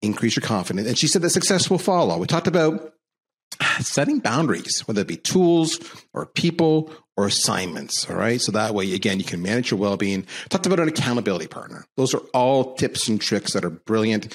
increase 0.00 0.36
your 0.36 0.42
confidence. 0.42 0.88
And 0.88 0.96
she 0.96 1.06
said 1.06 1.22
that 1.22 1.30
success 1.30 1.68
will 1.68 1.78
follow. 1.78 2.16
We 2.16 2.26
talked 2.26 2.46
about 2.46 2.94
setting 3.80 4.20
boundaries, 4.20 4.80
whether 4.86 5.02
it 5.02 5.08
be 5.08 5.16
tools 5.16 5.78
or 6.14 6.26
people 6.26 6.92
or 7.18 7.26
assignments. 7.26 8.08
All 8.08 8.14
right. 8.14 8.40
So 8.40 8.52
that 8.52 8.74
way, 8.74 8.94
again, 8.94 9.18
you 9.18 9.24
can 9.24 9.42
manage 9.42 9.72
your 9.72 9.80
well 9.80 9.96
being. 9.96 10.24
Talked 10.50 10.66
about 10.66 10.78
an 10.78 10.86
accountability 10.86 11.48
partner. 11.48 11.84
Those 11.96 12.14
are 12.14 12.22
all 12.32 12.74
tips 12.74 13.08
and 13.08 13.20
tricks 13.20 13.54
that 13.54 13.64
are 13.64 13.70
brilliant. 13.70 14.32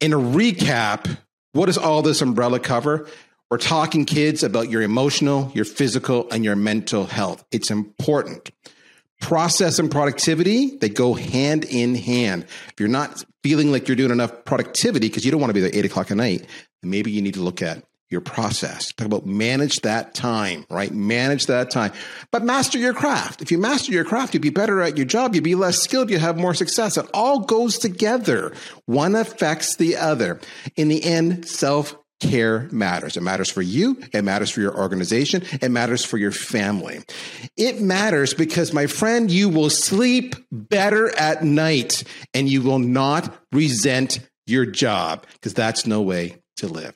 In 0.00 0.14
a 0.14 0.16
recap, 0.16 1.18
what 1.52 1.66
does 1.66 1.76
all 1.76 2.00
this 2.00 2.22
umbrella 2.22 2.58
cover? 2.58 3.06
We're 3.50 3.58
talking, 3.58 4.06
kids, 4.06 4.42
about 4.42 4.70
your 4.70 4.80
emotional, 4.80 5.52
your 5.54 5.66
physical, 5.66 6.26
and 6.30 6.42
your 6.42 6.56
mental 6.56 7.04
health. 7.04 7.44
It's 7.52 7.70
important. 7.70 8.48
Process 9.20 9.78
and 9.78 9.90
productivity, 9.90 10.78
they 10.78 10.88
go 10.88 11.12
hand 11.12 11.66
in 11.66 11.94
hand. 11.94 12.44
If 12.68 12.74
you're 12.78 12.88
not 12.88 13.22
feeling 13.42 13.72
like 13.72 13.88
you're 13.88 13.96
doing 13.96 14.10
enough 14.10 14.46
productivity 14.46 15.08
because 15.08 15.26
you 15.26 15.30
don't 15.30 15.40
want 15.40 15.50
to 15.50 15.54
be 15.54 15.60
there 15.60 15.70
eight 15.74 15.84
o'clock 15.84 16.10
at 16.10 16.16
night, 16.16 16.46
maybe 16.82 17.10
you 17.10 17.20
need 17.20 17.34
to 17.34 17.42
look 17.42 17.60
at 17.60 17.84
your 18.10 18.20
process. 18.20 18.92
Talk 18.92 19.06
about 19.06 19.24
manage 19.24 19.80
that 19.80 20.14
time, 20.14 20.66
right? 20.68 20.92
Manage 20.92 21.46
that 21.46 21.70
time. 21.70 21.92
But 22.32 22.44
master 22.44 22.78
your 22.78 22.92
craft. 22.92 23.40
If 23.40 23.52
you 23.52 23.58
master 23.58 23.92
your 23.92 24.04
craft, 24.04 24.34
you'd 24.34 24.42
be 24.42 24.50
better 24.50 24.80
at 24.80 24.96
your 24.96 25.06
job. 25.06 25.34
You'd 25.34 25.44
be 25.44 25.54
less 25.54 25.78
skilled. 25.78 26.10
You'll 26.10 26.20
have 26.20 26.36
more 26.36 26.54
success. 26.54 26.96
It 26.96 27.06
all 27.14 27.40
goes 27.40 27.78
together. 27.78 28.52
One 28.86 29.14
affects 29.14 29.76
the 29.76 29.96
other. 29.96 30.40
In 30.76 30.88
the 30.88 31.04
end, 31.04 31.46
self 31.46 31.96
care 32.20 32.68
matters. 32.70 33.16
It 33.16 33.22
matters 33.22 33.50
for 33.50 33.62
you. 33.62 33.98
It 34.12 34.22
matters 34.22 34.50
for 34.50 34.60
your 34.60 34.76
organization. 34.76 35.42
It 35.62 35.70
matters 35.70 36.04
for 36.04 36.18
your 36.18 36.32
family. 36.32 37.00
It 37.56 37.80
matters 37.80 38.34
because, 38.34 38.72
my 38.72 38.86
friend, 38.86 39.30
you 39.30 39.48
will 39.48 39.70
sleep 39.70 40.36
better 40.52 41.16
at 41.16 41.42
night 41.42 42.04
and 42.34 42.48
you 42.48 42.62
will 42.62 42.78
not 42.78 43.34
resent 43.52 44.20
your 44.46 44.66
job 44.66 45.26
because 45.34 45.54
that's 45.54 45.86
no 45.86 46.02
way 46.02 46.36
to 46.56 46.68
live. 46.68 46.94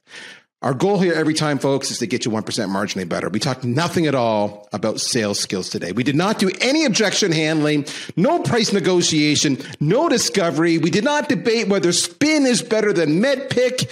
Our 0.64 0.72
goal 0.72 0.98
here 0.98 1.12
every 1.12 1.34
time, 1.34 1.58
folks, 1.58 1.90
is 1.90 1.98
to 1.98 2.06
get 2.06 2.24
you 2.24 2.30
1% 2.30 2.42
marginally 2.42 3.06
better. 3.06 3.28
We 3.28 3.38
talked 3.38 3.64
nothing 3.64 4.06
at 4.06 4.14
all 4.14 4.66
about 4.72 4.98
sales 4.98 5.38
skills 5.38 5.68
today. 5.68 5.92
We 5.92 6.04
did 6.04 6.16
not 6.16 6.38
do 6.38 6.50
any 6.62 6.86
objection 6.86 7.32
handling, 7.32 7.84
no 8.16 8.38
price 8.38 8.72
negotiation, 8.72 9.58
no 9.78 10.08
discovery. 10.08 10.78
We 10.78 10.88
did 10.88 11.04
not 11.04 11.28
debate 11.28 11.68
whether 11.68 11.92
spin 11.92 12.46
is 12.46 12.62
better 12.62 12.94
than 12.94 13.20
MEDDPICC. 13.20 13.90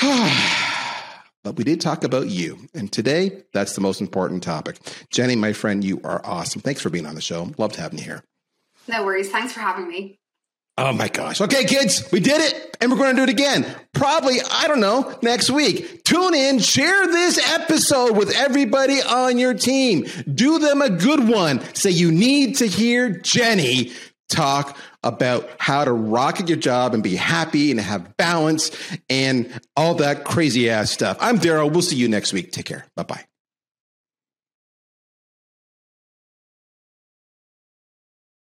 but 1.42 1.56
we 1.56 1.64
did 1.64 1.80
talk 1.80 2.04
about 2.04 2.28
you. 2.28 2.68
And 2.72 2.92
today, 2.92 3.42
that's 3.52 3.74
the 3.74 3.80
most 3.80 4.00
important 4.00 4.44
topic. 4.44 4.78
Jenny, 5.10 5.34
my 5.34 5.52
friend, 5.52 5.82
you 5.82 6.00
are 6.04 6.24
awesome. 6.24 6.60
Thanks 6.62 6.82
for 6.82 6.90
being 6.90 7.04
on 7.04 7.16
the 7.16 7.20
show. 7.20 7.50
Loved 7.58 7.74
having 7.74 7.98
you 7.98 8.04
here. 8.04 8.22
No 8.86 9.04
worries. 9.04 9.28
Thanks 9.28 9.52
for 9.52 9.58
having 9.58 9.88
me. 9.88 10.20
Oh 10.76 10.92
my 10.92 11.06
gosh. 11.08 11.40
Okay, 11.40 11.64
kids, 11.64 12.10
we 12.10 12.18
did 12.18 12.40
it. 12.40 12.76
And 12.80 12.90
we're 12.90 12.98
going 12.98 13.14
to 13.14 13.16
do 13.16 13.22
it 13.22 13.28
again. 13.28 13.64
Probably, 13.92 14.38
I 14.50 14.66
don't 14.66 14.80
know, 14.80 15.16
next 15.22 15.48
week. 15.50 16.02
Tune 16.02 16.34
in, 16.34 16.58
share 16.58 17.06
this 17.06 17.38
episode 17.52 18.16
with 18.16 18.34
everybody 18.34 19.00
on 19.00 19.38
your 19.38 19.54
team. 19.54 20.06
Do 20.32 20.58
them 20.58 20.82
a 20.82 20.90
good 20.90 21.28
one. 21.28 21.60
Say 21.74 21.90
you 21.90 22.10
need 22.10 22.56
to 22.56 22.66
hear 22.66 23.10
Jenny 23.10 23.92
talk 24.28 24.76
about 25.04 25.48
how 25.58 25.84
to 25.84 25.92
rock 25.92 26.40
at 26.40 26.48
your 26.48 26.58
job 26.58 26.92
and 26.94 27.02
be 27.02 27.14
happy 27.14 27.70
and 27.70 27.78
have 27.78 28.16
balance 28.16 28.70
and 29.08 29.60
all 29.76 29.94
that 29.96 30.24
crazy 30.24 30.70
ass 30.70 30.90
stuff. 30.90 31.16
I'm 31.20 31.38
Darryl. 31.38 31.70
We'll 31.70 31.82
see 31.82 31.96
you 31.96 32.08
next 32.08 32.32
week. 32.32 32.50
Take 32.50 32.66
care. 32.66 32.86
Bye 32.96 33.02
bye. 33.04 33.24